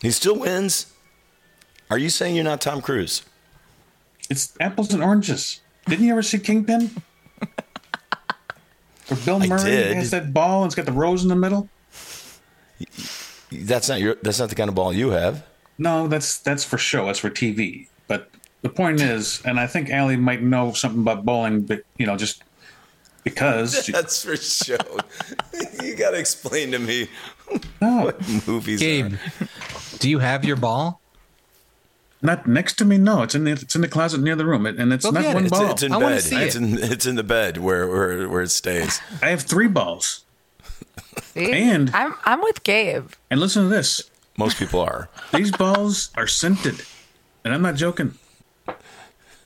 He 0.00 0.10
still 0.10 0.38
wins. 0.38 0.92
Are 1.90 1.98
you 1.98 2.10
saying 2.10 2.34
you're 2.34 2.44
not 2.44 2.60
Tom 2.60 2.80
Cruise? 2.80 3.22
It's 4.28 4.54
apples 4.60 4.92
and 4.92 5.02
oranges. 5.02 5.60
Didn't 5.86 6.04
you 6.04 6.12
ever 6.12 6.22
see 6.22 6.38
Kingpin? 6.38 6.90
Where 9.08 9.20
Bill 9.24 9.38
Murray 9.38 9.94
has 9.94 10.10
that 10.10 10.34
ball 10.34 10.62
and 10.62 10.68
it's 10.68 10.74
got 10.74 10.86
the 10.86 10.92
rose 10.92 11.22
in 11.22 11.28
the 11.28 11.36
middle. 11.36 11.68
That's 13.52 13.88
not 13.88 14.00
your. 14.00 14.16
That's 14.22 14.40
not 14.40 14.48
the 14.48 14.56
kind 14.56 14.68
of 14.68 14.74
ball 14.74 14.92
you 14.92 15.10
have. 15.10 15.46
No, 15.78 16.08
that's 16.08 16.38
that's 16.38 16.64
for 16.64 16.78
show. 16.78 17.06
That's 17.06 17.20
for 17.20 17.30
TV. 17.30 17.86
But 18.08 18.30
the 18.62 18.68
point 18.68 19.00
is, 19.00 19.40
and 19.44 19.60
I 19.60 19.68
think 19.68 19.90
Aly 19.90 20.16
might 20.16 20.42
know 20.42 20.72
something 20.72 21.00
about 21.00 21.24
bowling, 21.24 21.62
but 21.62 21.82
you 21.98 22.06
know, 22.06 22.16
just 22.16 22.42
because. 23.26 23.86
That's 23.92 24.24
for 24.24 24.36
show. 24.36 24.76
you 25.82 25.94
got 25.96 26.10
to 26.10 26.18
explain 26.18 26.70
to 26.72 26.78
me 26.78 27.08
no, 27.82 28.12
movies. 28.46 28.80
Gabe, 28.80 29.14
are. 29.14 29.48
do 29.98 30.08
you 30.08 30.20
have 30.20 30.44
your 30.44 30.56
ball? 30.56 31.00
not 32.22 32.46
next 32.46 32.74
to 32.78 32.84
me. 32.84 32.96
No, 32.98 33.22
it's 33.22 33.34
in 33.34 33.44
the 33.44 33.52
it's 33.52 33.74
in 33.76 33.82
the 33.82 33.88
closet 33.88 34.20
near 34.20 34.34
the 34.34 34.46
room, 34.46 34.64
and 34.66 34.92
it's 34.92 35.04
Go 35.04 35.10
not 35.12 35.34
one 35.34 35.44
it. 35.46 35.50
Ball. 35.50 35.70
it's 35.70 35.82
in 35.82 35.92
I 35.92 35.96
wanna 35.98 36.16
bed. 36.16 36.22
see 36.24 36.36
It's 36.36 36.56
it. 36.56 36.62
in 36.62 36.78
it's 36.78 37.06
in 37.06 37.14
the 37.16 37.22
bed 37.22 37.58
where 37.58 37.86
where 37.86 38.28
where 38.28 38.42
it 38.42 38.48
stays. 38.50 39.00
I 39.22 39.28
have 39.28 39.42
three 39.42 39.68
balls, 39.68 40.24
See? 41.34 41.52
And- 41.52 41.90
I'm 41.94 42.14
I'm 42.24 42.40
with 42.40 42.62
Gabe. 42.64 43.10
and 43.30 43.38
listen 43.38 43.64
to 43.64 43.68
this. 43.68 44.10
Most 44.38 44.56
people 44.58 44.80
are. 44.80 45.08
These 45.32 45.50
balls 45.52 46.10
are 46.16 46.26
scented, 46.26 46.82
and 47.44 47.54
I'm 47.54 47.62
not 47.62 47.76
joking. 47.76 48.14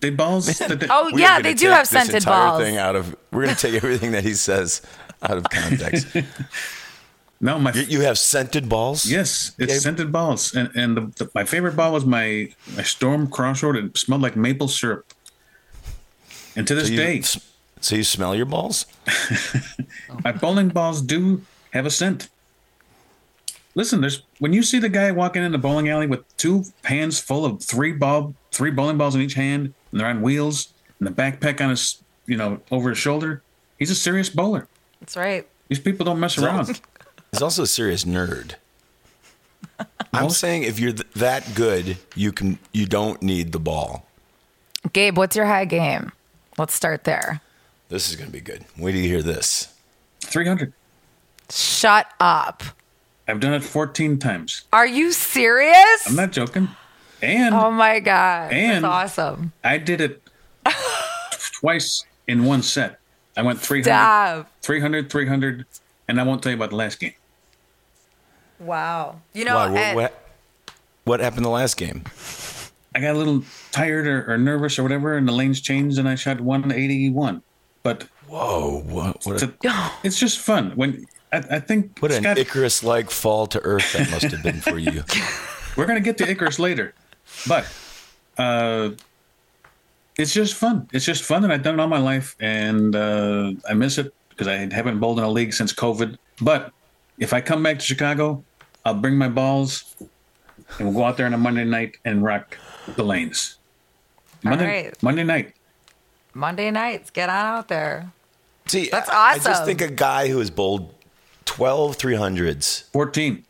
They 0.00 0.10
balls. 0.10 0.46
that 0.58 0.80
they- 0.80 0.86
Oh 0.90 1.08
yeah, 1.08 1.40
they 1.40 1.54
do 1.54 1.68
have 1.68 1.86
scented 1.86 2.14
entire 2.16 2.48
balls. 2.50 2.62
Thing 2.62 2.76
out 2.76 2.96
of 2.96 3.14
we're 3.32 3.44
going 3.44 3.54
to 3.54 3.60
take 3.60 3.74
everything 3.74 4.12
that 4.12 4.24
he 4.24 4.34
says 4.34 4.82
out 5.22 5.36
of 5.36 5.44
context. 5.50 6.06
no, 7.40 7.58
my 7.58 7.72
you, 7.72 7.82
you 7.82 8.00
have 8.00 8.18
scented 8.18 8.68
balls. 8.68 9.04
Yes, 9.10 9.52
it's 9.58 9.72
Gabe? 9.74 9.82
scented 9.82 10.10
balls, 10.12 10.54
and 10.54 10.70
and 10.74 10.96
the, 10.96 11.24
the, 11.24 11.30
my 11.34 11.44
favorite 11.44 11.76
ball 11.76 11.92
was 11.92 12.04
my 12.04 12.48
my 12.76 12.82
Storm 12.82 13.28
Crossroad. 13.28 13.76
It 13.76 13.96
smelled 13.98 14.22
like 14.22 14.36
maple 14.36 14.68
syrup, 14.68 15.12
and 16.56 16.66
to 16.66 16.74
this 16.74 16.86
So 16.86 16.92
you, 16.92 16.96
day, 16.96 17.22
so 17.80 17.96
you 17.96 18.04
smell 18.04 18.34
your 18.34 18.46
balls? 18.46 18.86
my 20.24 20.32
bowling 20.32 20.68
balls 20.68 21.02
do 21.02 21.42
have 21.72 21.84
a 21.86 21.90
scent. 21.90 22.28
Listen, 23.74 24.00
there's 24.00 24.22
when 24.38 24.52
you 24.52 24.62
see 24.62 24.78
the 24.78 24.88
guy 24.88 25.12
walking 25.12 25.42
in 25.44 25.52
the 25.52 25.58
bowling 25.58 25.88
alley 25.88 26.06
with 26.06 26.24
two 26.36 26.64
hands 26.84 27.20
full 27.20 27.44
of 27.44 27.62
three 27.62 27.92
ball, 27.92 28.34
three 28.50 28.70
bowling 28.70 28.98
balls 28.98 29.14
in 29.14 29.20
each 29.20 29.34
hand, 29.34 29.74
and 29.90 30.00
they're 30.00 30.08
on 30.08 30.22
wheels, 30.22 30.72
and 30.98 31.06
the 31.06 31.12
backpack 31.12 31.60
on 31.60 31.70
his, 31.70 32.02
you 32.26 32.36
know, 32.36 32.60
over 32.70 32.90
his 32.90 32.98
shoulder. 32.98 33.42
He's 33.78 33.90
a 33.90 33.94
serious 33.94 34.28
bowler. 34.28 34.68
That's 35.00 35.16
right. 35.16 35.48
These 35.68 35.80
people 35.80 36.04
don't 36.04 36.20
mess 36.20 36.36
around. 36.36 36.80
He's 37.32 37.42
also 37.42 37.62
a 37.62 37.66
serious 37.66 38.04
nerd. 38.04 38.54
I'm 40.12 40.30
saying 40.30 40.64
if 40.64 40.78
you're 40.78 40.92
th- 40.92 41.08
that 41.14 41.54
good, 41.54 41.96
you 42.14 42.32
can 42.32 42.58
you 42.72 42.86
don't 42.86 43.22
need 43.22 43.52
the 43.52 43.60
ball. 43.60 44.06
Gabe, 44.92 45.16
what's 45.16 45.36
your 45.36 45.46
high 45.46 45.64
game? 45.64 46.12
Let's 46.58 46.74
start 46.74 47.04
there. 47.04 47.40
This 47.88 48.10
is 48.10 48.16
going 48.16 48.26
to 48.26 48.32
be 48.32 48.40
good. 48.40 48.64
Wait 48.76 48.92
till 48.92 49.00
you 49.00 49.08
hear 49.08 49.22
this. 49.22 49.72
Three 50.20 50.46
hundred. 50.46 50.72
Shut 51.50 52.06
up. 52.20 52.62
I've 53.28 53.40
done 53.40 53.54
it 53.54 53.62
fourteen 53.62 54.18
times. 54.18 54.62
Are 54.72 54.86
you 54.86 55.12
serious? 55.12 56.06
I'm 56.06 56.16
not 56.16 56.32
joking. 56.32 56.68
And 57.22 57.54
Oh 57.54 57.70
my 57.70 58.00
god. 58.00 58.52
And- 58.52 58.84
That's 58.84 59.18
awesome. 59.18 59.52
I 59.64 59.78
did 59.78 60.00
it 60.00 60.22
twice 61.60 62.04
in 62.26 62.44
one 62.44 62.62
set. 62.62 62.98
I 63.36 63.42
went 63.42 63.60
300, 63.60 63.84
Stop. 63.84 64.50
300, 64.62 65.10
300, 65.10 65.66
and 66.08 66.20
I 66.20 66.24
won't 66.24 66.42
tell 66.42 66.50
you 66.50 66.56
about 66.56 66.70
the 66.70 66.76
last 66.76 66.98
game. 67.00 67.14
Wow. 68.58 69.20
You 69.32 69.44
know, 69.44 69.54
Why, 69.54 69.68
what, 69.70 69.80
at- 69.80 69.94
what, 69.96 70.24
what 71.04 71.20
happened 71.20 71.44
the 71.44 71.50
last 71.50 71.76
game? 71.76 72.04
I 72.94 73.00
got 73.00 73.14
a 73.14 73.18
little 73.18 73.44
tired 73.70 74.06
or, 74.06 74.32
or 74.32 74.36
nervous 74.36 74.78
or 74.78 74.82
whatever, 74.82 75.16
and 75.16 75.26
the 75.28 75.32
lanes 75.32 75.60
changed, 75.60 75.98
and 75.98 76.08
I 76.08 76.16
shot 76.16 76.40
181. 76.40 77.40
But 77.84 78.08
Whoa, 78.26 78.82
what, 78.86 79.24
what, 79.24 79.42
it's, 79.42 79.42
a, 79.64 79.68
a- 79.68 79.92
it's 80.02 80.18
just 80.18 80.38
fun. 80.40 80.72
When 80.74 81.06
I, 81.32 81.38
I 81.38 81.60
think 81.60 81.98
what 82.00 82.10
an 82.12 82.26
Icarus 82.26 82.82
like 82.82 83.10
fall 83.10 83.46
to 83.48 83.60
earth 83.60 83.92
that 83.92 84.10
must 84.10 84.24
have 84.26 84.42
been 84.42 84.60
for 84.60 84.76
you. 84.78 85.04
we're 85.76 85.86
gonna 85.86 86.00
get 86.00 86.18
to 86.18 86.28
Icarus 86.28 86.58
later, 86.58 86.92
but 87.46 87.66
uh, 88.38 88.90
it's 90.16 90.32
just 90.32 90.54
fun. 90.54 90.88
It's 90.92 91.04
just 91.04 91.22
fun, 91.22 91.44
and 91.44 91.52
I've 91.52 91.62
done 91.62 91.78
it 91.78 91.82
all 91.82 91.88
my 91.88 91.98
life, 91.98 92.36
and 92.40 92.94
uh, 92.94 93.52
I 93.68 93.74
miss 93.74 93.98
it 93.98 94.14
because 94.30 94.48
I 94.48 94.72
haven't 94.72 94.98
bowled 94.98 95.18
in 95.18 95.24
a 95.24 95.30
league 95.30 95.52
since 95.52 95.72
COVID. 95.72 96.16
But 96.40 96.72
if 97.18 97.32
I 97.32 97.40
come 97.40 97.62
back 97.62 97.78
to 97.78 97.84
Chicago, 97.84 98.42
I'll 98.84 98.94
bring 98.94 99.16
my 99.16 99.28
balls, 99.28 99.96
and 100.78 100.88
we'll 100.88 100.96
go 100.96 101.04
out 101.04 101.16
there 101.16 101.26
on 101.26 101.34
a 101.34 101.38
Monday 101.38 101.64
night 101.64 101.96
and 102.04 102.22
rock 102.22 102.56
the 102.96 103.04
lanes. 103.04 103.58
Monday, 104.42 104.84
right. 104.84 105.02
Monday 105.02 105.24
night. 105.24 105.54
Monday 106.32 106.70
nights, 106.70 107.10
get 107.10 107.28
on 107.28 107.46
out 107.46 107.68
there. 107.68 108.10
See, 108.66 108.88
That's 108.88 109.10
awesome. 109.10 109.40
I 109.40 109.44
just 109.44 109.64
think 109.64 109.80
a 109.80 109.90
guy 109.90 110.28
who 110.28 110.38
has 110.38 110.50
bowled 110.50 110.94
12 111.44 111.98
300s, 111.98 112.84
14. 112.92 113.44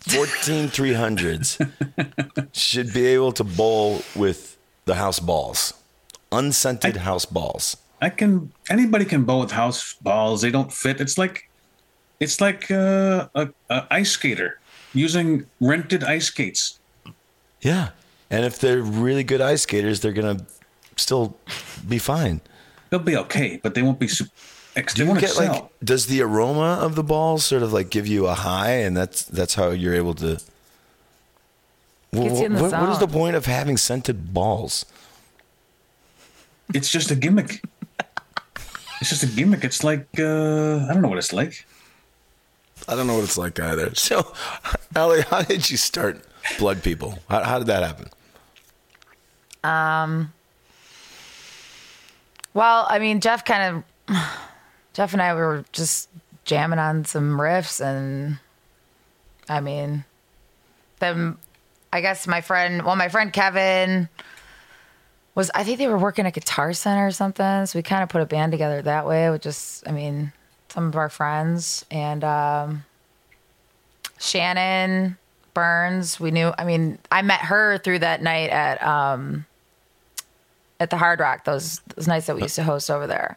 14 0.00 0.68
300s 0.68 1.58
should 2.52 2.92
be 2.92 3.06
able 3.06 3.32
to 3.32 3.44
bowl 3.44 4.02
with 4.16 4.56
the 4.84 4.94
house 4.94 5.20
balls, 5.20 5.74
unscented 6.32 6.96
house 6.98 7.24
balls. 7.24 7.76
I 8.00 8.08
can 8.08 8.52
anybody 8.70 9.04
can 9.04 9.24
bowl 9.24 9.40
with 9.40 9.52
house 9.52 9.94
balls. 9.94 10.40
They 10.40 10.50
don't 10.50 10.72
fit. 10.72 11.00
It's 11.00 11.18
like 11.18 11.48
it's 12.18 12.40
like 12.40 12.70
uh, 12.70 13.28
a, 13.34 13.48
a 13.68 13.86
ice 13.90 14.12
skater 14.12 14.58
using 14.94 15.46
rented 15.60 16.04
ice 16.04 16.26
skates. 16.26 16.78
Yeah. 17.60 17.90
And 18.30 18.44
if 18.44 18.58
they're 18.58 18.80
really 18.82 19.24
good 19.24 19.40
ice 19.40 19.62
skaters, 19.62 20.00
they're 20.00 20.12
going 20.12 20.38
to 20.38 20.44
still 20.96 21.36
be 21.88 21.98
fine. 21.98 22.40
They'll 22.88 23.00
be 23.00 23.16
okay, 23.16 23.58
but 23.62 23.74
they 23.74 23.82
won't 23.82 23.98
be. 23.98 24.08
Su- 24.08 24.24
ex- 24.24 24.59
Do 24.88 25.06
you 25.06 25.14
get 25.14 25.24
excel. 25.24 25.52
like 25.52 25.64
does 25.84 26.06
the 26.06 26.22
aroma 26.22 26.78
of 26.80 26.94
the 26.94 27.02
balls 27.02 27.44
sort 27.44 27.62
of 27.62 27.72
like 27.72 27.90
give 27.90 28.06
you 28.06 28.26
a 28.26 28.34
high 28.34 28.72
and 28.72 28.96
that's 28.96 29.24
that's 29.24 29.54
how 29.54 29.70
you're 29.70 29.94
able 29.94 30.14
to 30.14 30.40
Gets 32.12 32.40
you 32.40 32.50
what, 32.50 32.72
what 32.72 32.88
is 32.88 32.98
the 32.98 33.06
point 33.06 33.36
of 33.36 33.46
having 33.46 33.76
scented 33.76 34.34
balls? 34.34 34.84
it's 36.74 36.90
just 36.90 37.10
a 37.10 37.16
gimmick. 37.16 37.62
it's 39.00 39.10
just 39.10 39.22
a 39.22 39.26
gimmick. 39.26 39.64
It's 39.64 39.84
like 39.84 40.06
uh, 40.18 40.86
I 40.88 40.92
don't 40.92 41.02
know 41.02 41.08
what 41.08 41.18
it's 41.18 41.32
like. 41.32 41.66
I 42.88 42.96
don't 42.96 43.06
know 43.06 43.14
what 43.14 43.24
it's 43.24 43.38
like 43.38 43.58
either. 43.60 43.90
So, 43.94 44.32
Aly, 44.96 45.22
how 45.22 45.42
did 45.42 45.70
you 45.70 45.76
start 45.76 46.22
Blood 46.58 46.82
People? 46.82 47.18
How, 47.28 47.42
how 47.44 47.58
did 47.58 47.68
that 47.68 47.82
happen? 47.82 48.08
Um. 49.62 50.32
Well, 52.54 52.86
I 52.88 52.98
mean, 52.98 53.20
Jeff 53.20 53.44
kind 53.44 53.84
of, 54.08 54.16
Jeff 54.92 55.12
and 55.12 55.22
I 55.22 55.34
were 55.34 55.64
just 55.72 56.08
jamming 56.44 56.78
on 56.78 57.04
some 57.04 57.38
riffs, 57.38 57.80
and 57.80 58.38
I 59.48 59.60
mean, 59.60 60.04
then 60.98 61.36
I 61.92 62.00
guess 62.00 62.26
my 62.26 62.40
friend, 62.40 62.82
well, 62.84 62.96
my 62.96 63.08
friend 63.08 63.32
Kevin 63.32 64.08
was, 65.34 65.50
I 65.54 65.64
think 65.64 65.78
they 65.78 65.86
were 65.86 65.98
working 65.98 66.26
at 66.26 66.34
Guitar 66.34 66.72
Center 66.72 67.06
or 67.06 67.10
something, 67.12 67.66
so 67.66 67.78
we 67.78 67.82
kind 67.82 68.02
of 68.02 68.08
put 68.08 68.22
a 68.22 68.26
band 68.26 68.52
together 68.52 68.82
that 68.82 69.06
way 69.06 69.30
with 69.30 69.42
just, 69.42 69.88
I 69.88 69.92
mean, 69.92 70.32
some 70.68 70.88
of 70.88 70.96
our 70.96 71.08
friends 71.08 71.84
and 71.90 72.24
um, 72.24 72.84
Shannon 74.18 75.16
Burns. 75.54 76.20
We 76.20 76.30
knew, 76.30 76.52
I 76.58 76.64
mean, 76.64 76.98
I 77.10 77.22
met 77.22 77.40
her 77.40 77.78
through 77.78 78.00
that 78.00 78.22
night 78.22 78.50
at. 78.50 78.82
Um, 78.82 79.46
at 80.80 80.88
the 80.90 80.96
Hard 80.96 81.20
Rock, 81.20 81.44
those 81.44 81.80
those 81.94 82.08
nights 82.08 82.26
that 82.26 82.34
we 82.34 82.42
used 82.42 82.56
to 82.56 82.64
host 82.64 82.90
over 82.90 83.06
there. 83.06 83.36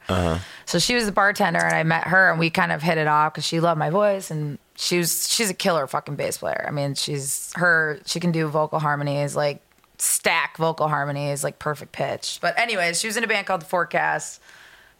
So 0.65 0.79
she 0.79 0.95
was 0.95 1.05
the 1.05 1.11
bartender, 1.11 1.59
and 1.59 1.75
I 1.75 1.83
met 1.83 2.05
her, 2.07 2.31
and 2.31 2.39
we 2.39 2.49
kind 2.49 2.71
of 2.71 2.81
hit 2.81 2.97
it 2.97 3.05
off 3.07 3.33
because 3.33 3.45
she 3.45 3.59
loved 3.59 3.77
my 3.77 3.89
voice, 3.89 4.31
and 4.31 4.57
she 4.75 4.97
was 4.97 5.31
she's 5.31 5.49
a 5.49 5.53
killer 5.53 5.85
fucking 5.85 6.15
bass 6.15 6.37
player. 6.37 6.65
I 6.67 6.71
mean, 6.71 6.95
she's 6.95 7.51
her 7.57 7.99
she 8.05 8.19
can 8.19 8.31
do 8.31 8.47
vocal 8.47 8.79
harmonies 8.79 9.35
like 9.35 9.61
stack 9.97 10.57
vocal 10.57 10.87
harmonies 10.87 11.43
like 11.43 11.59
perfect 11.59 11.91
pitch. 11.91 12.39
But 12.41 12.57
anyways, 12.57 12.99
she 12.99 13.07
was 13.07 13.17
in 13.17 13.23
a 13.23 13.27
band 13.27 13.45
called 13.45 13.61
The 13.61 13.65
Forecast 13.65 14.41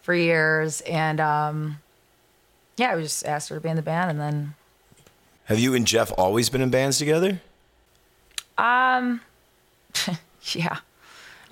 for 0.01 0.13
years, 0.13 0.81
and 0.81 1.19
um, 1.21 1.79
yeah, 2.75 2.95
we 2.95 3.03
just 3.03 3.25
asked 3.25 3.49
her 3.49 3.55
to 3.55 3.61
be 3.61 3.69
in 3.69 3.77
the 3.77 3.81
band, 3.81 4.11
and 4.11 4.19
then 4.19 4.55
Have 5.45 5.59
you 5.59 5.73
and 5.73 5.87
Jeff 5.87 6.11
always 6.17 6.49
been 6.49 6.61
in 6.61 6.69
bands 6.69 6.97
together? 6.97 7.41
Um, 8.57 9.21
yeah. 10.51 10.79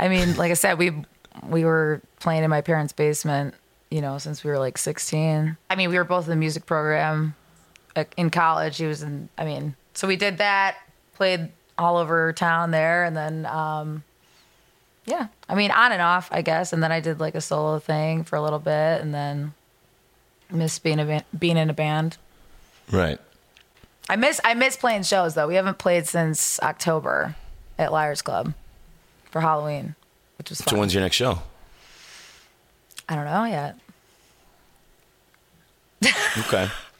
I 0.01 0.09
mean, 0.09 0.35
like 0.35 0.49
I 0.49 0.55
said, 0.55 0.79
we 0.79 0.91
we 1.47 1.63
were 1.63 2.01
playing 2.19 2.43
in 2.43 2.49
my 2.49 2.61
parents' 2.61 2.91
basement, 2.91 3.53
you 3.91 4.01
know, 4.01 4.17
since 4.17 4.43
we 4.43 4.49
were 4.49 4.59
like 4.59 4.77
16. 4.77 5.55
I 5.69 5.75
mean, 5.75 5.89
we 5.89 5.97
were 5.97 6.03
both 6.03 6.25
in 6.25 6.31
the 6.31 6.35
music 6.35 6.65
program 6.65 7.35
in 8.17 8.31
college. 8.31 8.77
He 8.77 8.87
was 8.87 9.03
in 9.03 9.29
I 9.37 9.45
mean, 9.45 9.75
so 9.93 10.07
we 10.07 10.15
did 10.17 10.39
that, 10.39 10.77
played 11.13 11.49
all 11.77 11.97
over 11.97 12.33
town 12.33 12.71
there 12.71 13.05
and 13.05 13.15
then 13.15 13.45
um 13.45 14.03
yeah, 15.05 15.27
I 15.49 15.55
mean, 15.55 15.71
on 15.71 15.91
and 15.91 16.01
off, 16.01 16.29
I 16.31 16.41
guess, 16.41 16.73
and 16.73 16.83
then 16.83 16.91
I 16.91 16.99
did 16.99 17.19
like 17.19 17.33
a 17.35 17.41
solo 17.41 17.79
thing 17.79 18.23
for 18.23 18.35
a 18.35 18.41
little 18.41 18.59
bit 18.59 19.01
and 19.01 19.13
then 19.13 19.53
miss 20.49 20.79
being 20.79 20.99
a 20.99 21.05
ba- 21.05 21.25
being 21.37 21.57
in 21.57 21.69
a 21.69 21.73
band. 21.73 22.17
Right. 22.91 23.19
I 24.09 24.15
miss 24.15 24.41
I 24.43 24.55
miss 24.55 24.77
playing 24.77 25.03
shows 25.03 25.35
though. 25.35 25.47
We 25.47 25.55
haven't 25.55 25.77
played 25.77 26.07
since 26.07 26.59
October 26.61 27.35
at 27.77 27.91
Liars 27.91 28.23
Club 28.23 28.53
for 29.31 29.41
Halloween, 29.41 29.95
which 30.37 30.49
was 30.49 30.61
fun. 30.61 30.73
So 30.75 30.79
when's 30.79 30.93
your 30.93 31.01
next 31.01 31.15
show? 31.15 31.39
I 33.09 33.15
don't 33.15 33.25
know 33.25 33.45
yet. 33.45 33.77
Okay. 36.37 36.69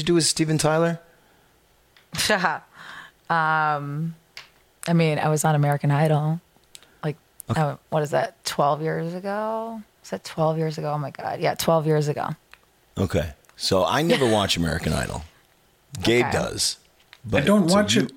you 0.00 0.04
do 0.06 0.14
with 0.14 0.24
Steven 0.24 0.58
Tyler? 0.58 1.00
um, 3.30 4.14
I 4.88 4.92
mean, 4.94 5.18
I 5.18 5.28
was 5.28 5.44
on 5.44 5.54
American 5.54 5.90
Idol. 5.90 6.40
Like, 7.04 7.16
uh, 7.48 7.76
what 7.90 8.02
is 8.02 8.10
that? 8.10 8.42
Twelve 8.44 8.82
years 8.82 9.14
ago? 9.14 9.82
Is 10.02 10.10
that 10.10 10.24
twelve 10.24 10.58
years 10.58 10.78
ago? 10.78 10.92
Oh 10.92 10.98
my 10.98 11.10
god, 11.10 11.40
yeah, 11.40 11.54
twelve 11.54 11.86
years 11.86 12.08
ago. 12.08 12.30
Okay. 12.98 13.32
So 13.56 13.84
I 13.84 14.02
never 14.02 14.26
watch 14.30 14.56
American 14.56 14.92
Idol. 14.92 15.22
Gabe 16.02 16.26
Okay. 16.26 16.32
does. 16.32 16.78
I 17.32 17.40
don't 17.40 17.66
watch 17.70 17.94
you- 17.94 18.04
it, 18.04 18.12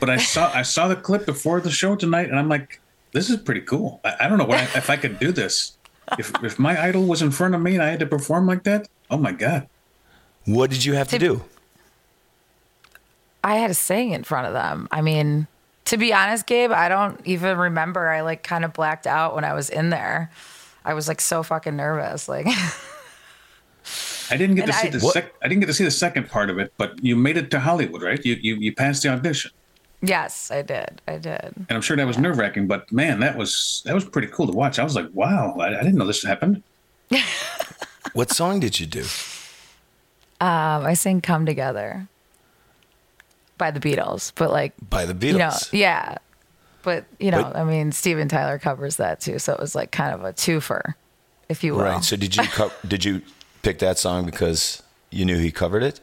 but 0.00 0.08
I 0.08 0.16
saw 0.16 0.50
I 0.54 0.62
saw 0.62 0.88
the 0.88 0.96
clip 0.96 1.26
before 1.26 1.60
the 1.60 1.70
show 1.70 1.94
tonight, 1.96 2.28
and 2.30 2.38
I'm 2.38 2.48
like, 2.48 2.80
this 3.12 3.28
is 3.30 3.36
pretty 3.36 3.60
cool. 3.60 4.00
I, 4.04 4.16
I 4.20 4.28
don't 4.28 4.38
know 4.38 4.44
what 4.46 4.58
I, 4.58 4.62
if 4.78 4.88
I 4.90 4.96
could 4.96 5.18
do 5.18 5.30
this. 5.32 5.76
If 6.18 6.32
if 6.42 6.58
my 6.58 6.80
idol 6.82 7.04
was 7.04 7.22
in 7.22 7.30
front 7.30 7.54
of 7.54 7.60
me 7.60 7.74
and 7.74 7.82
I 7.82 7.90
had 7.90 8.00
to 8.00 8.06
perform 8.06 8.46
like 8.46 8.64
that, 8.64 8.88
oh 9.10 9.18
my 9.18 9.30
god! 9.32 9.68
What 10.46 10.70
did 10.70 10.84
you 10.84 10.94
have 10.94 11.08
to 11.08 11.18
do? 11.18 11.42
I 13.42 13.56
had 13.56 13.68
to 13.68 13.74
sing 13.74 14.12
in 14.12 14.24
front 14.24 14.46
of 14.46 14.52
them. 14.52 14.88
I 14.90 15.00
mean, 15.00 15.46
to 15.86 15.96
be 15.96 16.12
honest, 16.12 16.46
Gabe, 16.46 16.72
I 16.72 16.88
don't 16.88 17.20
even 17.26 17.56
remember. 17.56 18.08
I 18.08 18.20
like 18.20 18.42
kind 18.42 18.64
of 18.64 18.72
blacked 18.72 19.06
out 19.06 19.34
when 19.34 19.44
I 19.44 19.54
was 19.54 19.70
in 19.70 19.90
there. 19.90 20.30
I 20.84 20.94
was 20.94 21.08
like 21.08 21.20
so 21.20 21.42
fucking 21.42 21.76
nervous. 21.76 22.28
Like, 22.28 22.46
I 24.30 24.36
didn't 24.36 24.56
get 24.56 24.64
And 24.64 24.72
to 24.72 24.78
see 24.78 24.88
I- 24.88 24.90
the 24.90 24.98
What- 25.00 25.14
sec- 25.14 25.34
I 25.42 25.48
didn't 25.48 25.60
get 25.60 25.66
to 25.66 25.74
see 25.74 25.84
the 25.84 25.90
second 25.90 26.28
part 26.28 26.50
of 26.50 26.58
it, 26.58 26.72
but 26.76 27.02
you 27.02 27.16
made 27.16 27.36
it 27.36 27.50
to 27.52 27.60
Hollywood, 27.60 28.02
right? 28.02 28.24
You 28.24 28.36
you 28.40 28.56
you 28.56 28.74
passed 28.74 29.02
the 29.02 29.08
audition, 29.10 29.50
yes, 30.02 30.50
I 30.50 30.62
did. 30.62 31.00
I 31.08 31.16
did. 31.18 31.40
and 31.56 31.66
I'm 31.70 31.80
sure 31.82 31.96
that 31.96 32.06
was 32.06 32.18
nerve 32.18 32.38
wracking. 32.38 32.66
But 32.66 32.90
man, 32.92 33.20
that 33.20 33.36
was 33.36 33.82
that 33.86 33.94
was 33.94 34.04
pretty 34.04 34.28
cool 34.28 34.46
to 34.46 34.52
watch. 34.52 34.78
I 34.78 34.84
was 34.84 34.94
like, 34.94 35.08
wow, 35.12 35.56
I, 35.58 35.68
I 35.78 35.82
didn't 35.82 35.96
know 35.96 36.06
this 36.06 36.22
happened. 36.24 36.62
What 38.12 38.30
song 38.32 38.58
did 38.58 38.80
you 38.80 38.86
do? 38.86 39.04
Um, 40.40 40.84
I 40.86 40.94
sing 40.94 41.20
"Come 41.20 41.44
Together" 41.46 42.08
by 43.58 43.70
the 43.70 43.80
Beatles, 43.80 44.32
but 44.34 44.50
like 44.50 44.72
By 44.88 45.04
the 45.06 45.14
Beatles. 45.14 45.32
you 45.32 45.38
know, 45.38 45.52
yeah. 45.72 46.18
But 46.82 47.04
you 47.18 47.30
know, 47.30 47.42
But- 47.42 47.56
I 47.56 47.64
mean, 47.64 47.92
Steven 47.92 48.28
Tyler 48.28 48.58
covers 48.58 48.96
that 48.96 49.20
too, 49.20 49.38
so 49.38 49.52
it 49.52 49.60
was 49.60 49.74
like 49.74 49.90
kind 49.90 50.14
of 50.14 50.24
a 50.24 50.32
twofer, 50.32 50.94
if 51.48 51.62
you 51.62 51.74
will. 51.74 51.82
Right. 51.84 52.02
So 52.04 52.16
did 52.16 52.36
you 52.36 52.44
co- 52.44 52.72
did 52.88 53.04
you 53.04 53.20
pick 53.62 53.78
that 53.80 53.98
song 53.98 54.24
because 54.24 54.82
you 55.10 55.24
knew 55.26 55.38
he 55.38 55.50
covered 55.52 55.82
it? 55.82 56.00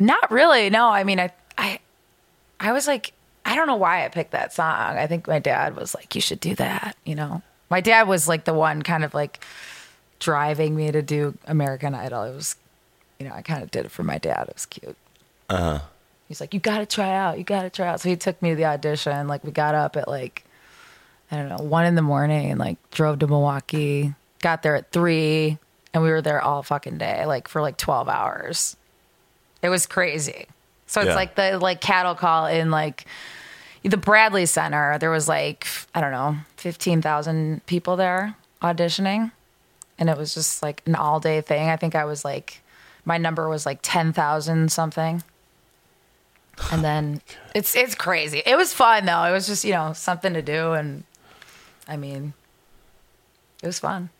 Not 0.00 0.28
really. 0.32 0.68
No, 0.70 0.88
I 0.88 1.04
mean, 1.04 1.20
I, 1.20 1.30
I, 1.56 1.78
I 2.58 2.72
was 2.72 2.88
like, 2.88 3.12
I 3.46 3.54
don't 3.54 3.68
know 3.68 3.76
why 3.76 4.04
I 4.04 4.08
picked 4.08 4.32
that 4.32 4.52
song. 4.52 4.96
I 4.98 5.06
think 5.06 5.28
my 5.28 5.38
dad 5.38 5.76
was 5.76 5.94
like, 5.94 6.16
you 6.16 6.20
should 6.20 6.40
do 6.40 6.56
that. 6.56 6.96
You 7.04 7.14
know, 7.14 7.42
my 7.70 7.80
dad 7.80 8.08
was 8.08 8.26
like 8.26 8.44
the 8.44 8.54
one 8.54 8.82
kind 8.82 9.04
of 9.04 9.14
like 9.14 9.44
driving 10.18 10.74
me 10.74 10.90
to 10.90 11.00
do 11.02 11.38
American 11.46 11.94
Idol. 11.94 12.24
It 12.24 12.34
was, 12.34 12.56
you 13.24 13.30
know, 13.30 13.34
I 13.36 13.42
kind 13.42 13.62
of 13.62 13.70
did 13.70 13.86
it 13.86 13.90
for 13.90 14.02
my 14.02 14.18
dad. 14.18 14.46
It 14.48 14.54
was 14.54 14.66
cute. 14.66 14.96
Uh 15.48 15.56
huh. 15.56 15.80
He's 16.28 16.40
like, 16.40 16.54
you 16.54 16.60
got 16.60 16.78
to 16.78 16.86
try 16.86 17.10
out. 17.14 17.38
You 17.38 17.44
got 17.44 17.62
to 17.62 17.70
try 17.70 17.86
out. 17.86 18.00
So 18.00 18.08
he 18.08 18.16
took 18.16 18.40
me 18.42 18.50
to 18.50 18.56
the 18.56 18.64
audition. 18.66 19.28
Like 19.28 19.44
we 19.44 19.50
got 19.50 19.74
up 19.74 19.96
at 19.96 20.08
like, 20.08 20.44
I 21.30 21.36
don't 21.36 21.48
know, 21.48 21.64
one 21.64 21.84
in 21.86 21.94
the 21.94 22.02
morning 22.02 22.50
and 22.50 22.58
like 22.60 22.76
drove 22.90 23.18
to 23.20 23.26
Milwaukee, 23.26 24.14
got 24.40 24.62
there 24.62 24.76
at 24.76 24.90
three 24.92 25.58
and 25.92 26.02
we 26.02 26.10
were 26.10 26.22
there 26.22 26.40
all 26.40 26.62
fucking 26.62 26.98
day, 26.98 27.24
like 27.26 27.46
for 27.48 27.60
like 27.62 27.76
12 27.76 28.08
hours. 28.08 28.76
It 29.62 29.68
was 29.68 29.86
crazy. 29.86 30.46
So 30.86 31.00
it's 31.00 31.08
Yeah. 31.08 31.14
like 31.14 31.34
the 31.34 31.58
like 31.58 31.80
cattle 31.80 32.14
call 32.14 32.46
in 32.46 32.70
like 32.70 33.06
the 33.82 33.96
Bradley 33.96 34.46
Center. 34.46 34.98
There 34.98 35.10
was 35.10 35.28
like, 35.28 35.66
I 35.94 36.00
don't 36.00 36.12
know, 36.12 36.36
15,000 36.56 37.64
people 37.66 37.96
there 37.96 38.34
auditioning. 38.62 39.30
And 39.98 40.08
it 40.10 40.16
was 40.16 40.34
just 40.34 40.62
like 40.62 40.82
an 40.86 40.94
all 40.94 41.20
day 41.20 41.40
thing. 41.42 41.68
I 41.68 41.76
think 41.76 41.94
I 41.94 42.04
was 42.06 42.24
like, 42.24 42.60
my 43.04 43.18
number 43.18 43.48
was 43.48 43.66
like 43.66 43.80
10,000 43.82 44.70
something. 44.72 45.22
And 46.70 46.84
then 46.84 47.20
it's 47.54 47.74
it's 47.74 47.94
crazy. 47.94 48.42
It 48.46 48.56
was 48.56 48.72
fun 48.72 49.06
though. 49.06 49.24
It 49.24 49.32
was 49.32 49.46
just, 49.46 49.64
you 49.64 49.72
know, 49.72 49.92
something 49.92 50.32
to 50.34 50.42
do 50.42 50.72
and 50.72 51.04
I 51.88 51.96
mean 51.96 52.32
it 53.62 53.66
was 53.66 53.78
fun. 53.78 54.10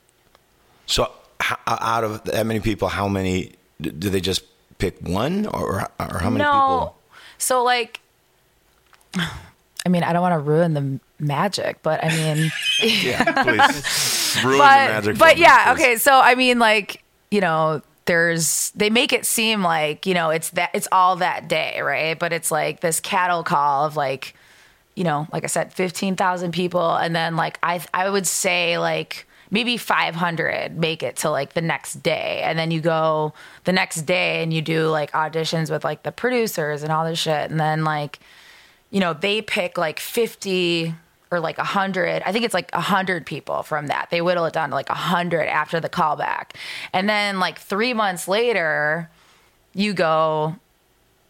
So 0.87 1.11
h- 1.43 1.59
uh, 1.67 1.79
out 1.81 2.05
of 2.05 2.25
that 2.25 2.47
many 2.47 2.61
people, 2.61 2.89
how 2.89 3.09
many 3.09 3.53
do 3.81 4.11
they 4.11 4.21
just 4.21 4.45
pick 4.79 5.01
one, 5.01 5.47
or 5.47 5.89
or 5.99 6.19
how 6.19 6.31
many 6.31 6.45
no. 6.45 6.51
people? 6.51 6.97
So 7.39 7.63
like 7.65 8.01
I 9.87 9.91
mean, 9.91 10.03
I 10.03 10.13
don't 10.15 10.23
want 10.23 10.33
to 10.33 10.39
ruin 10.39 10.73
the 10.75 11.01
magic, 11.19 11.83
but 11.83 12.03
I 12.03 12.09
mean 12.09 12.51
Yeah, 12.83 13.43
please 13.45 14.41
ruin 14.45 14.59
but 14.59 14.87
the 14.87 14.93
magic. 14.93 15.19
but 15.19 15.31
for 15.33 15.37
me, 15.37 15.43
yeah, 15.43 15.73
okay. 15.75 15.97
So 15.97 16.13
I 16.19 16.35
mean, 16.35 16.59
like 16.59 17.03
you 17.31 17.41
know, 17.41 17.83
there's 18.07 18.71
they 18.73 18.91
make 18.91 19.13
it 19.13 19.25
seem 19.25 19.63
like 19.63 20.07
you 20.07 20.15
know 20.15 20.31
it's 20.31 20.51
that 20.51 20.71
it's 20.75 20.89
all 20.93 21.17
that 21.17 21.49
day, 21.49 21.81
right? 21.81 22.19
But 22.19 22.33
it's 22.33 22.51
like 22.51 22.81
this 22.81 23.01
cattle 23.01 23.43
call 23.43 23.87
of 23.87 23.97
like 23.97 24.35
you 24.95 25.03
know, 25.05 25.27
like 25.33 25.45
I 25.45 25.49
said, 25.49 25.73
fifteen 25.73 26.17
thousand 26.17 26.53
people, 26.53 26.95
and 26.95 27.15
then 27.15 27.37
like 27.37 27.59
I 27.63 27.85
I 27.93 28.09
would 28.11 28.27
say 28.27 28.79
like 28.79 29.27
maybe 29.51 29.77
five 29.77 30.15
hundred 30.15 30.79
make 30.79 31.03
it 31.03 31.17
to 31.17 31.31
like 31.31 31.55
the 31.55 31.63
next 31.63 32.03
day, 32.03 32.43
and 32.45 32.59
then 32.59 32.71
you 32.71 32.81
go 32.81 33.33
the 33.65 33.73
next 33.73 34.03
day 34.03 34.43
and 34.43 34.53
you 34.53 34.63
do 34.63 34.89
like 34.89 35.11
auditions 35.13 35.71
with 35.71 35.85
like 35.85 36.03
the 36.03 36.13
producers 36.13 36.83
and 36.83 36.93
all 36.93 37.05
this 37.05 37.19
shit, 37.19 37.51
and 37.51 37.59
then 37.59 37.85
like 37.85 38.21
you 38.91 39.01
know, 39.01 39.13
they 39.13 39.43
pick 39.43 39.77
like 39.77 39.99
50 39.99 40.95
like 41.41 41.59
100. 41.59 42.23
I 42.25 42.33
think 42.33 42.45
it's 42.45 42.55
like 42.55 42.71
a 42.73 42.79
100 42.79 43.27
people 43.27 43.63
from 43.63 43.89
that. 43.89 44.09
They 44.11 44.21
whittle 44.21 44.45
it 44.47 44.53
down 44.53 44.71
to 44.71 44.75
like 44.75 44.89
a 44.89 44.93
100 44.93 45.47
after 45.47 45.81
the 45.81 45.89
callback. 45.89 46.53
And 46.93 47.09
then 47.09 47.41
like 47.41 47.59
three 47.59 47.95
months 47.95 48.29
later, 48.29 49.11
you 49.75 49.93
go 49.93 50.57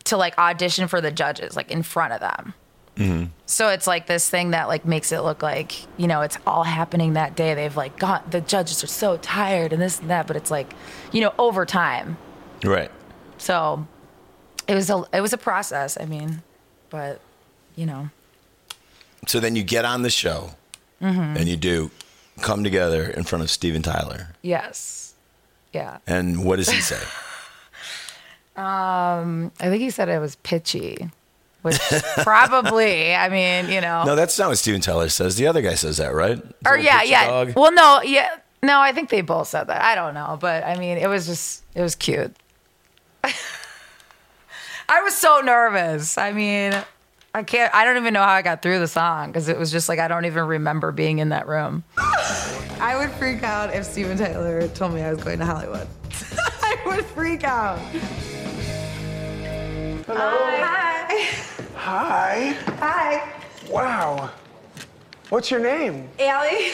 to 0.04 0.16
like 0.16 0.38
audition 0.38 0.88
for 0.88 1.00
the 1.00 1.10
judges, 1.10 1.56
like 1.56 1.70
in 1.70 1.82
front 1.82 2.12
of 2.12 2.20
them. 2.20 2.54
Mm-hmm. 2.96 3.24
So 3.46 3.70
it's 3.70 3.86
like 3.86 4.06
this 4.06 4.28
thing 4.28 4.50
that 4.50 4.68
like 4.68 4.84
makes 4.84 5.10
it 5.10 5.20
look 5.20 5.42
like, 5.42 5.86
you 5.96 6.06
know, 6.06 6.20
it's 6.20 6.38
all 6.46 6.62
happening 6.62 7.14
that 7.14 7.34
day. 7.34 7.54
They've 7.54 7.76
like 7.76 7.98
got 7.98 8.30
the 8.30 8.40
judges 8.40 8.84
are 8.84 8.88
so 8.88 9.16
tired 9.16 9.72
and 9.72 9.82
this 9.82 9.98
and 9.98 10.10
that, 10.10 10.26
but 10.26 10.36
it's 10.36 10.50
like, 10.50 10.74
you 11.12 11.20
know, 11.20 11.32
over 11.38 11.66
time. 11.66 12.16
right. 12.62 12.90
So 13.38 13.86
it 14.68 14.74
was 14.74 14.90
a 14.90 15.04
it 15.12 15.20
was 15.20 15.32
a 15.32 15.38
process. 15.38 15.98
I 16.00 16.06
mean, 16.06 16.42
but 16.90 17.20
you 17.74 17.86
know, 17.86 18.10
So 19.26 19.40
then 19.40 19.56
you 19.56 19.62
get 19.62 19.84
on 19.84 20.02
the 20.02 20.10
show, 20.10 20.50
Mm-hmm. 21.02 21.36
and 21.36 21.48
you 21.48 21.56
do 21.56 21.90
come 22.40 22.64
together 22.64 23.04
in 23.04 23.24
front 23.24 23.42
of 23.42 23.50
Steven 23.50 23.82
Tyler, 23.82 24.28
yes, 24.42 25.14
yeah. 25.72 25.98
and 26.06 26.44
what 26.44 26.56
does 26.56 26.70
he 26.70 26.80
say? 26.80 27.00
I 28.56 29.40
think 29.58 29.82
he 29.82 29.90
said 29.90 30.08
it 30.08 30.18
was 30.20 30.36
pitchy, 30.36 31.10
which 31.62 31.78
probably. 32.22 33.14
I 33.14 33.28
mean, 33.28 33.68
you 33.68 33.80
know, 33.80 34.04
no, 34.04 34.14
that's 34.14 34.38
not 34.38 34.48
what 34.48 34.58
Steven 34.58 34.80
Tyler 34.80 35.08
says. 35.08 35.36
The 35.36 35.46
other 35.46 35.60
guy 35.62 35.74
says 35.74 35.96
that, 35.98 36.14
right? 36.14 36.36
The 36.62 36.70
or 36.70 36.78
yeah, 36.78 37.02
yeah. 37.02 37.26
dog? 37.26 37.52
Well, 37.56 37.72
no, 37.72 38.00
yeah, 38.02 38.36
no. 38.62 38.80
I 38.80 38.92
think 38.92 39.10
they 39.10 39.20
both 39.22 39.48
said 39.48 39.64
that. 39.64 39.82
I 39.82 39.94
don't 39.94 40.14
know, 40.14 40.38
but 40.40 40.64
I 40.64 40.78
mean, 40.78 40.96
it 40.98 41.08
was 41.08 41.26
just 41.26 41.64
it 41.74 41.82
was 41.82 41.94
cute. 41.94 42.34
I 44.88 45.02
was 45.02 45.14
so 45.16 45.40
nervous. 45.40 46.16
I 46.18 46.32
mean, 46.32 46.74
I 47.36 47.42
can't. 47.42 47.74
I 47.74 47.84
don't 47.84 47.96
even 47.96 48.14
know 48.14 48.22
how 48.22 48.32
I 48.32 48.42
got 48.42 48.62
through 48.62 48.78
the 48.78 48.86
song 48.86 49.26
because 49.26 49.48
it 49.48 49.58
was 49.58 49.72
just 49.72 49.88
like 49.88 49.98
I 49.98 50.06
don't 50.06 50.24
even 50.24 50.44
remember 50.46 50.92
being 50.92 51.18
in 51.18 51.30
that 51.30 51.48
room. 51.48 51.82
I 51.98 52.94
would 52.96 53.10
freak 53.16 53.42
out 53.42 53.74
if 53.74 53.84
Steven 53.84 54.16
Tyler 54.16 54.68
told 54.68 54.94
me 54.94 55.02
I 55.02 55.12
was 55.12 55.22
going 55.22 55.40
to 55.40 55.44
Hollywood. 55.44 55.88
I 56.62 56.76
would 56.86 57.04
freak 57.06 57.42
out. 57.42 57.80
Hello 60.06 60.16
Hi. 60.16 61.28
Hi. 61.74 62.52
Hi. 62.78 63.32
Wow. 63.68 64.30
What's 65.30 65.50
your 65.50 65.60
name? 65.60 66.08
Aly. 66.20 66.70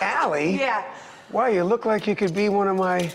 Aly? 0.00 0.60
Yeah. 0.60 0.84
Wow, 1.32 1.46
you 1.46 1.64
look 1.64 1.84
like 1.84 2.06
you 2.06 2.14
could 2.14 2.32
be 2.32 2.48
one 2.48 2.68
of 2.68 2.76
my. 2.76 3.10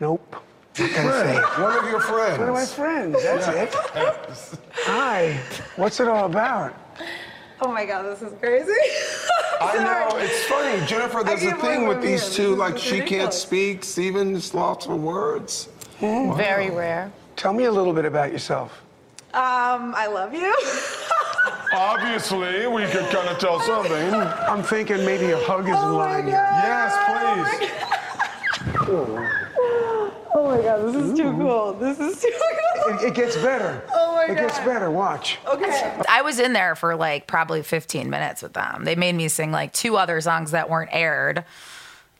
Nope. 0.00 0.36
Not 0.80 0.94
gonna 0.94 1.12
say. 1.12 1.62
One 1.62 1.76
of 1.78 1.90
your 1.90 2.00
friends. 2.00 2.38
One 2.38 2.48
of 2.48 2.54
my 2.54 2.64
friends. 2.64 3.22
That's 3.22 3.48
it. 3.48 4.58
Hi. 4.72 5.38
What's 5.76 6.00
it 6.00 6.08
all 6.08 6.26
about? 6.26 6.74
Oh 7.60 7.70
my 7.70 7.84
God, 7.84 8.04
this 8.04 8.22
is 8.22 8.32
crazy. 8.40 8.72
I 9.60 9.76
know, 9.76 10.16
it's 10.16 10.44
funny. 10.44 10.84
Jennifer, 10.86 11.22
there's 11.22 11.42
a 11.42 11.54
thing 11.56 11.86
with 11.86 12.00
these 12.00 12.34
here. 12.34 12.46
two, 12.46 12.50
This 12.52 12.58
like 12.58 12.74
is 12.76 12.82
she 12.82 13.00
can't 13.02 13.34
speak, 13.34 13.84
Steven 13.84 14.34
just 14.34 14.54
lots 14.54 14.86
of 14.86 15.02
words. 15.02 15.68
Very 16.00 16.70
rare. 16.70 17.12
Tell 17.36 17.52
me 17.52 17.64
a 17.64 17.72
little 17.72 17.92
bit 17.92 18.06
about 18.06 18.32
yourself. 18.32 18.82
Um, 19.34 19.94
I 19.94 20.06
love 20.06 20.32
you. 20.32 20.54
Obviously, 21.74 22.66
we 22.66 22.86
could 22.86 23.10
kind 23.10 23.28
of 23.28 23.38
tell 23.38 23.60
something. 23.60 24.14
I'm 24.14 24.62
thinking 24.62 25.04
maybe 25.04 25.30
a 25.32 25.38
hug 25.38 25.64
is 25.64 25.68
in 25.68 25.74
Oh 25.76 25.98
my 25.98 26.14
line 26.14 26.24
here. 26.24 26.32
Yes, 26.32 27.60
please. 27.60 27.70
Oh 28.88 29.39
my 30.34 30.62
God, 30.62 30.86
this 30.86 30.96
is 30.96 31.16
too 31.16 31.30
cool. 31.32 31.72
This 31.74 31.98
is 31.98 32.20
too 32.20 32.32
cool. 32.32 32.94
It, 32.94 33.08
it 33.08 33.14
gets 33.14 33.36
better. 33.36 33.82
Oh 33.92 34.14
my 34.14 34.34
god. 34.34 34.36
It 34.36 34.40
gets 34.48 34.58
better. 34.60 34.90
Watch. 34.90 35.38
Okay. 35.46 36.02
I 36.08 36.20
was 36.20 36.38
in 36.38 36.52
there 36.52 36.74
for 36.76 36.94
like 36.94 37.26
probably 37.26 37.62
15 37.62 38.10
minutes 38.10 38.42
with 38.42 38.52
them. 38.52 38.84
They 38.84 38.94
made 38.94 39.14
me 39.14 39.28
sing 39.28 39.50
like 39.50 39.72
two 39.72 39.96
other 39.96 40.20
songs 40.20 40.50
that 40.50 40.68
weren't 40.68 40.90
aired. 40.92 41.44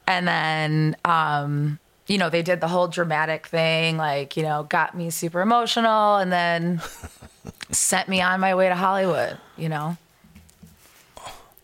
And 0.06 0.26
then, 0.26 0.96
um, 1.04 1.78
you 2.06 2.16
know, 2.16 2.30
they 2.30 2.40
did 2.42 2.61
the 2.62 2.68
whole 2.68 2.88
dramatic 2.88 3.46
thing, 3.46 3.98
like, 3.98 4.36
you 4.36 4.42
know, 4.42 4.62
got 4.64 4.96
me 4.96 5.11
super 5.11 5.42
emotional 5.42 6.16
and 6.16 6.32
then 6.32 6.80
sent 7.70 8.08
me 8.08 8.22
on 8.22 8.40
my 8.40 8.54
way 8.54 8.68
to 8.70 8.74
Hollywood, 8.74 9.36
you 9.58 9.68
know. 9.68 9.96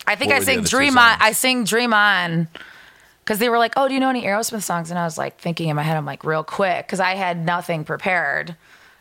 I 0.06 0.14
think 0.16 0.30
What 0.30 0.36
I 0.36 0.38
were 0.40 0.44
the 0.44 0.52
sing 0.52 0.62
Dream 0.64 0.98
On. 0.98 1.16
I 1.18 1.32
sing 1.32 1.64
Dream 1.64 1.94
On 1.94 2.46
because 3.26 3.40
they 3.40 3.48
were 3.48 3.58
like, 3.58 3.72
"Oh, 3.76 3.88
do 3.88 3.94
you 3.94 3.98
know 4.00 4.08
any 4.08 4.22
Aerosmith 4.22 4.62
songs?" 4.62 4.90
And 4.90 4.98
I 4.98 5.04
was 5.04 5.18
like 5.18 5.38
thinking 5.38 5.68
in 5.68 5.74
my 5.74 5.82
head, 5.82 5.96
I'm 5.96 6.06
like, 6.06 6.22
real 6.24 6.44
quick, 6.44 6.86
because 6.86 7.00
I 7.00 7.16
had 7.16 7.44
nothing 7.44 7.84
prepared, 7.84 8.54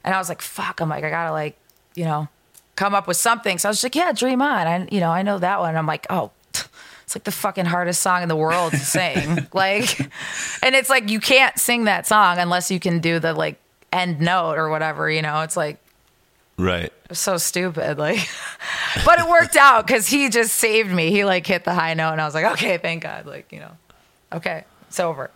and 0.04 0.16
I 0.16 0.18
was 0.18 0.28
like, 0.30 0.42
"Fuck!" 0.42 0.82
I'm 0.82 0.90
like, 0.90 1.04
I 1.04 1.10
gotta 1.12 1.32
like, 1.32 1.58
you 1.94 2.06
know, 2.06 2.28
come 2.76 2.96
up 2.96 3.08
with 3.08 3.18
something. 3.18 3.60
So 3.60 3.70
I 3.70 3.72
was 3.72 3.84
like, 3.84 3.96
"Yeah, 3.96 4.12
Dream 4.12 4.42
On." 4.42 4.68
I, 4.68 4.88
you 4.92 5.00
know, 5.00 5.12
I 5.12 5.22
know 5.22 5.38
that 5.38 5.60
one. 5.60 5.76
I'm 5.78 5.86
like, 5.88 6.08
oh. 6.10 6.32
It's 7.06 7.16
like 7.16 7.24
the 7.24 7.32
fucking 7.32 7.66
hardest 7.66 8.02
song 8.02 8.24
in 8.24 8.30
the 8.30 8.36
world 8.36 8.72
to 8.72 8.80
sing. 8.80 9.48
like, 9.54 10.00
and 10.64 10.74
it's 10.74 10.90
like 10.90 11.08
you 11.12 11.20
can't 11.20 11.56
sing 11.60 11.84
that 11.84 12.08
song 12.08 12.40
unless 12.40 12.72
you 12.72 12.80
can 12.80 12.98
do 12.98 13.20
the 13.20 13.32
like 13.32 13.60
end 13.94 14.20
note 14.20 14.58
or 14.58 14.70
whatever, 14.70 15.08
you 15.12 15.22
know? 15.22 15.42
It's 15.42 15.56
like 15.56 15.78
Right. 16.58 16.92
so 17.12 17.38
stupid. 17.38 18.00
Like, 18.00 18.28
but 19.06 19.20
it 19.20 19.28
worked 19.30 19.56
out 19.56 19.86
because 19.86 20.08
he 20.08 20.30
just 20.30 20.56
saved 20.56 20.90
me. 20.92 21.12
He 21.12 21.26
like 21.26 21.46
hit 21.46 21.64
the 21.64 21.76
high 21.76 21.94
note, 21.94 22.14
and 22.14 22.22
I 22.22 22.26
was 22.26 22.34
like, 22.34 22.46
okay, 22.54 22.80
thank 22.80 23.04
God. 23.04 23.28
Like, 23.28 23.52
you 23.52 23.60
know, 23.60 23.72
okay, 24.36 24.64
it's 24.88 25.00
over. 25.00 25.32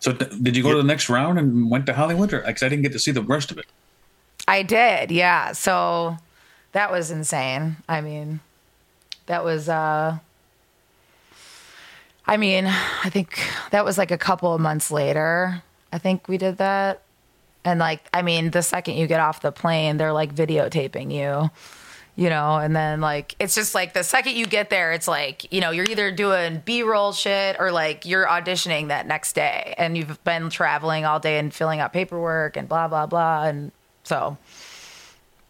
So 0.00 0.12
th- 0.12 0.32
did 0.42 0.56
you 0.56 0.62
go 0.62 0.72
to 0.72 0.78
the 0.78 0.82
next 0.84 1.08
round 1.08 1.38
and 1.38 1.70
went 1.70 1.86
to 1.86 1.94
Hollywood, 1.94 2.32
or 2.32 2.40
because 2.40 2.62
I 2.62 2.68
didn't 2.68 2.82
get 2.82 2.92
to 2.92 2.98
see 2.98 3.10
the 3.12 3.22
rest 3.22 3.50
of 3.50 3.58
it? 3.58 3.66
I 4.48 4.62
did, 4.62 5.10
yeah. 5.10 5.52
So 5.52 6.16
that 6.72 6.90
was 6.90 7.10
insane. 7.10 7.76
I 7.88 8.00
mean, 8.00 8.40
that 9.26 9.44
was. 9.44 9.68
uh 9.68 10.18
I 12.24 12.36
mean, 12.36 12.66
I 12.66 13.10
think 13.10 13.38
that 13.72 13.84
was 13.84 13.98
like 13.98 14.10
a 14.10 14.18
couple 14.18 14.54
of 14.54 14.60
months 14.60 14.90
later. 14.90 15.62
I 15.92 15.98
think 15.98 16.28
we 16.28 16.38
did 16.38 16.58
that. 16.58 17.02
And 17.64 17.80
like, 17.80 18.00
I 18.14 18.22
mean, 18.22 18.50
the 18.50 18.62
second 18.62 18.94
you 18.96 19.06
get 19.06 19.20
off 19.20 19.40
the 19.40 19.52
plane, 19.52 19.96
they're 19.96 20.12
like 20.12 20.34
videotaping 20.34 21.12
you, 21.12 21.50
you 22.14 22.28
know, 22.28 22.56
and 22.56 22.76
then 22.76 23.00
like, 23.00 23.34
it's 23.38 23.54
just 23.54 23.74
like 23.74 23.94
the 23.94 24.04
second 24.04 24.36
you 24.36 24.46
get 24.46 24.68
there, 24.68 24.92
it's 24.92 25.08
like, 25.08 25.50
you 25.52 25.60
know, 25.60 25.70
you're 25.70 25.86
either 25.90 26.10
doing 26.10 26.62
B 26.64 26.82
roll 26.82 27.12
shit 27.12 27.56
or 27.58 27.72
like 27.72 28.04
you're 28.04 28.26
auditioning 28.26 28.88
that 28.88 29.06
next 29.06 29.32
day 29.34 29.74
and 29.78 29.96
you've 29.96 30.22
been 30.24 30.50
traveling 30.50 31.04
all 31.04 31.20
day 31.20 31.38
and 31.38 31.54
filling 31.54 31.80
out 31.80 31.92
paperwork 31.92 32.56
and 32.56 32.68
blah, 32.68 32.86
blah, 32.86 33.06
blah. 33.06 33.44
And 33.44 33.72
so 34.04 34.36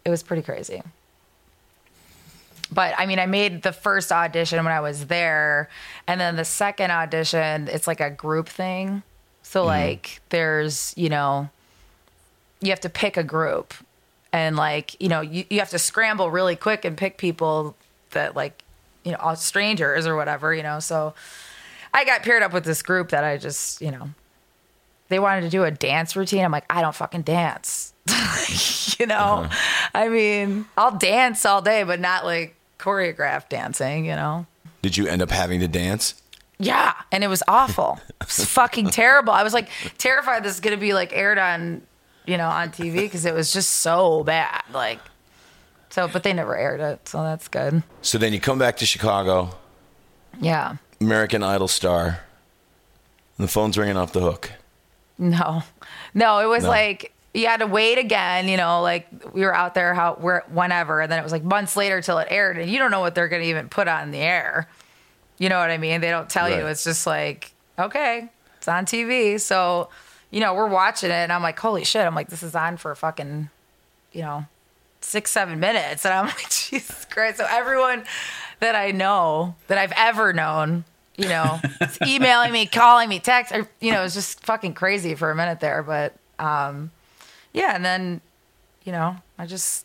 it 0.04 0.10
was 0.10 0.22
pretty 0.22 0.42
crazy. 0.42 0.82
But 2.70 2.94
I 2.96 3.06
mean, 3.06 3.18
I 3.18 3.26
made 3.26 3.62
the 3.62 3.72
first 3.72 4.10
audition 4.10 4.64
when 4.64 4.72
I 4.72 4.80
was 4.80 5.06
there, 5.06 5.68
and 6.06 6.18
then 6.18 6.36
the 6.36 6.44
second 6.44 6.90
audition, 6.90 7.68
it's 7.68 7.86
like 7.86 8.00
a 8.00 8.10
group 8.10 8.48
thing. 8.48 9.02
So 9.42 9.60
mm-hmm. 9.60 9.68
like, 9.68 10.20
there's 10.30 10.94
you 10.96 11.10
know, 11.10 11.50
you 12.62 12.70
have 12.70 12.80
to 12.80 12.88
pick 12.88 13.18
a 13.18 13.22
group, 13.22 13.74
and 14.33 14.57
like 14.57 15.01
you 15.01 15.09
know, 15.09 15.20
you 15.20 15.45
you 15.51 15.59
have 15.59 15.70
to 15.70 15.78
scramble 15.78 16.30
really 16.30 16.57
quick 16.57 16.85
and 16.85 16.97
pick 16.97 17.18
people 17.18 17.76
that 18.11 18.37
like, 18.37 18.62
you 19.05 19.12
know, 19.12 19.18
all 19.18 19.37
strangers 19.37 20.07
or 20.07 20.16
whatever, 20.16 20.55
you 20.55 20.62
know. 20.62 20.80
So 20.80 21.14
I 21.93 22.05
got 22.05 22.22
paired 22.22 22.43
up 22.43 22.53
with 22.53 22.64
this 22.64 22.83
group 22.83 23.11
that 23.11 23.24
I 23.24 23.37
just 23.37 23.80
you 23.80 23.91
know, 23.91 24.11
they 25.09 25.18
wanted 25.18 25.43
to 25.43 25.51
do 25.51 25.64
a 25.64 25.70
dance 25.70 26.16
routine. 26.16 26.45
I'm 26.45 26.53
like, 26.53 26.66
I 26.70 26.80
don't 26.80 26.95
fucking 26.95 27.22
dance. 27.22 27.93
you 28.99 29.07
know, 29.07 29.45
uh-huh. 29.45 29.89
I 29.95 30.09
mean, 30.09 30.66
I'll 30.76 30.97
dance 30.97 31.45
all 31.45 31.62
day, 31.62 31.83
but 31.85 32.01
not 32.01 32.24
like 32.24 32.57
choreographed 32.78 33.49
dancing, 33.49 34.05
you 34.05 34.16
know? 34.16 34.47
Did 34.83 34.97
you 34.97 35.07
end 35.07 35.22
up 35.22 35.30
having 35.30 35.61
to 35.61 35.68
dance? 35.68 36.20
Yeah. 36.59 36.95
And 37.11 37.24
it 37.24 37.28
was 37.28 37.43
awful. 37.49 38.01
It 38.20 38.26
was 38.26 38.45
fucking 38.45 38.91
terrible. 38.91 39.33
I 39.33 39.43
was 39.43 39.55
like 39.55 39.68
terrified 39.99 40.45
this 40.45 40.55
is 40.55 40.61
to 40.61 40.76
be 40.76 40.93
like 40.93 41.12
aired 41.12 41.39
on, 41.39 41.83
you 42.26 42.36
know, 42.36 42.48
on 42.48 42.70
TV 42.70 42.94
because 43.00 43.24
it 43.24 43.34
was 43.34 43.52
just 43.52 43.68
so 43.70 44.22
bad. 44.24 44.62
Like, 44.72 44.98
so, 45.90 46.08
but 46.08 46.22
they 46.22 46.32
never 46.32 46.56
aired 46.56 46.80
it. 46.80 47.08
So 47.08 47.22
that's 47.22 47.48
good. 47.48 47.82
So 48.00 48.18
then 48.18 48.32
you 48.32 48.40
come 48.40 48.58
back 48.58 48.76
to 48.78 48.86
Chicago, 48.86 49.50
Yeah. 50.40 50.76
American 51.00 51.42
Idol 51.42 51.68
star, 51.68 52.20
and 53.38 53.44
the 53.48 53.48
phone's 53.48 53.76
ringing 53.76 53.96
off 53.96 54.12
the 54.12 54.20
hook. 54.20 54.52
No, 55.18 55.62
no, 56.14 56.38
it 56.40 56.46
was 56.46 56.62
No. 56.64 56.70
like 56.70 57.12
you 57.34 57.46
had 57.46 57.58
to 57.60 57.66
wait 57.66 57.98
again. 57.98 58.48
You 58.48 58.56
know, 58.56 58.82
like 58.82 59.06
we 59.32 59.42
were 59.42 59.54
out 59.54 59.74
there 59.74 59.94
how 59.94 60.14
where 60.14 60.44
whenever, 60.50 61.00
and 61.00 61.10
then 61.10 61.18
it 61.18 61.22
was 61.22 61.32
like 61.32 61.42
months 61.44 61.76
later 61.76 62.00
till 62.00 62.18
it 62.18 62.28
aired, 62.30 62.56
and 62.58 62.70
you 62.70 62.78
don't 62.78 62.90
know 62.90 63.00
what 63.00 63.14
they're 63.14 63.28
going 63.28 63.42
to 63.42 63.48
even 63.48 63.68
put 63.68 63.88
on 63.88 64.10
the 64.12 64.18
air. 64.18 64.68
You 65.38 65.48
know 65.48 65.58
what 65.58 65.70
I 65.70 65.78
mean? 65.78 66.00
They 66.00 66.10
don't 66.10 66.30
tell 66.30 66.48
you. 66.48 66.66
It's 66.66 66.84
just 66.84 67.06
like 67.06 67.52
okay, 67.78 68.28
it's 68.58 68.68
on 68.68 68.86
TV. 68.86 69.40
So, 69.40 69.88
you 70.33 70.41
know, 70.41 70.53
we're 70.55 70.66
watching 70.66 71.11
it, 71.11 71.14
and 71.14 71.33
I'm 71.33 71.43
like, 71.43 71.59
holy 71.61 71.85
shit! 71.85 72.05
I'm 72.05 72.14
like, 72.16 72.28
this 72.28 72.43
is 72.43 72.57
on 72.57 72.76
for 72.78 72.93
fucking, 72.97 73.51
you 74.12 74.22
know, 74.22 74.47
six 75.01 75.30
seven 75.30 75.61
minutes, 75.61 76.05
and 76.05 76.12
I'm 76.12 76.26
like, 76.39 76.51
Jesus 76.51 77.05
Christ! 77.05 77.37
So 77.39 77.47
everyone 77.49 78.03
that 78.59 78.74
I 78.74 78.91
know 78.91 79.55
that 79.68 79.78
I've 79.78 79.93
ever 79.97 80.33
known. 80.33 80.85
You 81.18 81.28
know, 81.28 81.61
is 81.83 81.99
emailing 82.07 82.53
me, 82.53 82.64
calling 82.64 83.07
me, 83.07 83.20
text, 83.20 83.53
or, 83.55 83.68
you 83.80 83.93
know, 83.93 84.03
it's 84.03 84.14
just 84.14 84.41
fucking 84.47 84.72
crazy 84.72 85.14
for 85.14 85.30
a 85.30 85.35
minute 85.35 85.61
there. 85.61 85.83
But 85.83 86.14
um, 86.39 86.91
yeah, 87.53 87.76
and 87.76 87.85
then, 87.85 88.22
you 88.85 88.93
know, 88.93 89.16
I 89.39 89.45
just 89.45 89.85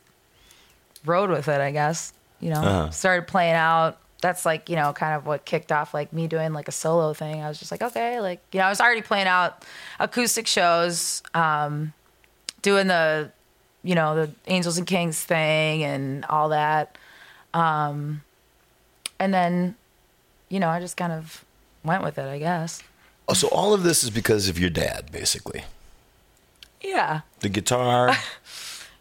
rode 1.05 1.29
with 1.29 1.49
it, 1.49 1.59
I 1.59 1.71
guess. 1.71 2.13
You 2.39 2.51
know, 2.51 2.61
Uh-huh. 2.61 2.89
started 2.91 3.27
playing 3.27 3.55
out. 3.55 3.97
That's 4.21 4.45
like, 4.45 4.69
you 4.69 4.75
know, 4.75 4.93
kind 4.93 5.13
of 5.15 5.25
what 5.25 5.45
kicked 5.45 5.71
off 5.71 5.93
like 5.93 6.11
me 6.11 6.27
doing 6.27 6.51
like 6.53 6.67
a 6.67 6.71
solo 6.71 7.13
thing. 7.13 7.41
I 7.41 7.47
was 7.47 7.59
just 7.59 7.71
like, 7.71 7.81
okay, 7.83 8.19
like, 8.19 8.41
you 8.51 8.59
know, 8.59 8.65
I 8.65 8.69
was 8.69 8.81
already 8.81 9.01
playing 9.03 9.27
out 9.27 9.63
acoustic 9.99 10.47
shows, 10.47 11.21
um, 11.35 11.93
doing 12.63 12.87
the, 12.87 13.31
you 13.83 13.93
know, 13.95 14.15
the 14.15 14.31
Angels 14.47 14.77
and 14.79 14.87
Kings 14.87 15.21
thing 15.23 15.83
and 15.83 16.25
all 16.25 16.49
that. 16.49 16.97
Um, 17.53 18.23
and 19.19 19.31
then, 19.33 19.75
you 20.49 20.59
know, 20.59 20.69
I 20.69 20.79
just 20.79 20.97
kind 20.97 21.13
of 21.13 21.45
went 21.83 22.03
with 22.03 22.17
it, 22.17 22.27
I 22.27 22.39
guess. 22.39 22.81
Oh, 23.29 23.33
so 23.33 23.47
all 23.49 23.73
of 23.73 23.83
this 23.83 24.03
is 24.03 24.09
because 24.09 24.49
of 24.49 24.57
your 24.57 24.69
dad, 24.71 25.11
basically. 25.11 25.63
Yeah. 26.81 27.21
The 27.41 27.49
guitar. 27.49 28.15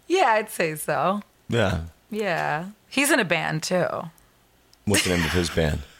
Yeah, 0.09 0.27
I'd 0.35 0.51
say 0.51 0.77
so. 0.77 1.23
yeah. 1.49 1.81
Yeah. 2.13 2.67
He's 2.89 3.11
in 3.11 3.19
a 3.19 3.25
band 3.25 3.65
too. 3.65 3.89
What's 4.87 5.05
the 5.05 5.11
name 5.17 5.25
of 5.25 5.33
his 5.33 5.51
band? 5.51 5.81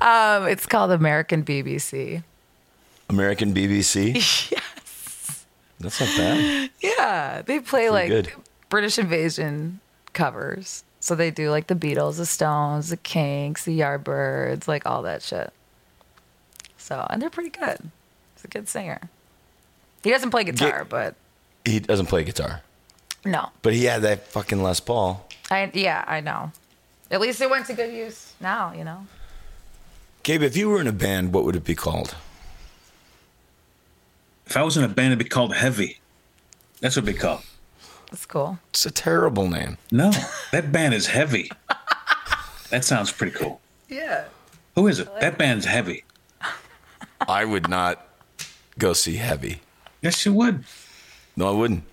Um, 0.00 0.46
it's 0.46 0.66
called 0.66 0.92
American 0.92 1.44
BBC. 1.44 2.22
American 3.08 3.52
BBC. 3.52 4.14
yes. 4.50 5.44
That's 5.80 6.00
not 6.00 6.08
bad. 6.16 6.70
Yeah, 6.80 7.42
they 7.42 7.58
play 7.60 7.90
like 7.90 8.08
good. 8.08 8.32
British 8.68 8.98
Invasion 9.00 9.80
covers. 10.12 10.84
So 11.00 11.14
they 11.16 11.30
do 11.32 11.50
like 11.50 11.66
the 11.66 11.74
Beatles, 11.74 12.16
the 12.18 12.26
Stones, 12.26 12.90
the 12.90 12.96
Kinks, 12.96 13.64
the 13.64 13.78
Yardbirds, 13.80 14.68
like 14.68 14.86
all 14.86 15.02
that 15.02 15.22
shit. 15.22 15.52
So, 16.78 17.04
and 17.10 17.20
they're 17.20 17.30
pretty 17.30 17.50
good. 17.50 17.78
He's 18.36 18.44
a 18.44 18.48
good 18.48 18.68
singer. 18.68 19.00
He 20.04 20.10
doesn't 20.10 20.30
play 20.30 20.44
guitar, 20.44 20.78
Get- 20.80 20.88
but 20.88 21.14
He 21.64 21.80
doesn't 21.80 22.06
play 22.06 22.22
guitar, 22.24 22.62
no. 23.24 23.48
but 23.62 23.72
he 23.74 23.84
had 23.84 24.02
that 24.02 24.28
fucking 24.28 24.62
Les 24.62 24.78
Paul. 24.80 25.26
I 25.50 25.70
yeah, 25.74 26.04
I 26.06 26.20
know. 26.20 26.52
At 27.12 27.20
least 27.20 27.40
it 27.40 27.48
went 27.48 27.66
to 27.66 27.74
good 27.74 27.92
use 27.92 28.32
now, 28.40 28.72
you 28.72 28.82
know. 28.82 29.06
Gabe, 30.22 30.42
if 30.42 30.56
you 30.56 30.68
were 30.68 30.80
in 30.80 30.86
a 30.86 30.92
band, 30.92 31.32
what 31.32 31.44
would 31.44 31.54
it 31.54 31.64
be 31.64 31.74
called? 31.74 32.16
If 34.46 34.56
I 34.56 34.62
was 34.62 34.76
in 34.76 34.82
a 34.82 34.88
band, 34.88 35.08
it'd 35.08 35.18
be 35.18 35.24
called 35.26 35.54
Heavy. 35.54 36.00
That's 36.80 36.96
what 36.96 37.04
it'd 37.04 37.14
be 37.14 37.20
called. 37.20 37.42
That's 38.10 38.26
cool. 38.26 38.58
It's 38.70 38.86
a 38.86 38.90
terrible 38.90 39.48
name. 39.48 39.78
No, 39.90 40.10
that 40.50 40.72
band 40.72 40.94
is 40.94 41.06
heavy. 41.06 41.50
That 42.70 42.84
sounds 42.84 43.12
pretty 43.12 43.32
cool. 43.32 43.60
Yeah. 43.88 44.24
Who 44.74 44.86
is 44.88 44.98
it? 44.98 45.08
That 45.20 45.38
band's 45.38 45.66
heavy. 45.66 46.04
I 47.28 47.44
would 47.44 47.68
not 47.68 48.06
go 48.78 48.94
see 48.94 49.16
Heavy. 49.16 49.60
Yes, 50.00 50.24
you 50.26 50.32
would. 50.32 50.64
No, 51.36 51.48
I 51.48 51.52
wouldn't. 51.52 51.84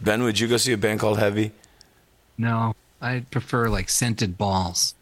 Ben, 0.00 0.22
would 0.22 0.38
you 0.38 0.48
go 0.48 0.56
see 0.56 0.72
a 0.72 0.76
band 0.76 1.00
called 1.00 1.18
Heavy? 1.18 1.52
No, 2.36 2.74
I 3.00 3.20
prefer 3.30 3.68
like 3.68 3.88
scented 3.88 4.36
balls. 4.38 4.94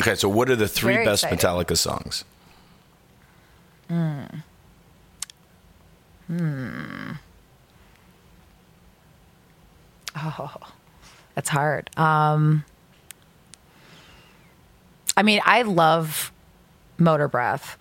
Okay, 0.00 0.14
so 0.16 0.28
what 0.28 0.50
are 0.50 0.56
the 0.56 0.68
three 0.68 0.94
Very 0.94 1.04
best 1.06 1.24
exciting. 1.24 1.38
Metallica 1.38 1.76
songs? 1.76 2.24
Mm. 3.90 4.42
Hmm. 6.26 7.10
Oh, 10.16 10.54
that's 11.34 11.48
hard. 11.48 11.90
Um 11.96 12.64
I 15.16 15.22
mean, 15.22 15.40
I 15.44 15.62
love 15.62 16.32
Motorbreath. 16.98 17.76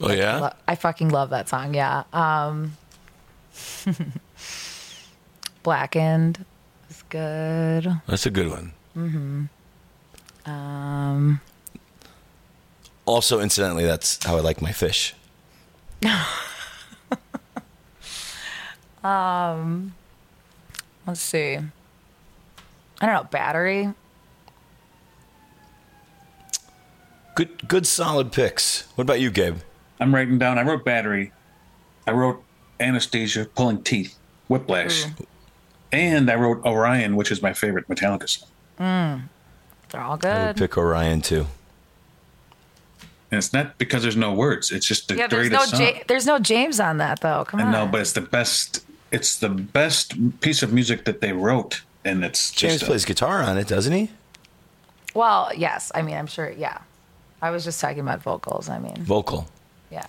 Oh 0.00 0.10
yeah, 0.12 0.38
Lo- 0.38 0.52
I 0.66 0.74
fucking 0.74 1.10
love 1.10 1.30
that 1.30 1.48
song. 1.48 1.74
Yeah. 1.74 2.02
Um, 2.12 2.76
Blackened 5.64 6.44
is 6.88 7.02
good. 7.08 8.00
that's 8.06 8.26
a 8.26 8.30
good 8.30 8.48
one. 8.50 9.48
Um, 10.46 11.40
Also, 13.06 13.40
incidentally, 13.40 13.84
that's 13.84 14.24
how 14.24 14.36
I 14.36 14.40
like 14.40 14.62
my 14.62 14.70
fish. 14.72 15.14
um, 19.02 19.94
Let's 21.06 21.20
see. 21.20 21.56
I 23.00 23.06
don't 23.06 23.14
know. 23.14 23.24
Battery. 23.24 23.92
Good, 27.34 27.66
good, 27.68 27.86
solid 27.86 28.32
picks. 28.32 28.82
What 28.94 29.02
about 29.02 29.20
you, 29.20 29.30
Gabe? 29.30 29.58
I'm 30.00 30.14
writing 30.14 30.38
down. 30.38 30.58
I 30.58 30.62
wrote 30.62 30.84
battery. 30.84 31.32
I 32.06 32.12
wrote 32.12 32.42
anesthesia, 32.78 33.46
pulling 33.46 33.82
teeth, 33.82 34.16
whiplash, 34.48 35.06
and 35.94 36.30
I 36.30 36.34
wrote 36.34 36.64
Orion, 36.64 37.16
which 37.16 37.30
is 37.30 37.42
my 37.42 37.52
favorite 37.52 37.88
Metallica 37.88 38.28
song. 38.28 38.48
Mm, 38.80 39.22
They're 39.90 40.00
all 40.00 40.16
good. 40.16 40.30
I 40.30 40.46
would 40.48 40.56
good. 40.56 40.62
pick 40.70 40.78
Orion 40.78 41.20
too. 41.22 41.46
And 43.30 43.38
it's 43.38 43.52
not 43.52 43.78
because 43.78 44.02
there's 44.02 44.16
no 44.16 44.32
words. 44.32 44.70
It's 44.70 44.86
just 44.86 45.08
the 45.08 45.16
Yeah, 45.16 45.26
there's 45.26 45.48
greatest 45.48 45.72
no 45.72 45.78
song. 45.78 45.86
ja- 45.96 46.02
there's 46.06 46.26
no 46.26 46.38
James 46.38 46.78
on 46.80 46.98
that 46.98 47.20
though. 47.20 47.44
Come 47.44 47.60
I 47.60 47.64
on. 47.64 47.72
know, 47.72 47.86
but 47.86 48.00
it's 48.00 48.12
the 48.12 48.20
best. 48.20 48.84
It's 49.10 49.38
the 49.38 49.48
best 49.48 50.40
piece 50.40 50.62
of 50.62 50.72
music 50.72 51.04
that 51.04 51.20
they 51.20 51.32
wrote, 51.32 51.82
and 52.04 52.24
it's 52.24 52.50
James 52.50 52.74
just 52.74 52.82
a- 52.84 52.86
plays 52.86 53.04
guitar 53.04 53.42
on 53.42 53.58
it, 53.58 53.66
doesn't 53.68 53.92
he? 53.92 54.10
well, 55.14 55.50
yes. 55.56 55.92
I 55.94 56.02
mean, 56.02 56.16
I'm 56.16 56.26
sure. 56.26 56.50
Yeah. 56.50 56.78
I 57.42 57.50
was 57.50 57.62
just 57.64 57.80
talking 57.80 58.00
about 58.00 58.22
vocals. 58.22 58.68
I 58.68 58.78
mean, 58.78 58.96
Vocal. 59.04 59.46
yeah. 59.90 60.06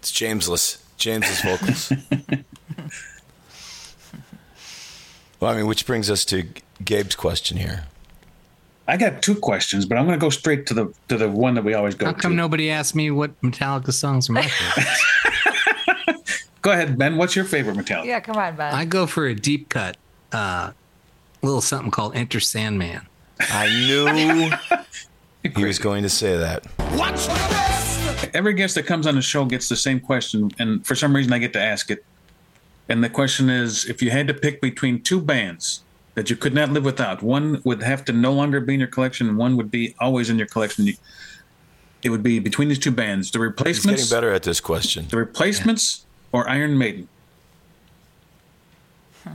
It's 0.00 0.12
Jamesless. 0.12 0.78
Jamesless 0.98 1.42
vocals. 1.42 1.92
well, 5.40 5.52
I 5.52 5.56
mean, 5.56 5.66
which 5.66 5.86
brings 5.86 6.10
us 6.10 6.24
to 6.26 6.48
Gabe's 6.84 7.14
question 7.14 7.56
here. 7.56 7.84
I 8.88 8.96
got 8.96 9.20
two 9.20 9.34
questions, 9.34 9.84
but 9.84 9.98
I'm 9.98 10.06
going 10.06 10.18
to 10.18 10.24
go 10.24 10.30
straight 10.30 10.66
to 10.66 10.74
the 10.74 10.94
to 11.08 11.16
the 11.16 11.28
one 11.28 11.54
that 11.54 11.64
we 11.64 11.74
always 11.74 11.94
go 11.94 12.06
How 12.06 12.12
to. 12.12 12.18
come 12.18 12.36
nobody 12.36 12.70
asked 12.70 12.94
me 12.94 13.10
what 13.10 13.40
Metallica 13.42 13.92
songs 13.92 14.30
are 14.30 14.34
my 14.34 14.42
favorite? 14.42 14.86
Go 16.62 16.72
ahead, 16.72 16.98
Ben. 16.98 17.16
What's 17.16 17.36
your 17.36 17.44
favorite 17.44 17.76
Metallica? 17.76 18.06
Yeah. 18.06 18.18
Come 18.18 18.36
on, 18.36 18.56
Ben. 18.56 18.74
I 18.74 18.84
go 18.84 19.06
for 19.06 19.26
a 19.26 19.34
deep 19.36 19.68
cut, 19.68 19.96
uh, 20.32 20.72
little 21.40 21.60
something 21.60 21.92
called 21.92 22.16
Enter 22.16 22.40
Sandman. 22.40 23.06
I 23.38 23.68
knew 23.68 24.50
he 25.54 25.64
was 25.64 25.78
going 25.78 26.02
to 26.02 26.08
say 26.08 26.36
that. 26.36 26.66
Every 28.34 28.54
guest 28.54 28.74
that 28.74 28.84
comes 28.84 29.06
on 29.06 29.14
the 29.14 29.22
show 29.22 29.44
gets 29.44 29.68
the 29.68 29.76
same 29.76 30.00
question, 30.00 30.50
and 30.58 30.84
for 30.84 30.96
some 30.96 31.14
reason 31.14 31.32
I 31.32 31.38
get 31.38 31.52
to 31.52 31.60
ask 31.60 31.90
it. 31.90 32.04
And 32.88 33.02
the 33.02 33.08
question 33.10 33.50
is, 33.50 33.84
if 33.86 34.00
you 34.02 34.10
had 34.10 34.28
to 34.28 34.34
pick 34.34 34.60
between 34.60 35.02
two 35.02 35.20
bands 35.20 35.82
that 36.14 36.30
you 36.30 36.36
could 36.36 36.54
not 36.54 36.70
live 36.70 36.84
without, 36.84 37.22
one 37.22 37.60
would 37.64 37.82
have 37.82 38.04
to 38.06 38.12
no 38.12 38.32
longer 38.32 38.60
be 38.60 38.74
in 38.74 38.80
your 38.80 38.88
collection, 38.88 39.28
and 39.28 39.36
one 39.36 39.56
would 39.56 39.70
be 39.70 39.94
always 40.00 40.30
in 40.30 40.38
your 40.38 40.46
collection. 40.46 40.86
you- 40.86 40.94
It 42.02 42.10
would 42.10 42.22
be 42.22 42.38
between 42.38 42.68
these 42.68 42.78
two 42.78 42.92
bands: 42.92 43.30
the 43.32 43.40
replacements. 43.40 43.78
He's 43.78 43.86
Replacements, 43.86 44.02
getting 44.10 44.16
better 44.16 44.32
at 44.34 44.42
this 44.44 44.60
question. 44.60 45.08
the 45.08 45.16
Replacements, 45.16 46.04
or 46.32 46.48
Iron 46.48 46.78
Maiden. 46.78 47.08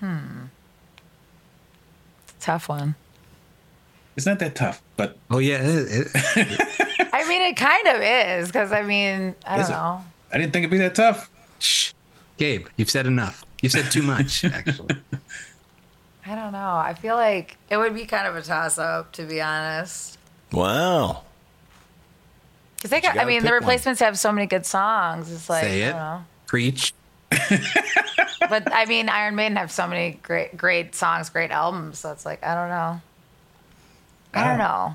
Hmm. 0.00 0.44
Tough 2.40 2.68
one. 2.68 2.94
It's 4.16 4.26
not 4.26 4.38
that 4.38 4.54
tough, 4.54 4.80
but 4.96 5.16
Oh 5.30 5.38
yeah, 5.38 5.58
it- 5.60 6.08
it- 6.36 7.08
I 7.12 7.26
mean, 7.28 7.42
it 7.42 7.56
kind 7.56 7.88
of 7.88 8.00
is 8.02 8.48
because 8.48 8.70
I 8.72 8.82
mean, 8.82 9.34
I 9.46 9.60
Is 9.60 9.68
don't 9.68 9.76
it? 10.00 10.02
Know. 10.30 10.34
I 10.34 10.38
didn't 10.38 10.52
think 10.52 10.62
it'd 10.64 10.70
be 10.70 10.78
that 10.78 10.94
tough. 10.94 11.30
shh, 11.58 11.92
Gabe, 12.36 12.66
you've 12.76 12.90
said 12.90 13.06
enough. 13.06 13.44
You've 13.62 13.72
said 13.72 13.90
too 13.90 14.02
much, 14.02 14.44
actually. 14.44 14.96
I 16.26 16.34
don't 16.34 16.52
know. 16.52 16.76
I 16.76 16.94
feel 16.94 17.16
like 17.16 17.56
it 17.70 17.76
would 17.76 17.94
be 17.94 18.04
kind 18.04 18.26
of 18.26 18.36
a 18.36 18.42
toss 18.42 18.78
up, 18.78 19.12
to 19.12 19.24
be 19.24 19.40
honest. 19.40 20.18
Wow. 20.52 21.22
Because 22.76 22.90
they 22.90 23.00
got, 23.00 23.18
I 23.18 23.24
mean, 23.24 23.38
the 23.40 23.46
pick 23.48 23.50
one. 23.52 23.60
replacements 23.60 24.00
have 24.00 24.18
so 24.18 24.30
many 24.30 24.46
good 24.46 24.64
songs. 24.64 25.32
It's 25.32 25.48
like, 25.50 25.64
Say 25.64 25.82
I 25.84 25.88
it. 25.88 25.90
don't 25.92 25.98
know. 25.98 26.24
Preach. 26.46 26.94
But 28.48 28.72
I 28.72 28.86
mean, 28.86 29.10
Iron 29.10 29.34
Maiden 29.34 29.56
have 29.58 29.70
so 29.70 29.86
many 29.86 30.12
great, 30.22 30.56
great 30.56 30.94
songs, 30.94 31.28
great 31.28 31.50
albums. 31.50 31.98
So 31.98 32.12
it's 32.12 32.24
like, 32.24 32.42
I 32.42 32.54
don't 32.54 32.70
know. 32.70 33.00
I 34.32 34.48
don't 34.48 34.56
know. 34.58 34.94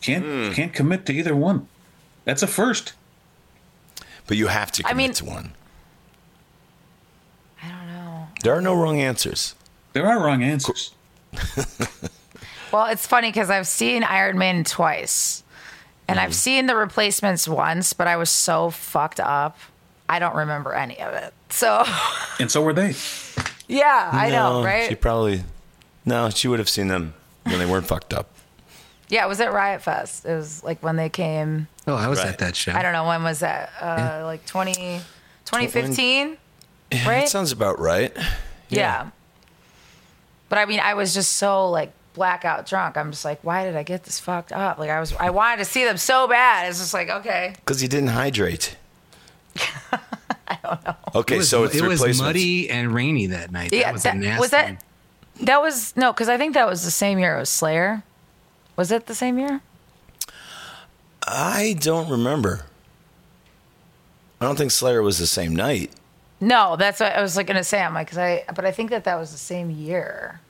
Can't 0.00 0.24
Hmm. 0.24 0.52
can't 0.54 0.72
commit 0.72 1.04
to 1.06 1.12
either 1.12 1.36
one. 1.36 1.68
That's 2.24 2.42
a 2.42 2.46
first. 2.46 2.94
But 4.28 4.36
you 4.36 4.46
have 4.46 4.70
to 4.72 4.86
I 4.86 4.90
commit 4.90 4.96
mean- 5.08 5.12
to 5.14 5.24
one. 5.24 5.52
I 7.60 7.68
don't 7.70 7.86
know. 7.88 8.28
There 8.44 8.54
are 8.54 8.60
no 8.60 8.74
wrong 8.74 9.00
answers. 9.00 9.56
There 9.94 10.06
are 10.06 10.20
wrong 10.24 10.42
answers. 10.44 10.94
Well, 12.70 12.84
it's 12.88 13.06
funny 13.06 13.30
because 13.30 13.48
I've 13.48 13.66
seen 13.66 14.04
Iron 14.04 14.36
Man 14.36 14.62
twice, 14.62 15.42
and 16.06 16.18
Mm-hmm. 16.18 16.26
I've 16.26 16.34
seen 16.34 16.66
the 16.66 16.76
replacements 16.76 17.48
once, 17.48 17.94
but 17.94 18.06
I 18.06 18.16
was 18.16 18.28
so 18.30 18.68
fucked 18.68 19.20
up. 19.20 19.56
I 20.06 20.18
don't 20.18 20.34
remember 20.36 20.74
any 20.74 21.00
of 21.00 21.14
it. 21.14 21.32
So, 21.48 21.82
And 22.38 22.50
so 22.50 22.60
were 22.60 22.74
they. 22.74 22.94
yeah, 23.68 24.10
I 24.12 24.28
know, 24.30 24.62
right? 24.62 24.86
She 24.86 24.96
probably. 24.96 25.44
No, 26.04 26.28
she 26.28 26.46
would 26.46 26.58
have 26.58 26.68
seen 26.68 26.88
them 26.88 27.14
when 27.44 27.58
they 27.58 27.64
weren't 27.64 27.86
fucked 27.86 28.12
up. 28.12 28.28
Yeah, 29.08 29.24
it 29.24 29.28
was 29.28 29.40
at 29.40 29.52
Riot 29.52 29.82
Fest. 29.82 30.24
It 30.26 30.34
was 30.34 30.62
like 30.64 30.82
when 30.82 30.96
they 30.96 31.08
came. 31.08 31.68
Oh, 31.86 31.94
I 31.94 32.08
was 32.08 32.18
Right. 32.18 32.28
at 32.28 32.38
that 32.38 32.54
show. 32.56 32.72
I 32.72 32.82
don't 32.82 32.92
know 32.92 33.06
when 33.06 33.22
was 33.22 33.40
that? 33.40 33.70
Uh, 33.80 34.22
Like 34.24 34.44
20, 34.46 34.74
2015, 35.44 36.36
Yeah, 36.90 37.08
right? 37.08 37.20
That 37.20 37.28
sounds 37.28 37.52
about 37.52 37.78
right. 37.78 38.14
yeah. 38.68 39.08
But 40.48 40.58
I 40.58 40.64
mean, 40.66 40.80
I 40.80 40.94
was 40.94 41.12
just 41.14 41.32
so 41.36 41.68
like 41.70 41.92
blackout 42.14 42.66
drunk. 42.66 42.96
I'm 42.96 43.10
just 43.10 43.24
like, 43.24 43.38
why 43.44 43.64
did 43.64 43.76
I 43.76 43.82
get 43.82 44.04
this 44.04 44.18
fucked 44.18 44.52
up? 44.52 44.78
Like 44.78 44.90
I 44.90 44.98
was, 45.00 45.12
I 45.14 45.30
wanted 45.30 45.58
to 45.58 45.64
see 45.64 45.84
them 45.84 45.96
so 45.98 46.26
bad. 46.28 46.68
It's 46.68 46.78
just 46.78 46.94
like, 46.94 47.08
okay, 47.10 47.54
Because 47.56 47.82
you 47.82 47.88
didn't 47.88 48.08
hydrate. 48.10 48.76
I 50.50 50.58
don't 50.62 50.84
know. 50.84 50.94
Okay, 51.14 51.34
It 51.34 51.38
was, 51.38 51.48
so 51.50 51.64
it's 51.64 51.74
it 51.74 51.82
was 51.82 52.00
replacements. 52.00 52.20
muddy 52.20 52.70
and 52.70 52.94
rainy 52.94 53.26
that 53.26 53.50
night. 53.52 53.72
yeah. 53.72 53.84
that 53.84 53.92
was 53.92 54.02
that, 54.04 54.14
a 54.16 54.18
nasty. 54.18 54.40
was 54.40 54.50
that? 54.50 54.84
That 55.42 55.60
was 55.62 55.96
no, 55.96 56.12
because 56.12 56.28
I 56.28 56.36
think 56.38 56.54
that 56.54 56.66
was 56.66 56.84
the 56.84 56.90
same 56.90 57.18
year 57.18 57.36
it 57.36 57.40
was 57.40 57.50
Slayer. 57.50 58.02
Was 58.78 58.92
it 58.92 59.06
the 59.06 59.14
same 59.14 59.40
year? 59.40 59.60
I 61.26 61.74
don't 61.80 62.08
remember. 62.08 62.64
I 64.40 64.44
don't 64.44 64.56
think 64.56 64.70
Slayer 64.70 65.02
was 65.02 65.18
the 65.18 65.26
same 65.26 65.54
night. 65.54 65.90
No, 66.40 66.76
that's 66.76 67.00
what 67.00 67.12
I 67.12 67.20
was 67.20 67.36
like 67.36 67.48
gonna 67.48 67.64
say. 67.64 67.82
I'm 67.82 67.92
like, 67.92 68.08
cause 68.08 68.18
I, 68.18 68.44
but 68.54 68.64
I 68.64 68.70
think 68.70 68.90
that 68.90 69.02
that 69.02 69.16
was 69.18 69.32
the 69.32 69.38
same 69.38 69.68
year. 69.68 70.40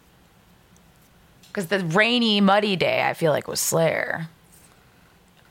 Because 1.47 1.69
the 1.69 1.81
rainy, 1.87 2.43
muddy 2.43 2.77
day, 2.77 3.03
I 3.03 3.15
feel 3.15 3.33
like 3.33 3.49
was 3.49 3.61
Slayer. 3.61 4.29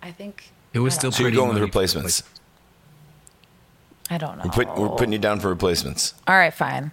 I 0.03 0.11
think 0.11 0.51
It 0.71 0.79
was 0.79 0.93
still 0.93 1.09
don't 1.09 1.17
So 1.17 1.23
you're 1.23 1.31
going 1.31 1.47
with 1.47 1.55
muddy 1.55 1.65
replacements. 1.65 2.21
I 4.11 4.19
don't 4.19 4.37
know. 4.37 4.43
We're, 4.45 4.51
put, 4.65 4.77
we're 4.77 4.89
putting 4.89 5.13
you 5.13 5.19
down 5.19 5.39
for 5.39 5.49
replacements. 5.49 6.13
All 6.27 6.35
right, 6.35 6.53
fine. 6.53 6.91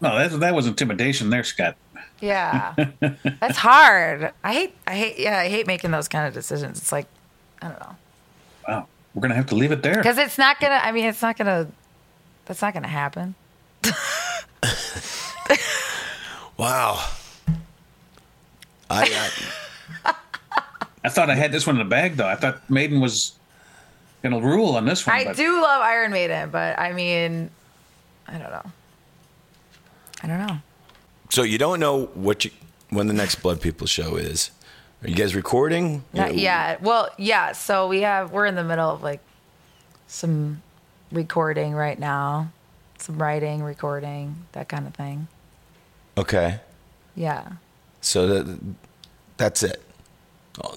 No, 0.00 0.16
that 0.16 0.38
that 0.38 0.54
was 0.54 0.68
intimidation 0.68 1.30
there, 1.30 1.42
Scott. 1.42 1.76
Yeah, 2.20 2.74
that's 3.40 3.56
hard. 3.58 4.32
I 4.42 4.52
hate. 4.52 4.74
I 4.86 4.94
hate. 4.94 5.18
Yeah, 5.18 5.38
I 5.38 5.48
hate 5.48 5.66
making 5.66 5.90
those 5.92 6.08
kind 6.08 6.26
of 6.26 6.34
decisions. 6.34 6.78
It's 6.78 6.92
like, 6.92 7.06
I 7.62 7.68
don't 7.68 7.80
know, 7.80 7.96
Wow. 8.66 8.86
We're 9.14 9.22
gonna 9.22 9.34
have 9.34 9.46
to 9.46 9.54
leave 9.54 9.72
it 9.72 9.82
there. 9.82 9.96
because 9.96 10.18
it's 10.18 10.38
not 10.38 10.60
gonna. 10.60 10.80
I 10.82 10.92
mean, 10.92 11.04
it's 11.06 11.22
not 11.22 11.36
gonna. 11.36 11.68
That's 12.46 12.60
not 12.62 12.74
gonna 12.74 12.88
happen. 12.88 13.34
Wow. 16.56 16.98
I, 18.90 19.30
I 20.04 20.14
I 21.04 21.08
thought 21.08 21.30
I 21.30 21.36
had 21.36 21.52
this 21.52 21.66
one 21.66 21.76
in 21.76 21.78
the 21.78 21.88
bag 21.88 22.16
though. 22.16 22.26
I 22.26 22.34
thought 22.34 22.68
Maiden 22.68 23.00
was 23.00 23.32
gonna 24.22 24.40
rule 24.40 24.74
on 24.74 24.84
this 24.84 25.06
one. 25.06 25.14
I 25.14 25.24
but 25.24 25.36
do 25.36 25.62
love 25.62 25.82
Iron 25.82 26.10
Maiden, 26.10 26.50
but 26.50 26.76
I 26.78 26.92
mean, 26.92 27.50
I 28.26 28.32
don't 28.38 28.50
know. 28.50 28.64
I 30.22 30.26
don't 30.26 30.46
know. 30.46 30.58
So 31.28 31.42
you 31.42 31.58
don't 31.58 31.80
know 31.80 32.06
what 32.14 32.44
you 32.44 32.50
when 32.90 33.06
the 33.06 33.14
next 33.14 33.36
Blood 33.36 33.60
People 33.60 33.86
show 33.86 34.16
is. 34.16 34.50
Are 35.02 35.08
you 35.08 35.14
guys 35.14 35.34
recording? 35.34 36.02
Not 36.12 36.34
yet. 36.34 36.82
Well, 36.82 37.08
yeah. 37.18 37.52
So 37.52 37.86
we 37.86 38.00
have. 38.02 38.32
We're 38.32 38.46
in 38.46 38.54
the 38.56 38.64
middle 38.64 38.90
of 38.90 39.02
like 39.02 39.20
some 40.06 40.62
recording 41.12 41.72
right 41.74 41.98
now, 41.98 42.50
some 42.98 43.20
writing, 43.20 43.62
recording, 43.62 44.46
that 44.52 44.68
kind 44.68 44.86
of 44.86 44.94
thing. 44.94 45.28
Okay. 46.16 46.60
Yeah. 47.14 47.52
So 48.00 48.26
that 48.26 48.58
that's 49.36 49.62
it. 49.62 49.82
Oh, 50.64 50.74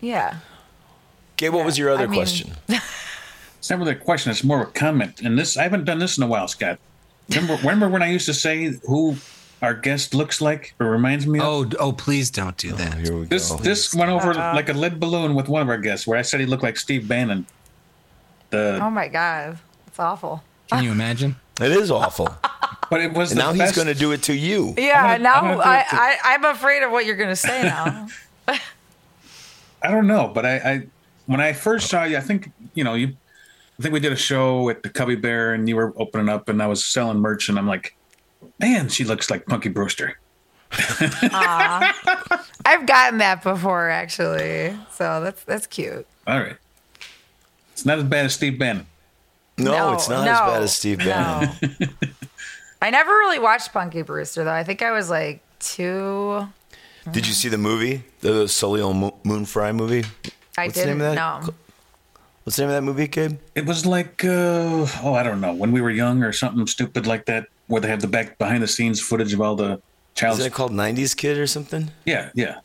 Yeah. 0.00 0.36
Gabe, 1.36 1.52
what 1.52 1.64
was 1.66 1.76
your 1.76 1.90
other 1.90 2.04
I 2.04 2.06
mean- 2.06 2.14
question? 2.18 2.52
it's 2.68 3.68
never 3.68 3.84
the 3.84 3.94
question. 3.96 4.30
It's 4.30 4.44
more 4.44 4.62
of 4.62 4.68
a 4.68 4.72
comment. 4.72 5.20
And 5.20 5.38
this, 5.38 5.56
I 5.56 5.64
haven't 5.64 5.84
done 5.84 5.98
this 5.98 6.16
in 6.16 6.22
a 6.22 6.26
while, 6.26 6.46
Scott. 6.48 6.78
Remember, 7.34 7.54
remember 7.56 7.88
when 7.88 8.02
I 8.02 8.10
used 8.10 8.26
to 8.26 8.34
say 8.34 8.72
who 8.86 9.16
our 9.60 9.74
guest 9.74 10.14
looks 10.14 10.40
like 10.40 10.74
or 10.80 10.90
reminds 10.90 11.26
me 11.26 11.38
of? 11.38 11.44
Oh, 11.44 11.70
oh, 11.78 11.92
please 11.92 12.30
don't 12.30 12.56
do 12.56 12.72
oh, 12.72 12.76
that. 12.76 12.94
Here 12.98 13.16
we 13.16 13.26
This 13.26 13.50
go. 13.50 13.56
this 13.58 13.94
went 13.94 14.10
over 14.10 14.34
like 14.34 14.68
a 14.68 14.72
lead 14.72 14.98
balloon 15.00 15.34
with 15.34 15.48
one 15.48 15.62
of 15.62 15.68
our 15.68 15.78
guests, 15.78 16.06
where 16.06 16.18
I 16.18 16.22
said 16.22 16.40
he 16.40 16.46
looked 16.46 16.62
like 16.62 16.76
Steve 16.76 17.08
Bannon. 17.08 17.46
The 18.50 18.78
Oh 18.82 18.90
my 18.90 19.08
god, 19.08 19.58
it's 19.86 19.98
awful. 19.98 20.42
Can 20.70 20.84
you 20.84 20.92
imagine? 20.92 21.36
It 21.60 21.70
is 21.70 21.90
awful. 21.90 22.34
but 22.90 23.02
it 23.02 23.12
was 23.12 23.30
and 23.30 23.38
the 23.38 23.44
now 23.44 23.52
he's 23.52 23.72
going 23.72 23.86
to 23.86 23.94
do 23.94 24.12
it 24.12 24.22
to 24.22 24.34
you. 24.34 24.74
Yeah. 24.78 25.02
Gonna- 25.02 25.22
now 25.22 25.34
I'm 25.34 25.44
gonna 25.58 25.62
I, 25.62 25.84
I 25.92 26.18
I'm 26.34 26.44
afraid 26.46 26.82
of 26.82 26.90
what 26.90 27.04
you're 27.04 27.14
gonna 27.16 27.36
say 27.36 27.62
now. 27.62 28.08
I 28.48 29.90
don't 29.90 30.06
know, 30.06 30.28
but 30.34 30.46
I, 30.46 30.56
I 30.56 30.86
when 31.26 31.40
I 31.40 31.52
first 31.52 31.88
saw 31.90 32.04
you, 32.04 32.16
I 32.16 32.20
think 32.20 32.50
you 32.74 32.84
know 32.84 32.94
you. 32.94 33.16
I 33.78 33.82
think 33.82 33.92
we 33.94 34.00
did 34.00 34.12
a 34.12 34.16
show 34.16 34.68
at 34.68 34.82
the 34.82 34.88
Cubby 34.90 35.16
Bear, 35.16 35.54
and 35.54 35.68
you 35.68 35.76
were 35.76 35.92
opening 35.96 36.28
up, 36.28 36.48
and 36.48 36.62
I 36.62 36.66
was 36.66 36.84
selling 36.84 37.18
merch, 37.18 37.48
and 37.48 37.58
I'm 37.58 37.66
like, 37.66 37.94
man, 38.60 38.88
she 38.88 39.04
looks 39.04 39.30
like 39.30 39.46
Punky 39.46 39.68
Brewster. 39.70 40.18
I've 42.64 42.86
gotten 42.86 43.18
that 43.18 43.42
before 43.42 43.90
actually, 43.90 44.76
so 44.92 45.20
that's 45.22 45.44
that's 45.44 45.66
cute. 45.66 46.06
All 46.26 46.38
right, 46.40 46.56
it's 47.72 47.84
not 47.84 47.98
as 47.98 48.04
bad 48.04 48.26
as 48.26 48.34
Steve 48.34 48.58
Bannon. 48.58 48.86
No, 49.58 49.72
No, 49.72 49.92
it's 49.94 50.08
not 50.08 50.26
as 50.26 50.38
bad 50.40 50.62
as 50.62 50.74
Steve 50.74 50.98
Bannon. 50.98 51.50
No. 51.80 51.86
I 52.82 52.90
never 52.90 53.10
really 53.10 53.38
watched 53.38 53.72
Punky 53.72 54.02
Brewster 54.02 54.44
though. 54.44 54.52
I 54.52 54.64
think 54.64 54.82
I 54.82 54.90
was 54.92 55.10
like 55.10 55.42
two. 55.58 56.48
Did 57.10 57.26
you 57.26 57.32
see 57.32 57.48
the 57.48 57.58
movie, 57.58 58.04
the 58.20 58.46
Soleil 58.48 58.92
Mo- 58.94 59.18
Moon 59.24 59.44
Frye 59.44 59.72
movie? 59.72 60.04
I 60.56 60.66
What's 60.66 60.78
the 60.80 60.86
name 60.86 60.98
didn't 60.98 61.08
of 61.10 61.14
that? 61.16 61.46
know. 61.46 61.54
What's 62.44 62.56
the 62.56 62.62
name 62.62 62.70
of 62.70 62.74
that 62.76 62.82
movie, 62.82 63.06
Gabe? 63.06 63.38
It 63.54 63.66
was 63.66 63.86
like, 63.86 64.24
uh, 64.24 64.86
oh, 65.02 65.14
I 65.14 65.22
don't 65.22 65.40
know, 65.40 65.52
when 65.52 65.70
we 65.70 65.80
were 65.80 65.90
young 65.90 66.22
or 66.24 66.32
something 66.32 66.66
stupid 66.66 67.06
like 67.06 67.26
that, 67.26 67.46
where 67.68 67.80
they 67.80 67.88
have 67.88 68.00
the 68.00 68.08
back 68.08 68.36
behind 68.38 68.62
the 68.62 68.68
scenes 68.68 69.00
footage 69.00 69.32
of 69.32 69.40
all 69.40 69.54
the 69.54 69.80
child. 70.14 70.38
Is 70.40 70.46
it 70.46 70.52
called 70.52 70.72
'90s 70.72 71.16
Kid 71.16 71.38
or 71.38 71.46
something? 71.46 71.90
Yeah, 72.04 72.30
yeah. 72.34 72.58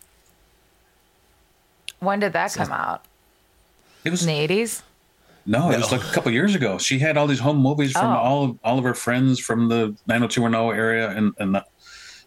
When 2.00 2.20
did 2.20 2.34
that 2.34 2.54
come 2.54 2.72
out? 2.72 3.06
It 4.04 4.10
was 4.10 4.22
In 4.24 4.28
the 4.28 4.34
eighties? 4.34 4.84
no, 5.46 5.72
it 5.72 5.78
was 5.78 5.92
like 5.92 6.02
a 6.02 6.12
couple 6.14 6.32
years 6.32 6.56
ago. 6.56 6.78
She 6.78 7.00
had 7.00 7.16
all 7.18 7.28
these 7.28 7.40
home 7.40 7.58
movies 7.58 7.92
from 7.94 8.12
Oh. 8.12 8.18
all 8.18 8.60
all 8.64 8.78
of 8.80 8.84
her 8.84 8.94
friends 8.94 9.40
from 9.40 9.70
the 9.70 9.96
90210 10.08 10.78
area 10.78 11.10
and 11.12 11.34
and 11.40 11.56
the, 11.56 11.66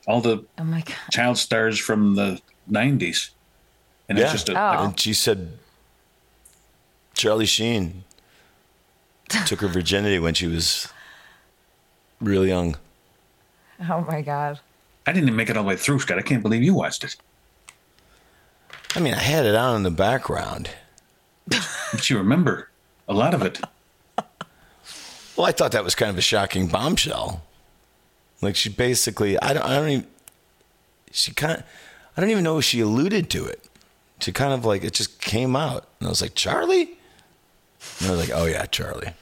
all 0.07 0.21
the 0.21 0.45
Oh 0.59 0.65
my 0.65 0.81
god. 0.81 0.95
child 1.11 1.37
stars 1.39 1.79
from 1.79 2.15
the 2.15 2.41
90s. 2.71 3.31
And 4.09 4.19
it's 4.19 4.33
just 4.33 4.49
a, 4.49 4.53
Oh. 4.53 4.55
like, 4.55 4.79
And 4.81 5.01
she 5.01 5.13
said 5.15 5.53
Charlie 7.21 7.45
Sheen 7.45 8.05
took 9.45 9.61
her 9.61 9.69
virginity 9.69 10.19
when 10.19 10.33
she 10.33 10.47
was 10.47 10.91
real 12.19 12.47
young. 12.47 12.79
Oh 13.91 14.01
my 14.09 14.23
god. 14.23 14.59
I 15.07 15.13
didn't 15.13 15.29
even 15.29 15.37
make 15.37 15.51
it 15.51 15.57
all 15.59 15.65
the 15.65 15.69
way 15.69 15.77
through, 15.77 15.99
Scott. 15.99 16.19
I 16.19 16.23
can't 16.23 16.43
believe 16.43 16.63
you 16.63 16.73
watched 16.73 17.05
it. 17.05 17.17
I 18.95 19.01
mean, 19.01 19.13
I 19.13 19.19
had 19.19 19.45
it 19.45 19.55
on 19.55 19.77
in 19.77 19.83
the 19.83 19.91
background. 19.91 20.71
But 21.47 22.09
you 22.09 22.17
remember 22.17 22.71
a 23.07 23.13
lot 23.13 23.35
of 23.35 23.43
it. 23.43 23.61
Well, 25.37 25.47
I 25.47 25.53
thought 25.53 25.73
that 25.73 25.85
was 25.85 25.95
kind 25.95 26.11
of 26.11 26.17
a 26.17 26.23
shocking 26.23 26.69
bombshell. 26.69 27.43
Like 28.41 28.57
she 28.57 28.71
basically, 28.71 29.39
I 29.41 29.53
don't, 29.53 29.67
I 29.67 29.77
don't 29.77 29.89
even. 29.91 30.07
She 31.13 31.35
kind 31.35 31.59
of, 31.59 31.65
I 32.17 32.23
don't 32.23 32.31
even 32.31 32.45
know 32.45 32.57
if 32.57 32.65
she 32.65 32.81
alluded 32.81 33.29
to 33.31 33.45
it. 33.45 33.63
She 34.21 34.33
kind 34.33 34.55
of 34.55 34.65
like 34.65 34.85
it 34.85 34.95
just 34.95 35.21
came 35.21 35.55
out, 35.55 35.87
and 35.99 36.07
I 36.07 36.11
was 36.11 36.23
like, 36.23 36.35
Charlie. 36.35 36.97
And 38.01 38.09
I 38.09 38.11
was 38.13 38.29
like, 38.29 38.37
oh 38.37 38.47
yeah, 38.47 38.67
Charlie. 38.67 39.13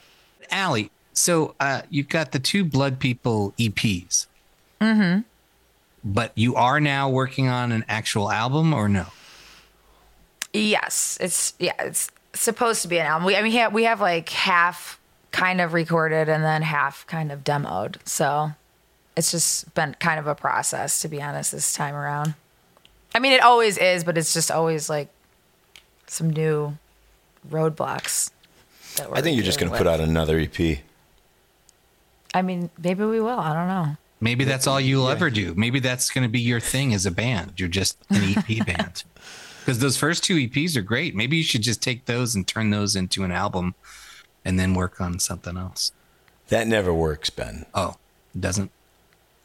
Aly, 0.53 0.91
so 1.13 1.55
uh, 1.61 1.83
you've 1.91 2.09
got 2.09 2.33
the 2.33 2.39
two 2.39 2.65
Blood 2.65 2.99
People 3.01 3.53
EPs. 3.59 4.27
Mm-hmm. 4.81 5.21
But 6.05 6.33
you 6.37 6.55
are 6.55 6.81
now 6.81 7.11
working 7.11 7.49
on 7.49 7.73
an 7.73 7.85
actual 7.89 8.31
album, 8.31 8.73
or 8.73 8.89
no? 8.89 9.07
Yes, 10.53 11.19
it's 11.21 11.55
yeah, 11.59 11.75
it's 11.81 12.11
supposed 12.33 12.83
to 12.83 12.89
be 12.89 12.99
an 12.99 13.07
album. 13.07 13.27
We 13.27 13.37
I 13.37 13.43
mean, 13.43 13.53
yeah, 13.53 13.69
we 13.69 13.85
have 13.85 14.01
like 14.01 14.29
half 14.31 14.99
kind 15.33 15.61
of 15.61 15.73
recorded 15.73 16.29
and 16.29 16.43
then 16.43 16.63
half 16.63 17.07
kind 17.07 17.31
of 17.31 17.45
demoed. 17.45 17.97
So 18.07 18.53
it's 19.17 19.31
just 19.31 19.75
been 19.75 19.97
kind 19.99 20.19
of 20.19 20.27
a 20.27 20.35
process, 20.35 21.03
to 21.03 21.09
be 21.09 21.21
honest, 21.21 21.53
this 21.53 21.73
time 21.75 21.95
around. 21.95 22.35
I 23.15 23.19
mean, 23.19 23.33
it 23.33 23.43
always 23.43 23.77
is, 23.77 24.05
but 24.05 24.17
it's 24.17 24.33
just 24.33 24.51
always 24.51 24.89
like 24.89 25.09
some 26.07 26.31
new 26.31 26.79
roadblocks. 27.51 28.31
That 28.99 29.09
I 29.17 29.23
think 29.23 29.37
you're 29.37 29.45
just 29.45 29.59
going 29.59 29.71
going 29.71 29.79
to 29.79 29.85
put 29.85 29.91
out 29.93 30.01
another 30.01 30.39
EP. 30.39 30.79
I 32.35 32.43
mean, 32.43 32.71
maybe 32.83 33.05
we 33.05 33.21
will. 33.21 33.39
I 33.39 33.55
don't 33.55 33.69
know. 33.69 33.97
Maybe 34.21 34.45
that's 34.45 34.67
all 34.67 34.81
you'll 34.81 35.09
ever 35.09 35.31
do. 35.31 35.55
Maybe 35.55 35.79
that's 35.81 36.11
going 36.11 36.25
to 36.25 36.29
be 36.29 36.41
your 36.41 36.61
thing 36.61 36.93
as 36.93 37.07
a 37.07 37.11
band. 37.11 37.53
You're 37.57 37.69
just 37.69 37.97
an 38.11 38.35
EP 38.37 38.67
band. 38.67 39.05
Because 39.61 39.79
those 39.79 39.97
first 39.97 40.25
two 40.25 40.37
EPs 40.37 40.77
are 40.77 40.83
great. 40.83 41.15
Maybe 41.15 41.37
you 41.37 41.43
should 41.45 41.63
just 41.63 41.81
take 41.83 42.07
those 42.07 42.35
and 42.35 42.47
turn 42.47 42.71
those 42.71 42.97
into 42.97 43.23
an 43.23 43.31
album 43.31 43.75
and 44.45 44.59
then 44.59 44.75
work 44.75 45.01
on 45.01 45.19
something 45.21 45.57
else. 45.57 45.93
That 46.49 46.67
never 46.67 46.93
works, 46.93 47.31
Ben. 47.31 47.67
Oh, 47.75 47.95
it 48.35 48.41
doesn't? 48.41 48.71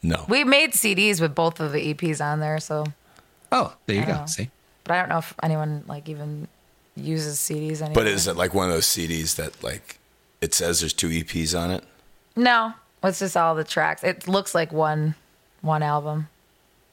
No. 0.02 0.24
We 0.28 0.42
made 0.44 0.72
CDs 0.72 1.20
with 1.20 1.34
both 1.34 1.60
of 1.60 1.72
the 1.72 1.94
EPs 1.94 2.24
on 2.24 2.40
there, 2.40 2.58
so 2.58 2.84
Oh, 3.52 3.76
there 3.86 3.96
you 3.96 4.04
go. 4.06 4.12
know. 4.20 4.26
See? 4.26 4.50
but 4.82 4.94
I 4.94 5.00
don't 5.00 5.08
know 5.08 5.18
if 5.18 5.34
anyone 5.42 5.84
like 5.86 6.08
even 6.08 6.48
uses 6.96 7.38
CDs 7.38 7.80
anymore. 7.80 7.94
But 7.94 8.06
is 8.06 8.26
it 8.26 8.36
like 8.36 8.54
one 8.54 8.68
of 8.68 8.74
those 8.74 8.86
CDs 8.86 9.36
that 9.36 9.62
like 9.62 9.98
it 10.40 10.54
says 10.54 10.80
there's 10.80 10.92
two 10.92 11.08
EPs 11.08 11.58
on 11.58 11.70
it? 11.70 11.84
No, 12.36 12.74
it's 13.02 13.18
just 13.20 13.36
all 13.36 13.54
the 13.54 13.64
tracks. 13.64 14.02
It 14.02 14.28
looks 14.28 14.54
like 14.54 14.72
one 14.72 15.14
one 15.60 15.82
album. 15.82 16.28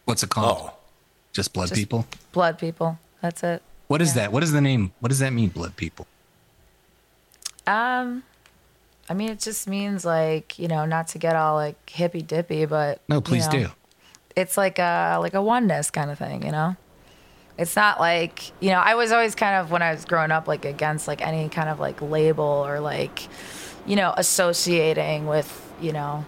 What's 0.05 0.23
it 0.23 0.29
called? 0.29 0.69
Oh, 0.71 0.73
Just 1.33 1.53
Blood 1.53 1.69
Just- 1.69 1.79
People? 1.79 2.07
Blood 2.31 2.57
People. 2.57 2.99
That's 3.21 3.43
it. 3.43 3.61
What 3.87 4.01
is 4.01 4.09
yeah. 4.09 4.23
that? 4.23 4.31
What 4.31 4.41
is 4.43 4.51
the 4.51 4.61
name? 4.61 4.93
What 4.99 5.09
does 5.09 5.19
that 5.19 5.33
mean, 5.33 5.49
Blood 5.49 5.75
People? 5.75 6.07
Um, 7.67 8.23
I 9.09 9.13
mean, 9.13 9.29
it 9.29 9.39
just 9.39 9.67
means 9.67 10.05
like 10.05 10.57
you 10.57 10.67
know, 10.67 10.85
not 10.85 11.07
to 11.09 11.17
get 11.17 11.35
all 11.35 11.55
like 11.55 11.89
hippy 11.89 12.21
dippy, 12.21 12.65
but 12.65 13.01
No, 13.07 13.17
you 13.17 13.21
please 13.21 13.45
know, 13.47 13.51
do. 13.51 13.67
It's 14.35 14.57
like 14.57 14.79
a 14.79 15.17
like 15.19 15.33
a 15.33 15.41
oneness 15.41 15.91
kind 15.91 16.09
of 16.09 16.17
thing, 16.17 16.43
you 16.45 16.51
know. 16.51 16.75
It's 17.57 17.75
not 17.75 17.99
like 17.99 18.51
you 18.59 18.71
know. 18.71 18.79
I 18.79 18.95
was 18.95 19.11
always 19.11 19.35
kind 19.35 19.55
of 19.55 19.71
when 19.71 19.81
I 19.81 19.91
was 19.91 20.05
growing 20.05 20.31
up 20.31 20.47
like 20.47 20.65
against 20.65 21.07
like 21.07 21.25
any 21.25 21.49
kind 21.49 21.69
of 21.69 21.79
like 21.79 22.01
label 22.01 22.43
or 22.43 22.79
like 22.79 23.27
you 23.85 23.95
know 23.95 24.13
associating 24.17 25.27
with 25.27 25.73
you 25.81 25.91
know. 25.91 26.25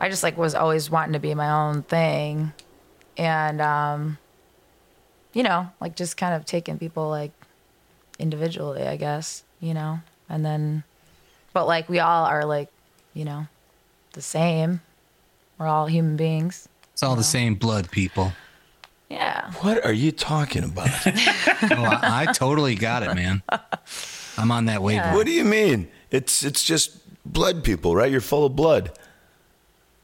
I 0.00 0.08
just 0.08 0.22
like 0.22 0.36
was 0.38 0.54
always 0.54 0.90
wanting 0.90 1.12
to 1.12 1.18
be 1.18 1.34
my 1.34 1.50
own 1.50 1.82
thing, 1.82 2.52
and 3.16 3.60
um, 3.60 4.18
you 5.32 5.42
know, 5.42 5.70
like 5.80 5.96
just 5.96 6.16
kind 6.16 6.34
of 6.34 6.44
taking 6.44 6.78
people 6.78 7.08
like 7.08 7.32
individually, 8.18 8.82
I 8.82 8.96
guess, 8.96 9.44
you 9.60 9.74
know, 9.74 10.00
and 10.28 10.44
then, 10.44 10.84
but 11.52 11.66
like 11.66 11.88
we 11.88 11.98
all 11.98 12.24
are 12.24 12.44
like, 12.44 12.68
you 13.14 13.24
know, 13.24 13.46
the 14.12 14.22
same. 14.22 14.80
We're 15.58 15.66
all 15.66 15.86
human 15.86 16.16
beings. 16.16 16.68
It's 16.92 17.02
all 17.02 17.16
the 17.16 17.22
same 17.22 17.54
blood, 17.54 17.90
people. 17.90 18.32
Yeah. 19.10 19.50
what 19.60 19.84
are 19.84 19.92
you 19.92 20.12
talking 20.12 20.62
about? 20.64 20.88
Oh, 21.72 21.84
I, 21.84 22.26
I 22.28 22.32
totally 22.32 22.74
got 22.74 23.02
it, 23.02 23.14
man. 23.14 23.42
I'm 24.38 24.50
on 24.50 24.66
that 24.66 24.82
wavelength. 24.82 25.14
what 25.16 25.26
do 25.26 25.32
you 25.32 25.44
mean? 25.44 25.88
It's 26.10 26.42
it's 26.44 26.64
just 26.64 26.96
blood 27.26 27.62
people, 27.64 27.94
right? 27.94 28.10
You're 28.10 28.20
full 28.22 28.46
of 28.46 28.56
blood, 28.56 28.92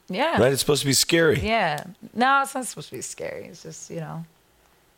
Yeah. 0.09 0.39
right? 0.39 0.51
It's 0.51 0.61
supposed 0.61 0.81
to 0.81 0.85
be 0.87 0.93
scary. 0.93 1.39
Yeah. 1.39 1.83
No, 2.13 2.41
it's 2.43 2.53
not 2.53 2.65
supposed 2.67 2.89
to 2.89 2.95
be 2.95 3.01
scary. 3.01 3.45
It's 3.45 3.63
just, 3.63 3.89
you 3.89 3.99
know, 4.01 4.25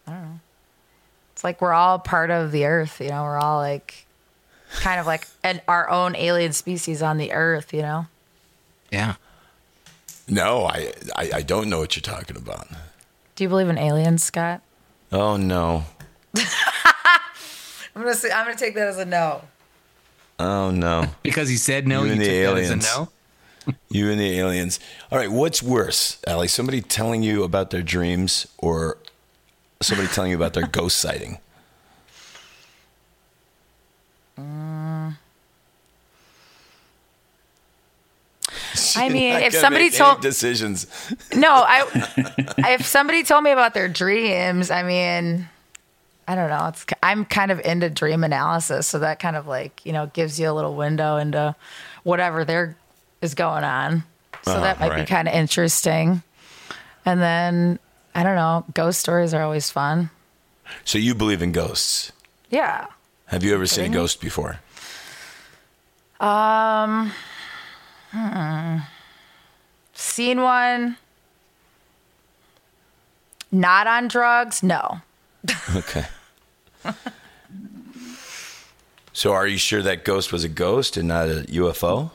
I 0.08 0.12
don't 0.12 0.22
know. 0.24 0.40
It's 1.34 1.44
like 1.44 1.62
we're 1.62 1.74
all 1.74 1.98
part 2.00 2.30
of 2.32 2.52
the 2.52 2.66
earth, 2.66 3.00
you 3.00 3.10
know, 3.10 3.24
we're 3.24 3.38
all 3.40 3.58
like 3.60 4.06
kind 4.82 5.00
of 5.00 5.06
like 5.08 5.28
an, 5.44 5.62
our 5.68 5.90
own 5.90 6.16
alien 6.16 6.52
species 6.54 7.02
on 7.02 7.18
the 7.18 7.32
earth, 7.32 7.74
you 7.74 7.82
know? 7.84 8.08
Yeah. 8.92 9.16
No, 10.28 10.66
I, 10.66 10.92
I 11.16 11.32
I 11.36 11.42
don't 11.42 11.70
know 11.70 11.80
what 11.80 11.96
you're 11.96 12.02
talking 12.02 12.36
about. 12.38 12.68
Do 13.40 13.46
you 13.46 13.50
believe 13.50 13.70
in 13.70 13.78
aliens, 13.78 14.22
Scott? 14.22 14.62
Oh 15.14 15.38
no. 15.38 15.86
I'm 16.36 16.44
gonna 17.96 18.14
say 18.14 18.30
I'm 18.30 18.46
gonna 18.46 18.58
take 18.58 18.76
that 18.76 18.90
as 18.90 18.98
a 18.98 19.06
no. 19.06 19.44
Oh 20.38 20.72
no. 20.72 21.06
Because 21.24 21.48
he 21.48 21.56
said 21.56 21.88
no, 21.88 22.02
You 22.02 22.08
you, 22.08 22.12
and 22.12 22.20
took 22.22 22.30
the 22.30 22.42
that 22.42 22.58
as 22.58 22.70
a 22.70 22.74
aliens. 22.74 22.98
no. 22.98 23.74
You 23.90 24.12
and 24.12 24.20
the 24.20 24.38
aliens. 24.38 24.82
All 25.10 25.18
right, 25.18 25.32
what's 25.32 25.64
worse, 25.64 26.22
Aly? 26.28 26.50
Somebody 26.50 26.82
telling 26.82 27.24
you 27.24 27.46
about 27.46 27.70
their 27.70 27.82
dreams 27.82 28.46
or 28.58 28.98
somebody 29.82 30.10
telling 30.10 30.32
you 30.32 30.36
about 30.36 30.52
their 30.54 30.68
ghost 30.68 30.98
sighting? 30.98 31.38
Mm. 34.38 34.89
I 38.98 39.10
mean, 39.10 39.36
if 39.36 39.54
somebody 39.54 39.90
told 39.90 40.22
decisions, 40.22 40.88
No, 41.36 41.50
I 41.52 41.86
if 42.74 42.86
somebody 42.86 43.24
told 43.24 43.44
me 43.44 43.52
about 43.52 43.74
their 43.74 43.88
dreams, 43.90 44.72
I 44.72 44.84
mean, 44.84 45.48
I 46.28 46.36
don't 46.36 46.50
know. 46.50 46.68
It's 46.68 46.86
I'm 47.04 47.26
kind 47.26 47.52
of 47.52 47.60
into 47.62 47.90
dream 47.90 48.24
analysis, 48.24 48.88
so 48.88 49.00
that 49.00 49.20
kind 49.20 49.36
of 49.36 49.48
like 49.48 49.86
you 49.86 49.94
know 49.94 50.08
gives 50.08 50.40
you 50.40 50.50
a 50.50 50.54
little 50.54 50.76
window 50.76 51.18
into 51.18 51.56
whatever 52.04 52.46
there 52.46 52.76
is 53.22 53.34
going 53.36 53.64
on. 53.64 54.04
So 54.44 54.52
Uh-huh, 54.52 54.62
that 54.62 54.80
might 54.80 54.96
be 54.96 55.06
kind 55.06 55.28
of 55.28 55.34
interesting. 55.34 56.22
And 57.06 57.22
then 57.22 57.80
I 58.16 58.24
don't 58.24 58.36
know. 58.36 58.66
Ghost 58.74 59.00
stories 59.00 59.34
are 59.34 59.42
always 59.42 59.70
fun. 59.70 60.10
so 60.86 60.98
you 60.98 61.16
believe 61.16 61.42
in 61.42 61.52
ghosts? 61.52 62.12
Yeah. 62.50 62.88
Have 63.28 63.44
you 63.44 63.54
ever 63.54 63.66
seen 63.68 63.86
a 63.86 63.90
ghost 63.94 64.22
before? 64.22 64.60
Um. 66.20 67.12
Hmm. 68.12 68.78
Seen 69.94 70.42
one. 70.42 70.98
Not 73.52 73.88
on 73.88 74.08
drugs. 74.08 74.64
No. 74.64 75.02
Okay. 75.76 76.06
So 79.20 79.34
are 79.34 79.46
you 79.46 79.58
sure 79.58 79.82
that 79.82 80.06
ghost 80.06 80.32
was 80.32 80.46
a 80.46 80.48
ghost 80.48 80.96
and 80.96 81.10
not 81.10 81.28
a 81.28 81.44
UFO? 81.50 82.10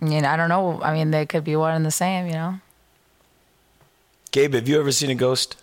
I 0.00 0.04
mean, 0.04 0.24
I 0.24 0.36
don't 0.36 0.48
know. 0.48 0.82
I 0.82 0.92
mean, 0.92 1.12
they 1.12 1.24
could 1.24 1.44
be 1.44 1.54
one 1.54 1.72
and 1.72 1.86
the 1.86 1.92
same, 1.92 2.26
you 2.26 2.32
know? 2.32 2.58
Gabe, 4.32 4.54
have 4.54 4.66
you 4.66 4.80
ever 4.80 4.90
seen 4.90 5.08
a 5.10 5.14
ghost? 5.14 5.54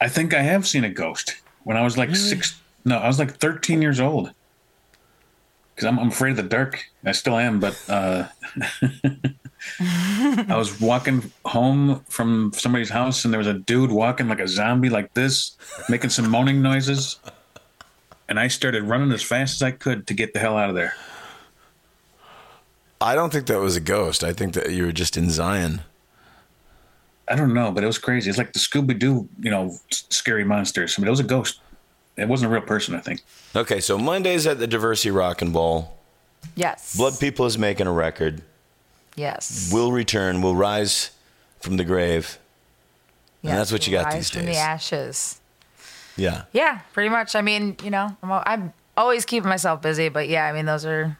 I 0.00 0.08
think 0.08 0.32
I 0.32 0.40
have 0.40 0.66
seen 0.66 0.84
a 0.84 0.88
ghost 0.88 1.36
when 1.64 1.76
I 1.76 1.82
was 1.82 1.98
like 1.98 2.16
six. 2.16 2.58
No, 2.86 2.96
I 2.96 3.08
was 3.08 3.18
like 3.18 3.36
13 3.36 3.82
years 3.82 4.00
old. 4.00 4.32
Because 5.78 5.86
I'm, 5.86 6.00
I'm 6.00 6.08
afraid 6.08 6.32
of 6.32 6.38
the 6.38 6.42
dark. 6.42 6.84
I 7.04 7.12
still 7.12 7.38
am, 7.38 7.60
but 7.60 7.80
uh, 7.88 8.26
I 9.80 10.56
was 10.56 10.80
walking 10.80 11.30
home 11.44 12.00
from 12.08 12.50
somebody's 12.52 12.90
house 12.90 13.24
and 13.24 13.32
there 13.32 13.38
was 13.38 13.46
a 13.46 13.54
dude 13.54 13.92
walking 13.92 14.26
like 14.26 14.40
a 14.40 14.48
zombie, 14.48 14.88
like 14.88 15.14
this, 15.14 15.56
making 15.88 16.10
some 16.10 16.28
moaning 16.28 16.62
noises. 16.62 17.20
And 18.28 18.40
I 18.40 18.48
started 18.48 18.82
running 18.82 19.12
as 19.12 19.22
fast 19.22 19.54
as 19.54 19.62
I 19.62 19.70
could 19.70 20.08
to 20.08 20.14
get 20.14 20.34
the 20.34 20.40
hell 20.40 20.56
out 20.56 20.68
of 20.68 20.74
there. 20.74 20.94
I 23.00 23.14
don't 23.14 23.32
think 23.32 23.46
that 23.46 23.60
was 23.60 23.76
a 23.76 23.80
ghost. 23.80 24.24
I 24.24 24.32
think 24.32 24.54
that 24.54 24.72
you 24.72 24.84
were 24.84 24.90
just 24.90 25.16
in 25.16 25.30
Zion. 25.30 25.82
I 27.28 27.36
don't 27.36 27.54
know, 27.54 27.70
but 27.70 27.84
it 27.84 27.86
was 27.86 27.98
crazy. 27.98 28.28
It's 28.28 28.38
like 28.38 28.52
the 28.52 28.58
Scooby 28.58 28.98
Doo, 28.98 29.28
you 29.38 29.52
know, 29.52 29.76
scary 29.90 30.42
monsters. 30.42 30.98
I 30.98 31.02
mean, 31.02 31.06
it 31.06 31.10
was 31.10 31.20
a 31.20 31.22
ghost. 31.22 31.60
It 32.18 32.28
wasn't 32.28 32.50
a 32.50 32.54
real 32.54 32.62
person, 32.62 32.94
I 32.94 33.00
think. 33.00 33.22
Okay, 33.54 33.80
so 33.80 33.96
Mondays 33.96 34.46
at 34.46 34.58
the 34.58 34.66
Diversey 34.68 35.14
Rock 35.14 35.40
and 35.40 35.52
Bowl. 35.52 35.96
Yes. 36.56 36.96
Blood 36.96 37.18
People 37.20 37.46
is 37.46 37.56
making 37.58 37.86
a 37.86 37.92
record. 37.92 38.42
Yes. 39.16 39.70
Will 39.72 39.92
return. 39.92 40.42
Will 40.42 40.54
rise 40.54 41.10
from 41.60 41.76
the 41.76 41.84
grave. 41.84 42.38
yes. 43.42 43.56
that's 43.56 43.72
what 43.72 43.86
you 43.86 43.92
got 43.92 44.06
Rise 44.06 44.14
these 44.14 44.30
from 44.30 44.46
days. 44.46 44.54
the 44.56 44.60
ashes. 44.60 45.40
Yeah. 46.16 46.44
Yeah, 46.52 46.80
pretty 46.92 47.08
much. 47.08 47.34
I 47.36 47.42
mean, 47.42 47.76
you 47.82 47.90
know, 47.90 48.16
I'm, 48.22 48.32
I'm 48.32 48.72
always 48.96 49.24
keeping 49.24 49.48
myself 49.48 49.82
busy, 49.82 50.08
but 50.08 50.28
yeah, 50.28 50.44
I 50.46 50.52
mean, 50.52 50.66
those 50.66 50.84
are 50.84 51.18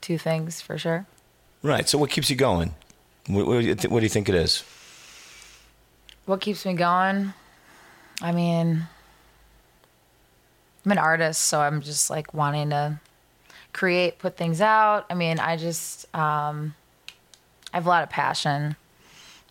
two 0.00 0.18
things 0.18 0.60
for 0.60 0.78
sure. 0.78 1.06
Right. 1.62 1.88
So 1.88 1.98
what 1.98 2.10
keeps 2.10 2.30
you 2.30 2.36
going? 2.36 2.74
What, 3.26 3.46
what, 3.46 3.60
do, 3.60 3.66
you 3.66 3.74
th- 3.74 3.90
what 3.90 4.00
do 4.00 4.04
you 4.06 4.10
think 4.10 4.28
it 4.28 4.34
is? 4.36 4.62
What 6.26 6.40
keeps 6.40 6.64
me 6.66 6.74
going? 6.74 7.32
I 8.22 8.32
mean, 8.32 8.86
I'm 10.86 10.92
an 10.92 10.98
artist, 10.98 11.42
so 11.42 11.60
I'm 11.60 11.82
just 11.82 12.10
like 12.10 12.32
wanting 12.32 12.70
to 12.70 13.00
create, 13.72 14.20
put 14.20 14.36
things 14.36 14.60
out. 14.60 15.04
I 15.10 15.14
mean, 15.14 15.40
I 15.40 15.56
just, 15.56 16.06
um, 16.14 16.76
I 17.72 17.78
have 17.78 17.86
a 17.86 17.88
lot 17.88 18.04
of 18.04 18.08
passion. 18.08 18.76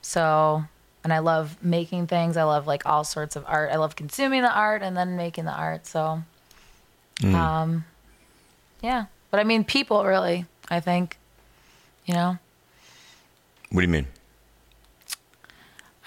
So, 0.01 0.63
and 1.03 1.11
I 1.11 1.19
love 1.19 1.57
making 1.61 2.07
things. 2.07 2.37
I 2.37 2.43
love 2.43 2.67
like 2.67 2.85
all 2.85 3.03
sorts 3.03 3.35
of 3.35 3.43
art. 3.47 3.69
I 3.73 3.75
love 3.75 3.97
consuming 3.97 4.43
the 4.43 4.51
art 4.51 4.81
and 4.81 4.95
then 4.95 5.17
making 5.17 5.43
the 5.43 5.51
art. 5.51 5.85
So, 5.85 6.23
um, 7.25 7.83
yeah. 8.81 9.07
But 9.29 9.41
I 9.41 9.43
mean, 9.43 9.65
people 9.65 10.05
really, 10.05 10.45
I 10.69 10.79
think, 10.79 11.17
you 12.05 12.13
know? 12.13 12.37
What 13.71 13.81
do 13.81 13.87
you 13.87 13.91
mean? 13.91 14.07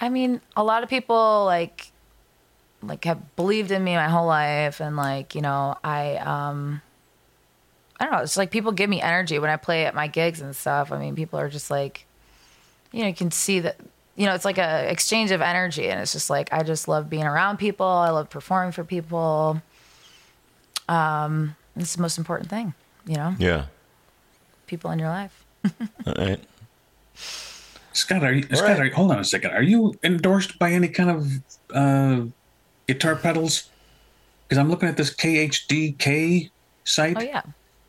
I 0.01 0.09
mean, 0.09 0.41
a 0.57 0.63
lot 0.63 0.81
of 0.81 0.89
people 0.89 1.45
like 1.45 1.88
like 2.81 3.03
have 3.05 3.35
believed 3.35 3.71
in 3.71 3.83
me 3.83 3.95
my 3.95 4.07
whole 4.07 4.27
life 4.27 4.79
and 4.79 4.95
like, 4.95 5.35
you 5.35 5.41
know, 5.41 5.77
I 5.83 6.15
um 6.17 6.81
I 7.99 8.05
don't 8.05 8.13
know, 8.13 8.19
it's 8.21 8.37
like 8.37 8.51
people 8.51 8.71
give 8.71 8.89
me 8.89 9.01
energy 9.01 9.39
when 9.39 9.49
I 9.49 9.57
play 9.57 9.85
at 9.85 9.93
my 9.93 10.07
gigs 10.07 10.39
and 10.41 10.55
stuff. 10.55 10.91
I 10.91 10.99
mean, 10.99 11.15
people 11.15 11.39
are 11.39 11.49
just 11.49 11.69
like 11.69 12.05
you 12.91 13.01
know, 13.01 13.07
you 13.07 13.13
can 13.13 13.31
see 13.31 13.59
that 13.61 13.77
you 14.15 14.25
know, 14.25 14.33
it's 14.35 14.45
like 14.45 14.57
a 14.57 14.89
exchange 14.91 15.31
of 15.31 15.41
energy 15.41 15.87
and 15.89 15.99
it's 16.01 16.11
just 16.13 16.29
like 16.29 16.51
I 16.53 16.63
just 16.63 16.87
love 16.87 17.09
being 17.09 17.23
around 17.25 17.57
people. 17.57 17.85
I 17.85 18.09
love 18.09 18.29
performing 18.29 18.71
for 18.71 18.83
people. 18.83 19.61
Um 20.87 21.55
it's 21.75 21.95
the 21.95 22.01
most 22.01 22.17
important 22.17 22.49
thing, 22.49 22.73
you 23.05 23.15
know, 23.15 23.35
Yeah. 23.39 23.65
people 24.67 24.91
in 24.91 24.99
your 24.99 25.09
life. 25.09 25.45
All 26.07 26.13
right. 26.17 26.39
Scott, 27.93 28.23
are 28.23 28.33
you, 28.33 28.43
Scott, 28.43 28.61
right. 28.61 28.79
are 28.79 28.85
you, 28.85 28.93
hold 28.93 29.11
on 29.11 29.19
a 29.19 29.23
second. 29.23 29.51
Are 29.51 29.61
you 29.63 29.93
endorsed 30.03 30.57
by 30.59 30.71
any 30.71 30.87
kind 30.87 31.09
of 31.09 31.31
uh, 31.75 32.25
guitar 32.89 33.15
pedals? 33.15 33.69
Because 34.47 34.57
I'm 34.57 34.69
looking 34.69 34.89
at 34.89 34.97
this 34.97 35.13
KHDK 35.15 36.49
site 36.83 37.17
Oh 37.17 37.21
yeah. 37.21 37.43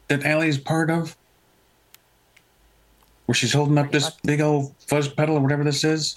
that 0.08 0.24
Aly 0.26 0.48
is 0.48 0.58
part 0.58 0.90
of, 0.90 1.16
where 3.24 3.34
she's 3.34 3.52
holding 3.54 3.78
up 3.78 3.90
this 3.92 4.10
big 4.24 4.40
old 4.42 4.74
fuzz 4.86 5.08
pedal 5.08 5.36
or 5.36 5.40
whatever 5.40 5.64
this 5.64 5.84
is. 5.84 6.16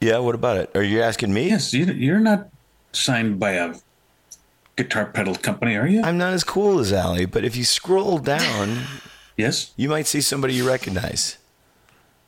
Yeah. 0.00 0.18
What 0.18 0.34
about 0.34 0.58
it? 0.58 0.70
Are 0.74 0.82
you 0.82 1.00
asking 1.00 1.32
me? 1.32 1.48
Yes, 1.48 1.72
you, 1.72 1.86
you're 1.86 2.20
not 2.20 2.48
signed 2.92 3.40
by 3.40 3.52
a 3.52 3.74
guitar 4.76 5.06
pedal 5.06 5.34
company, 5.34 5.74
are 5.76 5.86
you? 5.86 6.02
I'm 6.02 6.18
not 6.18 6.34
as 6.34 6.44
cool 6.44 6.78
as 6.78 6.92
Aly, 6.92 7.24
but 7.24 7.44
if 7.44 7.56
you 7.56 7.64
scroll 7.64 8.18
down, 8.18 8.82
yes. 9.38 9.72
you 9.76 9.88
might 9.88 10.06
see 10.06 10.20
somebody 10.20 10.52
you 10.52 10.68
recognize. 10.68 11.38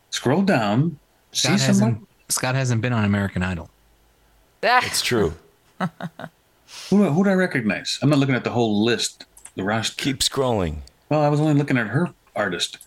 Scroll 0.09 0.41
down. 0.43 0.99
See 1.33 1.49
Scott 1.49 1.61
someone. 1.61 1.91
hasn't, 1.93 2.09
Scott 2.31 2.55
hasn't 2.55 2.81
been 2.81 2.95
on 2.95 3.05
American 3.05 3.43
Idol. 3.43 3.69
That's 4.63 5.03
true. 5.03 5.35
Who, 6.91 7.05
who 7.11 7.25
do 7.25 7.31
I 7.31 7.35
recognize? 7.35 7.99
I'm 8.03 8.11
not 8.11 8.19
looking 8.19 8.35
at 8.35 8.45
the 8.45 8.51
whole 8.51 8.85
list, 8.85 9.25
the 9.57 9.63
roster. 9.65 10.03
Keep 10.03 10.19
scrolling. 10.19 10.79
Well, 11.09 11.23
I 11.23 11.29
was 11.29 11.41
only 11.41 11.55
looking 11.55 11.79
at 11.79 11.87
her 11.89 12.13
artist. 12.37 12.79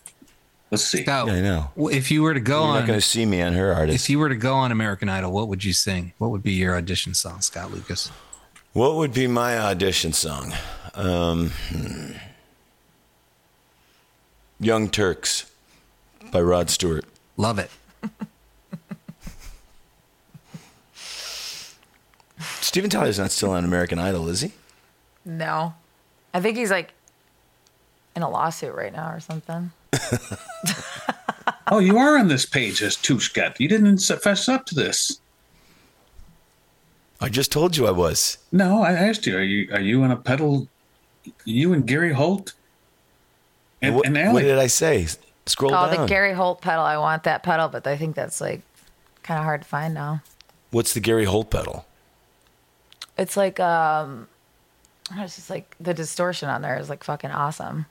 Let's 0.70 0.84
see. 0.84 1.02
Scott, 1.02 1.26
Yeah, 1.26 1.32
I 1.34 1.40
know. 1.40 1.70
if 1.90 2.10
you 2.10 2.22
were 2.22 2.32
to 2.32 2.40
go 2.40 2.60
You're 2.60 2.68
on, 2.68 2.74
not 2.80 2.86
going 2.86 2.98
to 2.98 3.04
see 3.06 3.26
me 3.26 3.42
on 3.42 3.52
her 3.54 3.72
artist. 3.74 4.04
if 4.04 4.08
you 4.10 4.18
were 4.18 4.28
to 4.28 4.36
go 4.36 4.54
on 4.54 4.72
American 4.72 5.08
Idol, 5.08 5.32
what 5.32 5.48
would 5.48 5.64
you 5.64 5.72
sing? 5.72 6.12
What 6.18 6.30
would 6.30 6.42
be 6.42 6.52
your 6.52 6.76
audition 6.76 7.12
song, 7.14 7.40
Scott 7.42 7.70
Lucas? 7.72 8.10
What 8.72 8.94
would 8.94 9.12
be 9.12 9.26
my 9.26 9.58
audition 9.58 10.12
song? 10.14 10.54
Um, 10.94 11.50
hmm. 11.68 12.12
Young 14.60 14.88
Turks 14.88 15.50
by 16.30 16.40
Rod 16.40 16.70
Stewart. 16.70 17.04
Love 17.36 17.58
it. 17.58 17.70
Steven 22.62 22.88
Tyler's 22.88 23.18
not 23.18 23.30
still 23.30 23.50
on 23.50 23.64
American 23.64 23.98
Idol, 23.98 24.28
is 24.28 24.40
he? 24.40 24.52
No. 25.24 25.74
I 26.32 26.40
think 26.40 26.56
he's 26.56 26.70
like 26.70 26.92
in 28.16 28.22
a 28.22 28.30
lawsuit 28.30 28.74
right 28.74 28.92
now 28.92 29.12
or 29.12 29.20
something. 29.20 29.72
Oh, 31.68 31.78
you 31.78 31.96
are 31.96 32.18
on 32.18 32.28
this 32.28 32.44
page 32.44 32.82
as 32.82 32.96
too, 32.96 33.18
Scott. 33.20 33.58
You 33.60 33.68
didn't 33.68 33.98
fess 33.98 34.48
up 34.48 34.66
to 34.66 34.74
this. 34.74 35.20
I 37.20 37.28
just 37.28 37.52
told 37.52 37.76
you 37.76 37.86
I 37.86 37.92
was. 37.92 38.38
No, 38.50 38.82
I 38.82 38.92
asked 38.92 39.26
you. 39.26 39.36
Are 39.36 39.42
you 39.42 39.72
are 39.72 39.80
you 39.80 40.02
on 40.02 40.10
a 40.10 40.16
pedal? 40.16 40.68
You 41.44 41.72
and 41.72 41.86
Gary 41.86 42.12
Holt 42.12 42.52
and, 43.80 43.94
what, 43.96 44.06
and 44.06 44.32
what 44.32 44.42
did 44.42 44.58
I 44.58 44.66
say? 44.66 45.06
Scroll 45.46 45.70
down. 45.70 45.88
Oh, 45.88 45.92
down. 45.92 46.02
the 46.02 46.08
Gary 46.08 46.34
Holt 46.34 46.60
pedal. 46.60 46.84
I 46.84 46.96
want 46.98 47.22
that 47.24 47.42
pedal, 47.42 47.68
but 47.68 47.86
I 47.86 47.96
think 47.96 48.16
that's 48.16 48.40
like 48.40 48.62
kind 49.22 49.38
of 49.38 49.44
hard 49.44 49.62
to 49.62 49.68
find 49.68 49.94
now. 49.94 50.22
What's 50.70 50.94
the 50.94 51.00
Gary 51.00 51.24
Holt 51.24 51.50
pedal? 51.50 51.86
It's 53.18 53.36
like 53.36 53.60
um, 53.60 54.28
it's 55.12 55.36
just 55.36 55.50
like 55.50 55.74
the 55.80 55.94
distortion 55.94 56.48
on 56.48 56.62
there 56.62 56.78
is 56.78 56.88
like 56.88 57.04
fucking 57.04 57.30
awesome. 57.30 57.86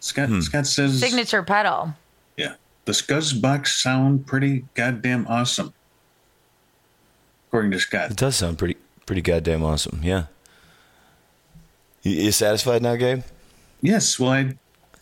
Scott 0.00 0.28
Hmm. 0.28 0.40
Scott 0.40 0.66
says, 0.66 0.98
Signature 1.00 1.42
pedal. 1.42 1.94
"Yeah, 2.36 2.54
the 2.84 2.92
Scuzz 2.92 3.40
box 3.40 3.82
sound 3.82 4.26
pretty 4.26 4.64
goddamn 4.74 5.26
awesome." 5.28 5.72
According 7.48 7.70
to 7.72 7.80
Scott, 7.80 8.10
It 8.10 8.16
does 8.16 8.36
sound 8.36 8.58
pretty 8.58 8.76
pretty 9.06 9.22
goddamn 9.22 9.64
awesome. 9.64 10.00
Yeah. 10.02 10.26
You, 12.02 12.12
you 12.12 12.32
satisfied 12.32 12.82
now, 12.82 12.96
Gabe? 12.96 13.22
yes. 13.80 14.18
Well, 14.18 14.30
I 14.32 14.54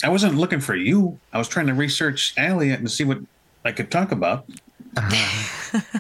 I 0.03 0.09
wasn't 0.09 0.35
looking 0.37 0.61
for 0.61 0.75
you. 0.75 1.19
I 1.33 1.39
was 1.39 1.49
trying 1.49 1.67
to 1.69 1.75
research 1.75 2.35
Aly 2.39 2.71
and 2.71 2.91
see 2.91 3.05
what 3.05 3.19
I 3.65 3.73
could 3.73 3.91
talk 3.91 4.13
about, 4.13 4.47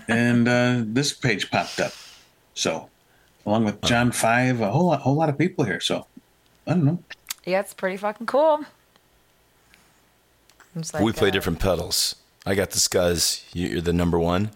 and 0.09 0.49
uh, 0.49 0.82
this 0.85 1.12
page 1.12 1.51
popped 1.51 1.81
up. 1.81 1.93
So, 2.55 2.89
along 3.47 3.65
with 3.65 3.81
John 3.83 4.12
Five, 4.12 4.61
a 4.61 4.71
whole 4.71 4.87
lot, 4.87 5.01
whole 5.01 5.15
lot 5.15 5.29
of 5.29 5.37
people 5.39 5.65
here. 5.65 5.81
So, 5.81 6.07
I 6.66 6.71
don't 6.73 6.85
know. 6.85 6.99
Yeah, 7.45 7.61
it's 7.61 7.75
pretty 7.75 7.97
fucking 7.97 8.27
cool. 8.27 8.65
It's 10.77 10.93
we 10.95 11.12
play 11.12 11.29
uh, 11.29 11.33
different 11.33 11.61
pedals. 11.61 12.16
I 12.47 12.55
got 12.55 12.71
the 12.73 12.79
Scuzz. 12.79 13.45
You- 13.53 13.69
You're 13.69 13.81
the 13.81 13.93
number 13.93 14.19
one. 14.19 14.51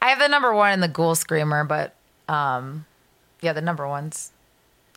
I 0.00 0.08
have 0.10 0.18
the 0.18 0.28
number 0.28 0.52
one 0.52 0.72
and 0.72 0.82
the 0.82 0.88
Ghoul 0.88 1.14
Screamer, 1.14 1.64
but 1.64 1.94
um, 2.28 2.84
yeah, 3.40 3.52
the 3.52 3.60
number 3.62 3.86
ones. 3.88 4.32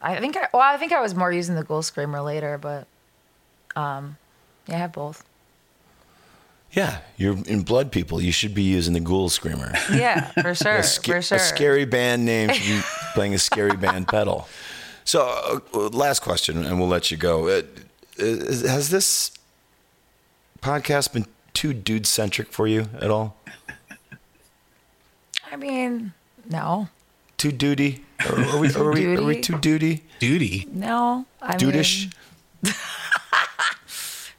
I 0.01 0.17
think 0.19 0.35
I 0.35 0.47
well, 0.51 0.61
I 0.63 0.77
think 0.77 0.91
I 0.91 1.01
was 1.01 1.15
more 1.15 1.31
using 1.31 1.55
the 1.55 1.63
Ghoul 1.63 1.81
Screamer 1.83 2.21
later, 2.21 2.57
but 2.57 2.87
um, 3.75 4.17
yeah, 4.67 4.75
I 4.75 4.77
have 4.79 4.91
both. 4.93 5.23
Yeah, 6.71 6.99
you're 7.15 7.37
in 7.45 7.61
Blood 7.63 7.91
People. 7.91 8.21
You 8.21 8.31
should 8.33 8.53
be 8.53 8.63
using 8.63 8.93
the 8.93 8.99
Ghoul 8.99 9.29
Screamer. 9.29 9.73
Yeah, 9.93 10.31
for 10.41 10.53
sure, 10.53 10.77
a, 10.77 10.83
sca- 10.83 11.13
for 11.13 11.21
sure. 11.21 11.37
a 11.37 11.39
scary 11.39 11.85
band 11.85 12.25
name 12.25 12.49
should 12.49 12.65
be 12.65 12.81
playing 13.13 13.33
a 13.33 13.39
scary 13.39 13.77
band 13.77 14.07
pedal. 14.09 14.47
So, 15.05 15.21
uh, 15.73 15.79
last 15.89 16.19
question, 16.21 16.65
and 16.65 16.79
we'll 16.79 16.89
let 16.89 17.11
you 17.11 17.17
go. 17.17 17.47
Uh, 17.47 17.61
is- 18.17 18.67
has 18.67 18.89
this 18.89 19.31
podcast 20.61 21.13
been 21.13 21.25
too 21.53 21.73
dude 21.73 22.05
centric 22.05 22.51
for 22.51 22.67
you 22.67 22.89
at 22.99 23.09
all? 23.09 23.37
I 25.51 25.55
mean, 25.55 26.11
no. 26.49 26.89
Too 27.37 27.51
too 27.51 27.57
duty? 27.57 28.03
Are, 28.27 28.35
are 28.39 28.59
we, 28.59 28.73
are, 28.73 28.91
we, 28.91 29.05
are 29.15 29.23
we 29.23 29.35
Duty? 29.35 29.41
too 29.41 29.57
duty? 29.59 30.03
Duty. 30.19 30.67
No, 30.71 31.25
I 31.41 31.55
Dudish? 31.55 32.11
mean, 32.63 32.73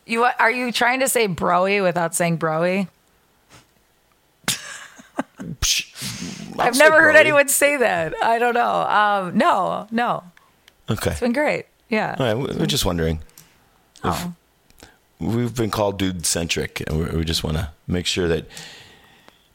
you 0.07 0.25
are 0.25 0.51
you 0.51 0.73
trying 0.73 1.01
to 1.01 1.09
say 1.09 1.29
broy 1.29 1.83
without 1.83 2.15
saying 2.15 2.39
broy? 2.39 2.89
I've 6.59 6.77
never 6.79 7.01
heard 7.01 7.15
broy. 7.15 7.21
anyone 7.21 7.49
say 7.49 7.77
that. 7.77 8.15
I 8.23 8.39
don't 8.39 8.55
know. 8.55 8.81
Um, 8.83 9.37
no, 9.37 9.87
no, 9.91 10.25
Okay. 10.91 11.11
it's 11.11 11.21
been 11.21 11.33
great. 11.33 11.67
Yeah. 11.89 12.17
All 12.19 12.27
right, 12.27 12.35
we- 12.37 12.57
we're 12.59 12.67
just 12.67 12.85
wondering. 12.85 13.21
Oh. 14.03 14.33
We've 15.19 15.55
been 15.55 15.71
called 15.71 15.99
dude 15.99 16.27
centric, 16.27 16.83
and 16.87 16.99
we 16.99 17.05
we 17.19 17.25
just 17.25 17.43
want 17.45 17.57
to 17.57 17.71
make 17.87 18.07
sure 18.07 18.29
that 18.29 18.47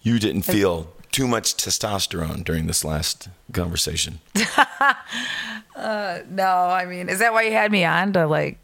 you 0.02 0.18
didn't 0.20 0.42
feel 0.44 0.92
too 1.12 1.28
much 1.28 1.56
testosterone 1.56 2.44
during 2.44 2.68
this 2.68 2.84
last 2.84 3.30
conversation. 3.54 4.20
No, 5.78 6.46
I 6.48 6.86
mean, 6.86 7.10
is 7.10 7.20
that 7.20 7.34
why 7.34 7.42
you 7.44 7.52
had 7.54 7.72
me 7.72 7.84
on 7.86 8.14
to 8.14 8.28
like 8.28 8.60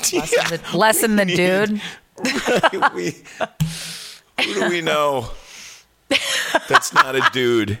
lessen 0.00 0.22
Yeah. 0.36 0.48
the, 0.56 0.76
lessen 0.76 1.16
the 1.16 1.24
We 1.26 1.34
dude? 1.36 1.72
need- 1.72 2.94
we, 2.94 4.44
who 4.44 4.54
do 4.54 4.68
we 4.68 4.80
know? 4.80 5.30
That's 6.68 6.92
not 6.94 7.14
a 7.14 7.28
dude. 7.32 7.78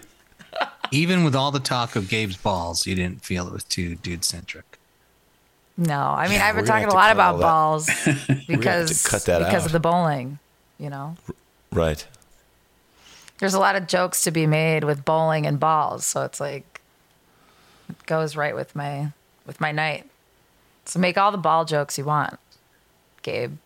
Even 0.90 1.24
with 1.24 1.34
all 1.34 1.50
the 1.50 1.60
talk 1.60 1.96
of 1.96 2.08
Gabe's 2.08 2.36
balls, 2.36 2.86
you 2.86 2.94
didn't 2.94 3.24
feel 3.24 3.46
it 3.46 3.52
was 3.52 3.64
too 3.64 3.96
dude 3.96 4.24
centric. 4.24 4.78
No, 5.76 6.00
I 6.00 6.24
mean, 6.28 6.38
Yeah, 6.38 6.46
I've 6.46 6.56
been 6.56 6.64
talking 6.64 6.88
a 6.88 6.94
lot 6.94 7.12
about 7.12 7.34
all 7.34 7.40
balls 7.40 7.86
because 8.48 9.06
cut 9.06 9.24
that 9.26 9.38
because 9.40 9.62
out. 9.62 9.66
of 9.66 9.72
the 9.72 9.80
bowling. 9.80 10.38
You 10.78 10.90
know, 10.90 11.16
Right. 11.72 12.06
there's 13.38 13.54
a 13.54 13.58
lot 13.58 13.76
of 13.76 13.86
jokes 13.86 14.22
to 14.24 14.30
be 14.30 14.46
made 14.46 14.84
with 14.84 15.04
bowling 15.04 15.46
and 15.46 15.58
balls, 15.60 16.06
so 16.06 16.22
it's 16.22 16.40
like 16.40 16.80
it 17.88 18.06
goes 18.06 18.36
right 18.36 18.54
with 18.54 18.74
my 18.76 19.12
with 19.46 19.60
my 19.60 19.72
night. 19.72 20.08
So 20.86 20.98
make 20.98 21.18
all 21.18 21.32
the 21.32 21.38
ball 21.38 21.64
jokes 21.64 21.98
you 21.98 22.04
want, 22.04 22.38
Gabe. 23.22 23.56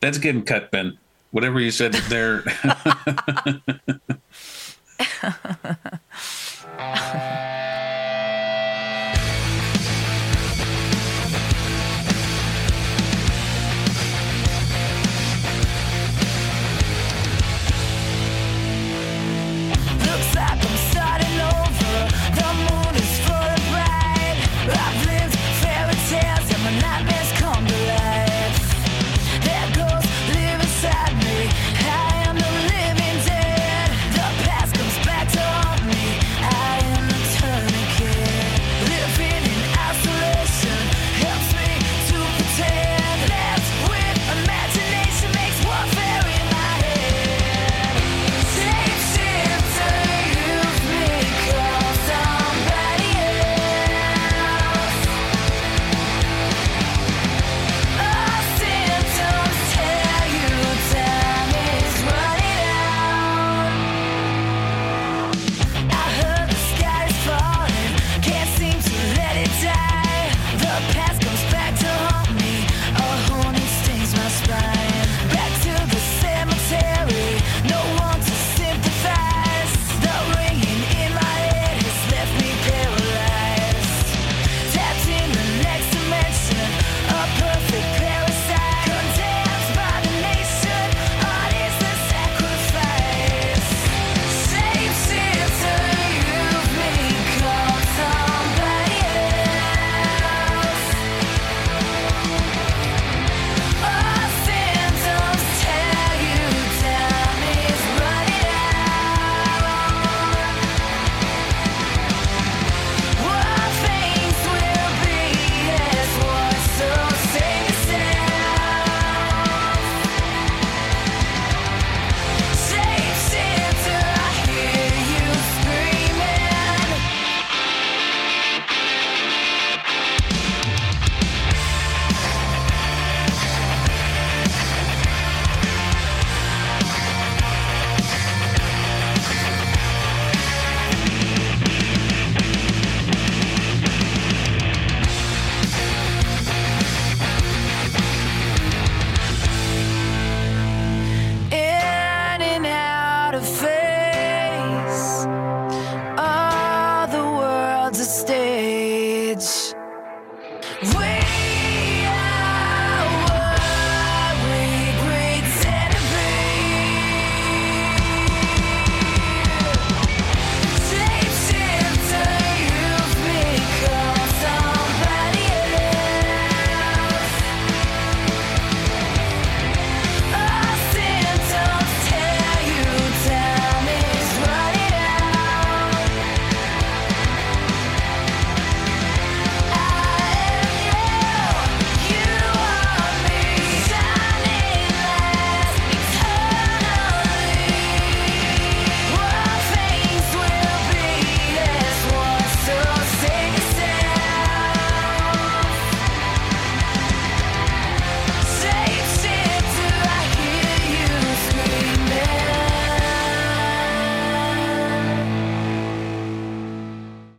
That's 0.00 0.18
getting 0.18 0.42
cut, 0.42 0.70
Ben. 0.70 0.98
Whatever 1.30 1.60
you 1.60 1.70
said 1.70 1.92
there. 1.92 2.42